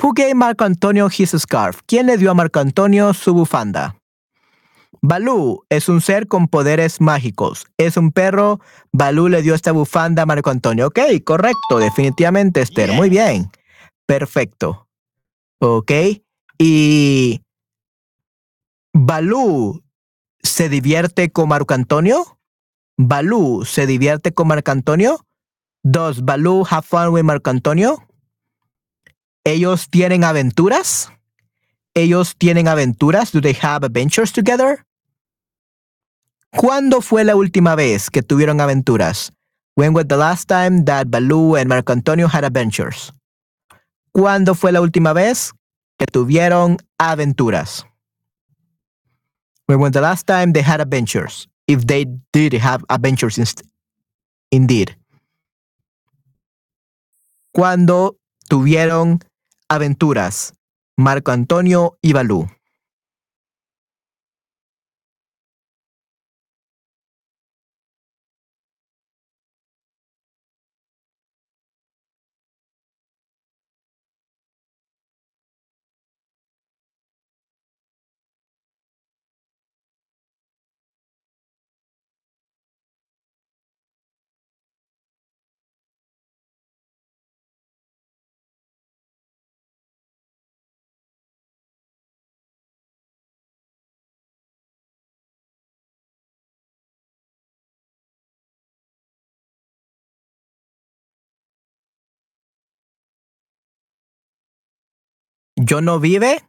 Who 0.00 0.12
gave 0.14 0.34
Marco 0.34 0.64
Antonio 0.64 1.08
his 1.08 1.30
scarf? 1.30 1.80
¿Quién 1.86 2.06
le 2.06 2.16
dio 2.16 2.30
a 2.30 2.34
Marco 2.34 2.60
Antonio 2.60 3.14
su 3.14 3.34
bufanda? 3.34 3.96
Balú 5.02 5.64
es 5.70 5.88
un 5.88 6.00
ser 6.00 6.26
con 6.26 6.48
poderes 6.48 7.00
mágicos. 7.00 7.66
Es 7.78 7.96
un 7.96 8.12
perro. 8.12 8.60
Balú 8.92 9.28
le 9.28 9.42
dio 9.42 9.54
esta 9.54 9.72
bufanda 9.72 10.22
a 10.22 10.26
Marco 10.26 10.50
Antonio. 10.50 10.88
Ok, 10.88 11.00
correcto, 11.24 11.78
definitivamente, 11.78 12.60
Esther. 12.60 12.92
Muy 12.92 13.08
bien. 13.08 13.50
Perfecto. 14.06 14.88
Ok. 15.60 15.90
Y 16.58 17.40
Balú 18.92 19.82
se 20.42 20.68
divierte 20.68 21.30
con 21.30 21.48
Marco 21.48 21.74
Antonio. 21.74 22.38
Balú 22.96 23.64
se 23.64 23.86
divierte 23.86 24.32
con 24.32 24.48
Marco 24.48 24.70
Antonio. 24.70 25.24
Dos, 25.82 26.24
Balú 26.24 26.66
have 26.68 26.86
fun 26.86 27.08
with 27.08 27.22
Marco 27.24 27.50
Antonio. 27.50 28.06
Ellos 29.44 29.88
tienen 29.90 30.24
aventuras. 30.24 31.10
Ellos 31.94 32.34
tienen 32.36 32.68
aventuras. 32.68 33.32
Do 33.32 33.40
they 33.40 33.56
have 33.60 33.86
adventures 33.86 34.32
together? 34.32 34.84
¿Cuándo 36.50 37.00
fue 37.00 37.24
la 37.24 37.36
última 37.36 37.74
vez 37.76 38.10
que 38.10 38.22
tuvieron 38.22 38.60
aventuras? 38.60 39.32
When 39.76 39.94
was 39.94 40.06
the 40.08 40.16
last 40.16 40.48
time 40.48 40.84
that 40.84 41.06
Balú 41.06 41.56
and 41.56 41.68
Marco 41.68 41.92
Antonio 41.92 42.28
had 42.28 42.44
adventures? 42.44 43.12
¿Cuándo 44.12 44.54
fue 44.54 44.72
la 44.72 44.80
última 44.80 45.12
vez 45.12 45.52
que 45.96 46.06
tuvieron 46.06 46.76
aventuras? 46.98 47.86
When 49.78 49.92
the 49.92 50.00
last 50.00 50.26
time 50.26 50.52
they 50.52 50.62
had 50.62 50.80
adventures, 50.80 51.46
if 51.68 51.86
they 51.86 52.06
did 52.32 52.54
have 52.54 52.84
adventures 52.88 53.38
indeed. 54.50 54.96
Cuando 57.52 58.16
tuvieron 58.48 59.20
aventuras, 59.68 60.54
Marco 60.96 61.30
Antonio 61.30 61.96
y 62.02 62.12
Balú. 62.12 62.48
Yo 105.70 105.80
no 105.80 106.00
vive, 106.00 106.42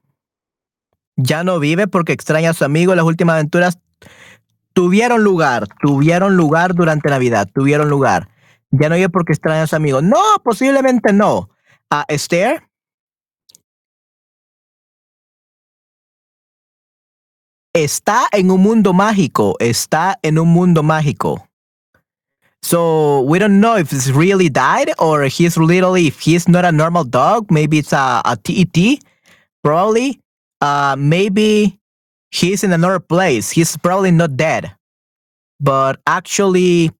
ya 1.15 1.43
no 1.43 1.59
vive 1.59 1.85
porque 1.85 2.11
extraña 2.11 2.49
a 2.49 2.53
su 2.55 2.65
amigo. 2.65 2.95
Las 2.95 3.05
últimas 3.05 3.35
aventuras 3.35 3.77
tuvieron 4.73 5.23
lugar, 5.23 5.67
tuvieron 5.79 6.35
lugar 6.35 6.73
durante 6.73 7.07
Navidad, 7.07 7.47
tuvieron 7.53 7.87
lugar. 7.87 8.29
Ya 8.71 8.89
no 8.89 8.95
vive 8.95 9.09
porque 9.09 9.33
extraña 9.33 9.61
a 9.61 9.67
su 9.67 9.75
amigo. 9.75 10.01
No, 10.01 10.17
posiblemente 10.43 11.13
no. 11.13 11.51
A 11.91 12.03
Esther. 12.07 12.67
Está 17.73 18.23
en 18.31 18.49
un 18.49 18.63
mundo 18.63 18.91
mágico, 18.91 19.55
está 19.59 20.17
en 20.23 20.39
un 20.39 20.47
mundo 20.49 20.81
mágico. 20.81 21.47
So 22.63 23.21
we 23.21 23.37
don't 23.37 23.59
know 23.59 23.77
if 23.77 23.91
he's 23.91 24.11
really 24.11 24.49
died 24.49 24.91
or 24.97 25.25
he's 25.25 25.57
literally 25.57 26.07
if 26.07 26.19
he's 26.19 26.49
not 26.49 26.65
a 26.65 26.71
normal 26.71 27.03
dog, 27.03 27.51
maybe 27.51 27.77
it's 27.77 27.93
a, 27.93 28.23
a 28.25 28.35
TET, 28.35 28.99
probably. 29.63 30.19
Uh 30.61 30.95
maybe 30.97 31.79
he's 32.31 32.63
in 32.63 32.71
another 32.71 32.99
place. 32.99 33.49
He's 33.49 33.77
probably 33.77 34.11
not 34.11 34.37
dead. 34.37 34.75
But 35.59 35.99
actually 36.07 36.91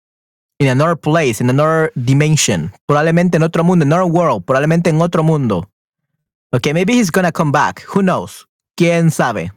in 0.59 0.67
another 0.67 0.95
place, 0.95 1.41
in 1.41 1.49
another 1.49 1.91
dimension. 1.95 2.71
Probablemente 2.87 3.35
en 3.35 3.43
otro 3.43 3.63
mundo, 3.63 3.83
in 3.83 3.91
another 3.91 4.05
world, 4.11 4.45
probablemente 4.45 4.87
en 4.87 5.01
otro 5.01 5.23
mundo. 5.23 5.67
Okay, 6.53 6.73
maybe 6.73 6.93
he's 6.93 7.09
gonna 7.09 7.31
come 7.31 7.51
back. 7.51 7.81
Who 7.95 8.03
knows? 8.03 8.45
¿Quién 8.77 9.09
sabe? 9.09 9.51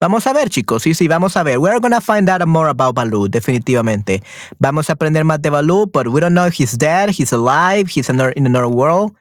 Vamos 0.00 0.26
a 0.26 0.32
ver, 0.32 0.48
chicos. 0.48 0.82
Sí, 0.82 0.94
sí, 0.94 1.08
vamos 1.08 1.36
a 1.36 1.42
ver. 1.42 1.58
We're 1.58 1.78
gonna 1.80 2.00
find 2.00 2.28
out 2.30 2.46
more 2.46 2.68
about 2.68 2.94
Baloo, 2.94 3.28
definitivamente. 3.28 4.22
Vamos 4.58 4.88
a 4.88 4.94
aprender 4.94 5.24
más 5.24 5.42
de 5.42 5.50
Baloo, 5.50 5.86
but 5.86 6.08
we 6.08 6.20
don't 6.20 6.32
know 6.32 6.46
if 6.46 6.54
he's 6.54 6.78
dead, 6.78 7.10
he's 7.10 7.32
alive, 7.32 7.88
he's 7.88 8.08
in 8.08 8.20
another 8.20 8.68
world. 8.68 9.12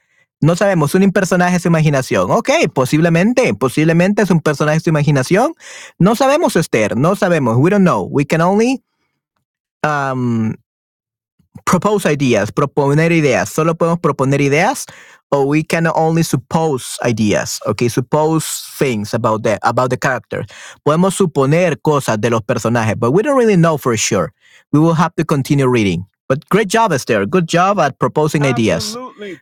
No 0.42 0.56
sabemos, 0.56 0.96
un 0.96 1.12
personaje 1.12 1.54
de 1.54 1.60
su 1.60 1.68
imaginación. 1.68 2.32
Ok, 2.32 2.50
posiblemente, 2.74 3.54
posiblemente 3.54 4.22
es 4.22 4.32
un 4.32 4.40
personaje 4.40 4.78
de 4.78 4.84
su 4.84 4.90
imaginación. 4.90 5.54
No 5.98 6.16
sabemos, 6.16 6.56
Esther, 6.56 6.96
no 6.96 7.16
sabemos. 7.16 7.58
We 7.58 7.70
don't 7.70 7.84
know. 7.84 8.08
We 8.10 8.26
can 8.26 8.42
only 8.42 8.82
um, 9.84 10.56
propose 11.66 12.06
ideas, 12.06 12.52
proponer 12.52 13.12
ideas. 13.12 13.50
Solo 13.50 13.76
podemos 13.76 14.00
proponer 14.00 14.40
ideas 14.40 14.86
or 15.32 15.46
we 15.46 15.64
can 15.64 15.88
only 15.88 16.24
suppose 16.24 16.98
ideas, 17.04 17.60
okay? 17.66 17.90
Suppose 17.90 18.46
things 18.78 19.14
about 19.14 19.44
the 19.44 19.60
about 19.62 19.90
the 19.90 19.98
character. 19.98 20.46
Podemos 20.86 21.16
suponer 21.16 21.82
cosas 21.82 22.20
de 22.20 22.30
los 22.30 22.42
personajes, 22.42 22.96
but 22.98 23.12
we 23.12 23.22
don't 23.24 23.38
really 23.38 23.58
know 23.58 23.78
for 23.78 23.96
sure. 23.98 24.34
We 24.72 24.80
will 24.80 24.96
have 24.96 25.14
to 25.16 25.26
continue 25.26 25.68
reading. 25.68 26.06
But 26.30 26.48
great 26.50 26.68
job, 26.68 26.94
Esther. 26.94 27.26
Good 27.26 27.48
job 27.48 27.80
at 27.80 27.98
proposing 28.00 28.46
ideas. 28.46 28.94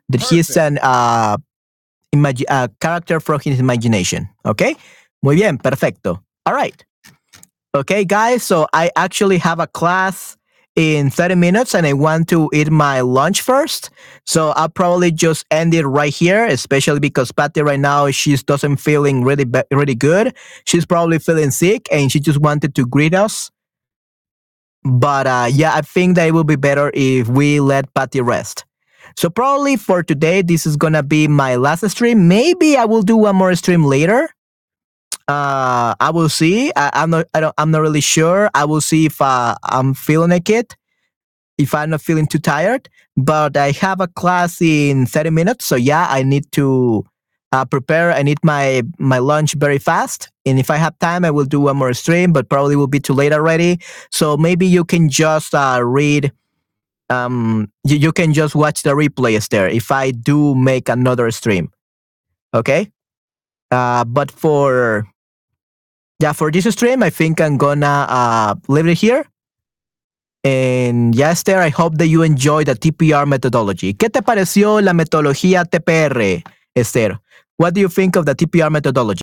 That 0.10 0.22
he's 0.22 0.56
an 0.56 0.80
uh, 0.82 1.38
a 2.50 2.70
character 2.80 3.20
from 3.20 3.42
his 3.42 3.60
imagination. 3.60 4.30
Okay? 4.46 4.76
Muy 5.22 5.36
bien, 5.36 5.58
perfecto. 5.58 6.24
All 6.46 6.54
right. 6.54 6.84
Okay, 7.76 8.06
guys. 8.06 8.44
So 8.44 8.68
I 8.74 8.90
actually 8.96 9.38
have 9.38 9.60
a 9.60 9.68
class 9.68 10.38
in 10.78 11.10
30 11.10 11.36
minutes 11.36 11.76
and 11.76 11.86
I 11.86 11.94
want 11.94 12.30
to 12.30 12.50
eat 12.54 12.72
my 12.72 13.02
lunch 13.02 13.42
first. 13.42 13.90
So 14.26 14.50
I'll 14.56 14.70
probably 14.70 15.12
just 15.12 15.46
end 15.52 15.74
it 15.74 15.86
right 15.86 16.14
here, 16.14 16.46
especially 16.46 17.00
because 17.00 17.32
Patty 17.32 17.64
right 17.64 17.80
now, 17.80 18.10
she's 18.12 18.44
doesn't 18.44 18.78
feeling 18.78 19.24
really, 19.24 19.46
really 19.72 19.96
good. 19.96 20.34
She's 20.66 20.86
probably 20.86 21.20
feeling 21.20 21.52
sick 21.52 21.88
and 21.92 22.12
she 22.12 22.20
just 22.20 22.40
wanted 22.40 22.76
to 22.76 22.86
greet 22.86 23.14
us. 23.14 23.52
But 24.88 25.28
uh, 25.28 25.50
yeah, 25.52 25.76
I 25.76 25.82
think 25.82 26.16
that 26.16 26.28
it 26.28 26.32
will 26.32 26.44
be 26.44 26.56
better 26.56 26.92
if 26.94 27.28
we 27.28 27.60
let 27.60 27.94
Patty 27.94 28.22
rest. 28.22 28.66
So 29.18 29.30
probably 29.30 29.76
for 29.76 30.04
today, 30.04 30.42
this 30.42 30.66
is 30.66 30.78
gonna 30.78 31.04
be 31.04 31.28
my 31.28 31.56
last 31.56 31.88
stream. 31.90 32.28
Maybe 32.28 32.78
I 32.78 32.86
will 32.86 33.02
do 33.02 33.18
one 33.18 33.36
more 33.36 33.54
stream 33.56 33.84
later. 33.84 34.30
Uh, 35.28 35.94
I 36.00 36.12
will 36.14 36.30
see. 36.30 36.72
I, 36.76 37.04
am 37.04 37.10
not. 37.10 37.26
I 37.34 37.42
don't. 37.42 37.54
I'm 37.58 37.72
not 37.72 37.82
really 37.82 38.02
sure. 38.02 38.50
I 38.54 38.64
will 38.64 38.80
see 38.80 39.06
if 39.06 39.22
uh, 39.22 39.56
I'm 39.64 39.94
feeling 39.94 40.30
like 40.30 40.50
it. 40.50 40.76
If 41.58 41.74
I'm 41.74 41.90
not 41.90 42.02
feeling 42.02 42.28
too 42.28 42.38
tired, 42.40 42.88
but 43.18 43.58
I 43.58 43.72
have 43.72 44.00
a 44.00 44.08
class 44.08 44.62
in 44.62 45.08
30 45.08 45.32
minutes, 45.32 45.66
so 45.66 45.76
yeah, 45.76 46.06
I 46.08 46.22
need 46.22 46.52
to 46.52 47.04
uh, 47.52 47.66
prepare 47.66 48.12
and 48.12 48.28
eat 48.28 48.40
my 48.44 48.84
my 48.98 49.20
lunch 49.20 49.54
very 49.54 49.78
fast. 49.78 50.30
And 50.46 50.60
if 50.60 50.70
I 50.70 50.78
have 50.78 50.98
time, 51.00 51.26
I 51.26 51.32
will 51.32 51.46
do 51.46 51.62
one 51.62 51.78
more 51.78 51.94
stream, 51.94 52.34
but 52.34 52.50
probably 52.50 52.76
will 52.76 52.88
be 52.88 53.00
too 53.00 53.14
late 53.14 53.34
already. 53.34 53.80
So 54.12 54.38
maybe 54.38 54.66
you 54.66 54.84
can 54.84 55.10
just 55.10 55.54
uh, 55.54 55.82
read. 55.84 56.32
Um, 57.10 57.72
you, 57.86 57.96
you 57.98 58.12
can 58.12 58.34
just 58.34 58.54
watch 58.54 58.84
the 58.84 58.92
replays 58.92 59.48
there 59.48 59.68
if 59.70 59.92
I 59.92 60.12
do 60.12 60.56
make 60.56 60.90
another 60.90 61.32
stream. 61.32 61.72
Okay. 62.54 62.92
Uh, 63.72 64.04
but 64.04 64.30
for 64.30 65.08
yeah, 66.20 66.34
for 66.34 66.52
this 66.52 66.66
stream, 66.74 67.04
I 67.04 67.10
think 67.10 67.40
I'm 67.40 67.58
gonna 67.58 68.08
uh, 68.10 68.56
leave 68.68 68.88
it 68.88 68.98
here. 68.98 69.26
And 70.44 71.16
yes, 71.16 71.44
there 71.44 71.62
I 71.62 71.70
hope 71.70 71.98
that 71.98 72.08
you 72.08 72.24
enjoy 72.24 72.64
the 72.64 72.76
TPR 72.76 73.28
methodology. 73.28 73.94
¿Qué 73.94 74.10
te 74.10 74.22
pareció 74.22 74.82
la 74.82 74.94
metodología 74.94 75.66
TPR, 75.66 76.44
Esther? 76.76 77.20
What 77.58 77.74
do 77.74 77.82
you 77.82 77.90
think 77.90 78.16
of 78.16 78.26
the 78.26 78.36
TPR 78.36 78.72
methodology? 78.72 79.22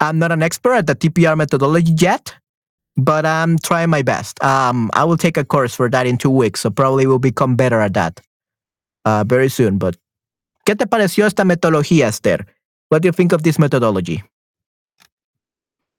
I'm 0.00 0.18
not 0.18 0.32
an 0.32 0.42
expert 0.42 0.74
at 0.74 0.86
the 0.86 0.94
TPR 0.94 1.36
methodology 1.36 1.92
yet, 1.98 2.34
but 2.96 3.26
I'm 3.26 3.58
trying 3.58 3.90
my 3.90 4.02
best. 4.02 4.42
Um, 4.42 4.90
I 4.94 5.04
will 5.04 5.16
take 5.16 5.36
a 5.36 5.44
course 5.44 5.74
for 5.74 5.90
that 5.90 6.06
in 6.06 6.16
two 6.16 6.30
weeks, 6.30 6.60
so 6.60 6.70
probably 6.70 7.06
will 7.06 7.18
become 7.18 7.56
better 7.56 7.80
at 7.80 7.94
that 7.94 8.20
uh, 9.04 9.24
very 9.26 9.48
soon. 9.48 9.78
But 9.78 9.96
¿qué 10.66 10.76
te 10.76 10.86
pareció 10.86 11.26
esta 11.26 11.44
metodología, 11.44 12.08
Esther? 12.08 12.46
What 12.88 13.02
do 13.02 13.08
you 13.08 13.12
think 13.12 13.32
of 13.32 13.42
this 13.42 13.58
methodology? 13.58 14.22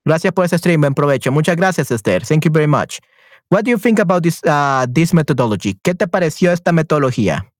Gracias 0.06 0.34
por 0.34 0.46
ese 0.46 0.58
stream. 0.58 0.82
Buen 0.82 0.96
provecho. 0.96 1.32
Muchas 1.32 1.56
gracias, 1.56 1.92
Esther. 1.92 2.22
Thank 2.22 2.46
you 2.46 2.52
very 2.52 2.68
much. 2.68 3.00
What 3.50 3.66
do 3.66 3.72
you 3.72 3.78
think 3.78 4.00
about 4.00 4.24
this, 4.24 4.42
uh, 4.46 4.88
this 4.90 5.14
methodology? 5.14 5.76
¿Qué 5.84 5.94
te 5.94 6.08
pareció 6.08 6.52
esta 6.52 6.72
metodología? 6.72 7.51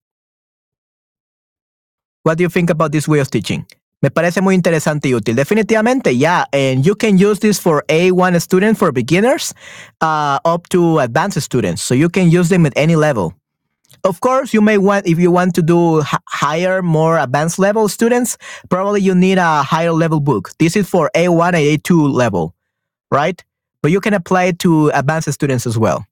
What 2.24 2.38
do 2.38 2.44
you 2.44 2.50
think 2.50 2.70
about 2.70 2.92
this 2.92 3.08
way 3.08 3.20
of 3.20 3.30
teaching? 3.30 3.66
Me 4.02 4.10
parece 4.10 4.42
muy 4.42 4.56
interesante 4.56 5.10
y 5.10 5.14
útil. 5.14 5.36
Definitivamente, 5.36 6.18
yeah. 6.18 6.46
And 6.52 6.84
you 6.86 6.96
can 6.96 7.20
use 7.20 7.40
this 7.40 7.60
for 7.60 7.84
A1 7.88 8.40
students, 8.42 8.80
for 8.80 8.92
beginners, 8.92 9.54
uh, 10.02 10.40
up 10.44 10.70
to 10.70 11.00
advanced 11.00 11.40
students. 11.42 11.84
So 11.84 11.94
you 11.94 12.10
can 12.10 12.32
use 12.32 12.50
them 12.50 12.66
at 12.66 12.74
any 12.76 12.96
level. 12.96 13.34
Of 14.04 14.20
course, 14.22 14.54
you 14.54 14.62
may 14.62 14.80
want, 14.80 15.06
if 15.06 15.20
you 15.20 15.30
want 15.30 15.54
to 15.56 15.62
do 15.62 16.02
higher, 16.28 16.82
more 16.82 17.20
advanced 17.20 17.60
level 17.60 17.88
students, 17.88 18.38
probably 18.70 19.02
you 19.02 19.14
need 19.14 19.38
a 19.38 19.62
higher 19.62 19.92
level 19.92 20.20
book. 20.20 20.50
This 20.58 20.76
is 20.76 20.90
for 20.90 21.12
A1 21.16 21.54
and 21.54 21.84
A2 21.84 22.12
level, 22.12 22.56
right? 23.12 23.44
But 23.84 23.92
you 23.92 24.02
can 24.02 24.16
apply 24.16 24.46
it 24.46 24.60
to 24.60 24.90
advanced 24.90 25.32
students 25.32 25.68
as 25.68 25.78
well. 25.78 26.06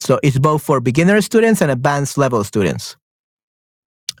So 0.00 0.18
it's 0.24 0.38
both 0.38 0.62
for 0.62 0.80
beginner 0.80 1.20
students 1.20 1.60
and 1.60 1.70
advanced 1.70 2.18
level 2.18 2.42
students. 2.42 2.96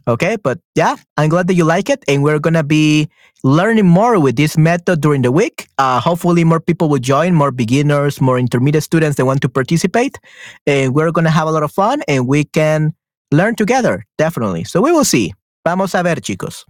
Okay, 0.08 0.36
but 0.36 0.60
yeah, 0.76 0.96
I'm 1.16 1.28
glad 1.28 1.48
that 1.48 1.54
you 1.54 1.64
like 1.64 1.90
it. 1.90 2.04
And 2.06 2.22
we're 2.22 2.38
going 2.38 2.54
to 2.54 2.62
be 2.62 3.08
learning 3.42 3.86
more 3.86 4.20
with 4.20 4.36
this 4.36 4.56
method 4.56 5.00
during 5.00 5.22
the 5.22 5.32
week. 5.32 5.66
Uh, 5.78 5.98
hopefully, 5.98 6.44
more 6.44 6.60
people 6.60 6.88
will 6.88 7.00
join, 7.00 7.34
more 7.34 7.50
beginners, 7.50 8.20
more 8.20 8.38
intermediate 8.38 8.84
students 8.84 9.16
that 9.16 9.26
want 9.26 9.40
to 9.42 9.48
participate. 9.48 10.18
And 10.66 10.94
we're 10.94 11.10
going 11.10 11.24
to 11.24 11.30
have 11.30 11.48
a 11.48 11.50
lot 11.50 11.64
of 11.64 11.72
fun 11.72 12.02
and 12.06 12.28
we 12.28 12.44
can 12.44 12.94
learn 13.32 13.56
together, 13.56 14.04
definitely. 14.16 14.62
So 14.62 14.80
we 14.80 14.92
will 14.92 15.04
see. 15.04 15.32
Vamos 15.64 15.94
a 15.94 16.02
ver, 16.04 16.16
chicos. 16.16 16.64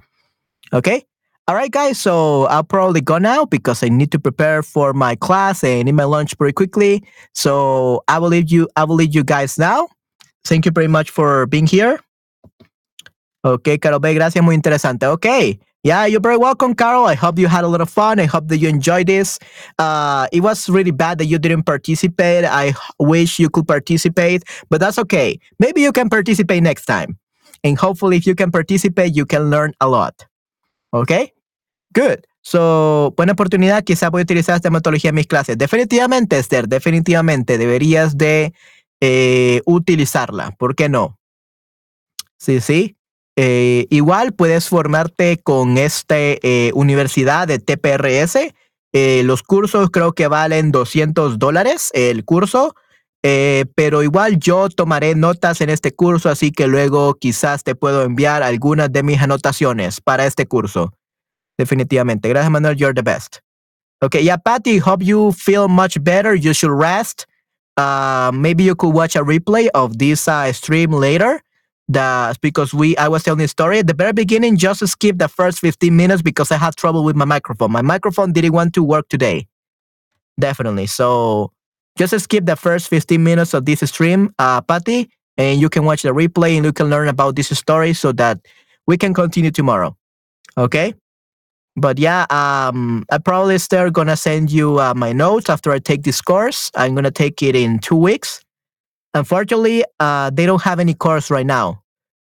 Okay. 0.72 1.03
All 1.47 1.55
right, 1.55 1.70
guys. 1.70 2.01
So 2.01 2.47
I'll 2.47 2.64
probably 2.64 3.03
go 3.03 3.18
now 3.18 3.45
because 3.45 3.82
I 3.82 3.89
need 3.89 4.11
to 4.12 4.18
prepare 4.18 4.62
for 4.62 4.95
my 4.95 5.14
class 5.14 5.62
and 5.62 5.89
eat 5.89 5.93
my 5.93 6.05
lunch 6.05 6.37
pretty 6.39 6.55
quickly. 6.55 7.05
So 7.34 8.03
I 8.09 8.18
will 8.18 8.30
leave 8.30 8.51
you. 8.51 8.68
I 8.76 8.84
will 8.84 8.97
leave 8.97 9.14
you 9.14 9.22
guys 9.22 9.59
now. 9.59 9.89
Thank 10.45 10.64
you 10.64 10.72
very 10.72 10.89
much 10.89 11.11
for 11.11 11.47
being 11.47 11.66
here. 11.66 12.01
Okay, 13.47 13.78
Carol 13.78 14.01
B, 14.01 14.12
gracias, 14.12 14.42
muy 14.42 14.57
interesante. 14.57 15.07
Okay. 15.07 15.61
Yeah, 15.84 16.07
you're 16.07 16.20
very 16.20 16.36
welcome, 16.36 16.74
Carol. 16.74 17.07
I 17.07 17.14
hope 17.14 17.38
you 17.38 17.47
had 17.47 17.62
a 17.62 17.68
lot 17.68 17.80
of 17.80 17.88
fun. 17.88 18.18
I 18.18 18.24
hope 18.24 18.49
that 18.49 18.59
you 18.59 18.68
enjoyed 18.68 19.07
this. 19.07 19.38
Uh, 19.78 20.26
it 20.32 20.40
was 20.40 20.68
really 20.68 20.90
bad 20.90 21.18
that 21.18 21.26
you 21.26 21.38
didn't 21.38 21.62
participate. 21.62 22.44
I 22.44 22.74
wish 22.99 23.38
you 23.38 23.49
could 23.49 23.68
participate, 23.68 24.42
but 24.68 24.80
that's 24.80 24.99
okay. 24.99 25.38
Maybe 25.61 25.80
you 25.80 25.92
can 25.92 26.09
participate 26.09 26.61
next 26.61 26.86
time. 26.86 27.18
And 27.62 27.78
hopefully, 27.78 28.16
if 28.16 28.26
you 28.26 28.34
can 28.34 28.51
participate, 28.51 29.14
you 29.14 29.24
can 29.24 29.49
learn 29.49 29.74
a 29.80 29.86
lot. 29.86 30.26
Okay? 30.92 31.32
Good. 31.94 32.26
So, 32.42 33.14
buena 33.16 33.34
oportunidad. 33.34 33.84
Quizá 33.84 34.11
voy 34.11 34.22
a 34.22 34.24
utilizar 34.24 34.57
esta 34.57 34.70
metodología 34.70 35.11
en 35.11 35.14
mis 35.14 35.28
clases. 35.28 35.57
Definitivamente, 35.57 36.36
Esther, 36.36 36.66
definitivamente 36.66 37.59
deberías 37.59 38.18
de 38.18 38.55
eh, 39.01 39.62
utilizarla. 39.66 40.51
¿Por 40.59 40.74
qué 40.74 40.88
no? 40.88 41.20
Sí, 42.38 42.61
sí. 42.61 42.97
Eh, 43.37 43.87
igual 43.91 44.32
puedes 44.32 44.68
formarte 44.68 45.39
con 45.39 45.76
esta 45.76 46.16
eh, 46.18 46.70
universidad 46.74 47.47
de 47.47 47.59
TPRS. 47.59 48.55
Eh, 48.93 49.22
los 49.24 49.43
cursos 49.43 49.91
creo 49.91 50.12
que 50.12 50.26
valen 50.26 50.72
200 50.72 51.39
dólares 51.39 51.91
el 51.95 52.24
curso, 52.24 52.74
pero 53.74 54.05
igual 54.05 54.39
yo 54.39 54.68
tomaré 54.68 55.16
notas 55.16 55.61
en 55.61 55.68
este 55.68 55.93
curso, 55.93 56.30
así 56.30 56.53
que 56.53 56.68
luego 56.68 57.14
quizás 57.14 57.64
te 57.64 57.74
puedo 57.74 58.05
enviar 58.05 58.45
algunas 58.45 58.93
de 58.93 59.03
mis 59.03 59.20
anotaciones 59.20 60.01
para 60.01 60.26
este 60.26 60.47
curso. 60.47 60.93
Definitivamente. 61.59 62.28
Gracias, 62.28 62.53
Manuel. 62.53 62.76
You're 62.76 62.95
the 62.95 63.03
best. 63.03 63.39
Okay, 64.03 64.22
yeah, 64.22 64.37
Patty, 64.37 64.78
hope 64.78 65.03
you 65.03 65.32
feel 65.32 65.68
much 65.68 65.99
better. 66.03 66.34
You 66.34 66.53
should 66.53 66.78
rest. 66.78 67.26
Uh, 67.76 68.30
maybe 68.32 68.62
you 68.62 68.76
could 68.76 68.95
watch 68.95 69.16
a 69.16 69.22
replay 69.22 69.68
of 69.74 69.99
this 69.99 70.28
uh, 70.28 70.53
stream 70.53 70.93
later. 70.93 71.43
The, 71.89 72.37
because 72.43 72.74
we 72.74 72.97
I 72.97 73.07
was 73.07 73.22
telling 73.22 73.39
the 73.39 73.49
story 73.49 73.78
at 73.78 73.87
the 73.87 73.95
very 73.95 74.12
beginning, 74.12 74.57
just 74.57 74.87
skip 74.89 75.18
the 75.18 75.28
first 75.28 75.61
15 75.61 75.95
minutes 75.95 76.20
because 76.20 76.51
I 76.51 76.57
had 76.57 76.74
trouble 76.74 77.05
with 77.05 77.14
my 77.14 77.24
microphone. 77.24 77.70
My 77.70 77.82
microphone 77.82 78.32
didn't 78.32 78.53
want 78.53 78.74
to 78.74 78.82
work 78.82 79.09
today. 79.09 79.47
Definitely. 80.39 80.87
So 80.87 81.53
just 81.97 82.18
skip 82.20 82.45
the 82.45 82.57
first 82.57 82.89
15 82.89 83.22
minutes 83.22 83.55
of 83.55 83.64
this 83.64 83.80
stream, 83.80 84.34
uh, 84.39 84.61
Patty, 84.62 85.09
and 85.39 85.61
you 85.61 85.68
can 85.68 85.84
watch 85.84 86.03
the 86.03 86.11
replay 86.11 86.57
and 86.57 86.64
you 86.64 86.72
can 86.72 86.91
learn 86.91 87.09
about 87.09 87.37
this 87.37 87.49
story 87.49 87.93
so 87.95 88.12
that 88.12 88.41
we 88.87 88.97
can 88.97 89.14
continue 89.14 89.51
tomorrow. 89.51 89.97
Okay? 90.59 90.95
But 91.76 91.99
yeah, 91.99 92.26
um, 92.30 93.05
I 93.11 93.18
probably 93.18 93.59
still 93.59 93.91
gonna 93.91 94.16
send 94.16 94.51
you 94.51 94.80
uh, 94.80 94.95
my 94.95 95.12
notes 95.12 95.51
after 95.51 95.70
I 95.72 95.78
take 95.78 96.03
this 96.03 96.22
course. 96.22 96.70
I'm 96.74 96.95
gonna 96.95 97.11
take 97.11 97.43
it 97.43 97.55
in 97.55 97.78
two 97.78 97.97
weeks. 97.97 98.43
Unfortunately, 99.17 99.83
uh, 99.99 100.31
they 100.31 100.45
don't 100.45 100.62
have 100.62 100.79
any 100.79 100.93
course 100.93 101.31
right 101.31 101.47
now. 101.47 101.83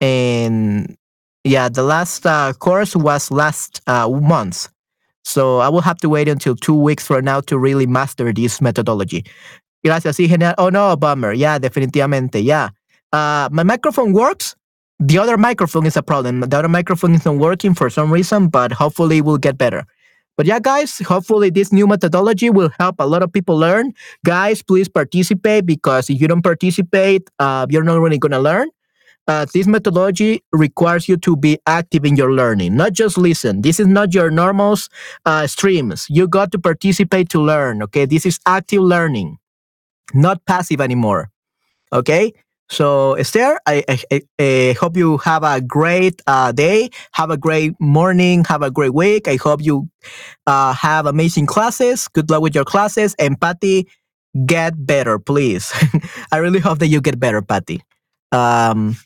And 0.01 0.95
yeah, 1.43 1.69
the 1.69 1.83
last 1.83 2.27
uh, 2.27 2.53
course 2.53 2.95
was 2.95 3.31
last 3.31 3.81
uh, 3.87 4.09
month. 4.09 4.69
So 5.25 5.59
I 5.59 5.69
will 5.71 5.81
have 5.81 5.99
to 5.99 6.09
wait 6.09 6.29
until 6.29 6.55
two 6.55 6.75
weeks 6.75 7.07
from 7.07 7.25
now 7.25 7.41
to 7.49 7.59
really 7.59 7.87
master 7.87 8.33
this 8.33 8.61
methodology. 8.61 9.25
Gracias, 9.85 10.19
sí. 10.19 10.55
Oh 10.59 10.69
no, 10.69 10.97
bummer. 10.97 11.33
Yeah, 11.33 11.59
definitivamente. 11.59 12.45
Yeah. 12.45 12.69
Uh, 13.13 13.49
my 13.51 13.63
microphone 13.63 14.13
works. 14.13 14.55
The 14.99 15.19
other 15.19 15.37
microphone 15.37 15.87
is 15.87 15.97
a 15.97 16.03
problem. 16.03 16.41
The 16.41 16.59
other 16.59 16.69
microphone 16.69 17.15
is 17.15 17.25
not 17.25 17.37
working 17.37 17.75
for 17.75 17.89
some 17.89 18.13
reason, 18.13 18.49
but 18.49 18.73
hopefully 18.73 19.19
it 19.19 19.25
will 19.25 19.39
get 19.39 19.57
better. 19.57 19.85
But 20.37 20.47
yeah, 20.47 20.61
guys, 20.61 20.99
hopefully 20.99 21.51
this 21.51 21.73
new 21.73 21.87
methodology 21.87 22.51
will 22.51 22.71
help 22.79 22.97
a 22.99 23.07
lot 23.07 23.23
of 23.23 23.33
people 23.33 23.57
learn. 23.57 23.93
Guys, 24.25 24.63
please 24.63 24.89
participate 24.89 25.65
because 25.67 26.11
if 26.11 26.21
you 26.21 26.29
don't 26.29 26.43
participate, 26.43 27.31
uh, 27.39 27.67
you're 27.71 27.85
not 27.85 28.01
really 28.01 28.19
going 28.19 28.33
to 28.33 28.39
learn. 28.39 28.69
Uh, 29.29 29.45
this 29.53 29.67
methodology 29.67 30.43
requires 30.53 31.09
you 31.09 31.17
to 31.17 31.37
be 31.37 31.59
active 31.67 32.05
in 32.05 32.15
your 32.17 32.33
learning, 32.33 32.77
not 32.77 32.93
just 32.93 33.19
listen. 33.19 33.61
This 33.63 33.81
is 33.81 33.87
not 33.89 34.15
your 34.15 34.31
normal 34.31 34.77
uh, 35.25 35.47
streams. 35.49 36.07
You 36.09 36.29
got 36.29 36.53
to 36.53 36.59
participate 36.61 37.29
to 37.31 37.41
learn. 37.41 37.83
Okay, 37.83 38.05
this 38.07 38.25
is 38.25 38.39
active 38.47 38.83
learning, 38.83 39.39
not 40.15 40.45
passive 40.47 40.81
anymore. 40.81 41.31
Okay, 41.93 42.35
so, 42.69 43.15
Esther, 43.15 43.59
I, 43.67 43.85
I, 43.89 44.23
I, 44.41 44.77
hope 44.79 44.97
you 44.97 45.19
have 45.19 45.45
a 45.45 45.61
great 45.61 46.21
uh, 46.27 46.51
day. 46.51 46.91
Have 47.13 47.31
a 47.31 47.37
great 47.37 47.81
morning. 47.81 48.45
Have 48.45 48.63
a 48.63 48.71
great 48.73 48.93
week. 48.93 49.29
I 49.29 49.37
hope 49.37 49.63
you 49.63 49.89
uh, 50.47 50.73
have 50.73 51.07
amazing 51.07 51.47
classes. 51.47 52.09
Good 52.09 52.29
luck 52.29 52.43
with 52.43 52.55
your 52.57 52.65
classes. 52.65 53.15
And 53.21 53.41
Patty, 53.41 53.87
get 54.47 54.85
better, 54.85 55.19
please. 55.19 55.73
I 56.33 56.39
really 56.39 56.59
hope 56.59 56.81
that 56.81 56.89
you 56.89 57.01
get 57.01 57.21
better, 57.21 57.41
Patty. 57.41 57.83
Um, 58.33 58.97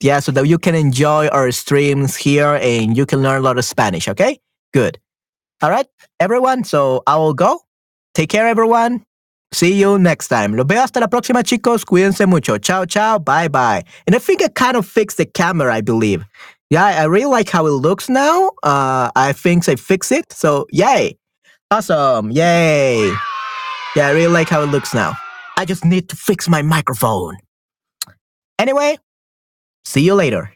yeah, 0.00 0.20
so 0.20 0.30
that 0.32 0.46
you 0.46 0.58
can 0.58 0.76
enjoy 0.76 1.26
our 1.28 1.50
streams 1.50 2.14
here 2.14 2.58
and 2.62 2.96
you 2.96 3.04
can 3.04 3.20
learn 3.20 3.40
a 3.40 3.44
lot 3.44 3.58
of 3.58 3.64
Spanish. 3.64 4.06
Okay, 4.06 4.38
good. 4.72 5.00
All 5.60 5.70
right, 5.70 5.86
everyone. 6.20 6.62
So 6.62 7.02
I 7.04 7.16
will 7.16 7.34
go. 7.34 7.60
Take 8.14 8.30
care, 8.30 8.46
everyone. 8.46 9.04
See 9.52 9.72
you 9.72 9.98
next 9.98 10.28
time. 10.28 10.54
Los 10.54 10.66
veo 10.66 10.82
hasta 10.82 11.00
la 11.00 11.08
próxima, 11.08 11.42
chicos. 11.42 11.84
Cuídense 11.84 12.26
mucho. 12.26 12.58
Ciao, 12.58 12.84
ciao. 12.84 13.18
Bye, 13.18 13.48
bye. 13.48 13.82
And 14.06 14.14
I 14.14 14.18
think 14.18 14.42
I 14.42 14.48
kind 14.48 14.76
of 14.76 14.86
fixed 14.86 15.16
the 15.16 15.24
camera, 15.26 15.74
I 15.74 15.80
believe. 15.80 16.24
Yeah, 16.70 16.84
I 16.84 17.04
really 17.04 17.30
like 17.30 17.48
how 17.48 17.66
it 17.66 17.70
looks 17.70 18.10
now. 18.10 18.50
Uh, 18.62 19.10
I 19.16 19.32
think 19.32 19.66
I 19.68 19.76
fixed 19.76 20.12
it. 20.12 20.30
So, 20.32 20.66
yay. 20.70 21.16
Awesome. 21.70 22.30
Yay. 22.30 23.10
Yeah, 23.96 24.08
I 24.08 24.10
really 24.10 24.32
like 24.32 24.50
how 24.50 24.62
it 24.62 24.66
looks 24.66 24.92
now. 24.92 25.14
I 25.56 25.64
just 25.64 25.84
need 25.84 26.10
to 26.10 26.16
fix 26.16 26.48
my 26.48 26.60
microphone. 26.62 27.38
Anyway, 28.58 28.98
see 29.84 30.02
you 30.02 30.14
later. 30.14 30.52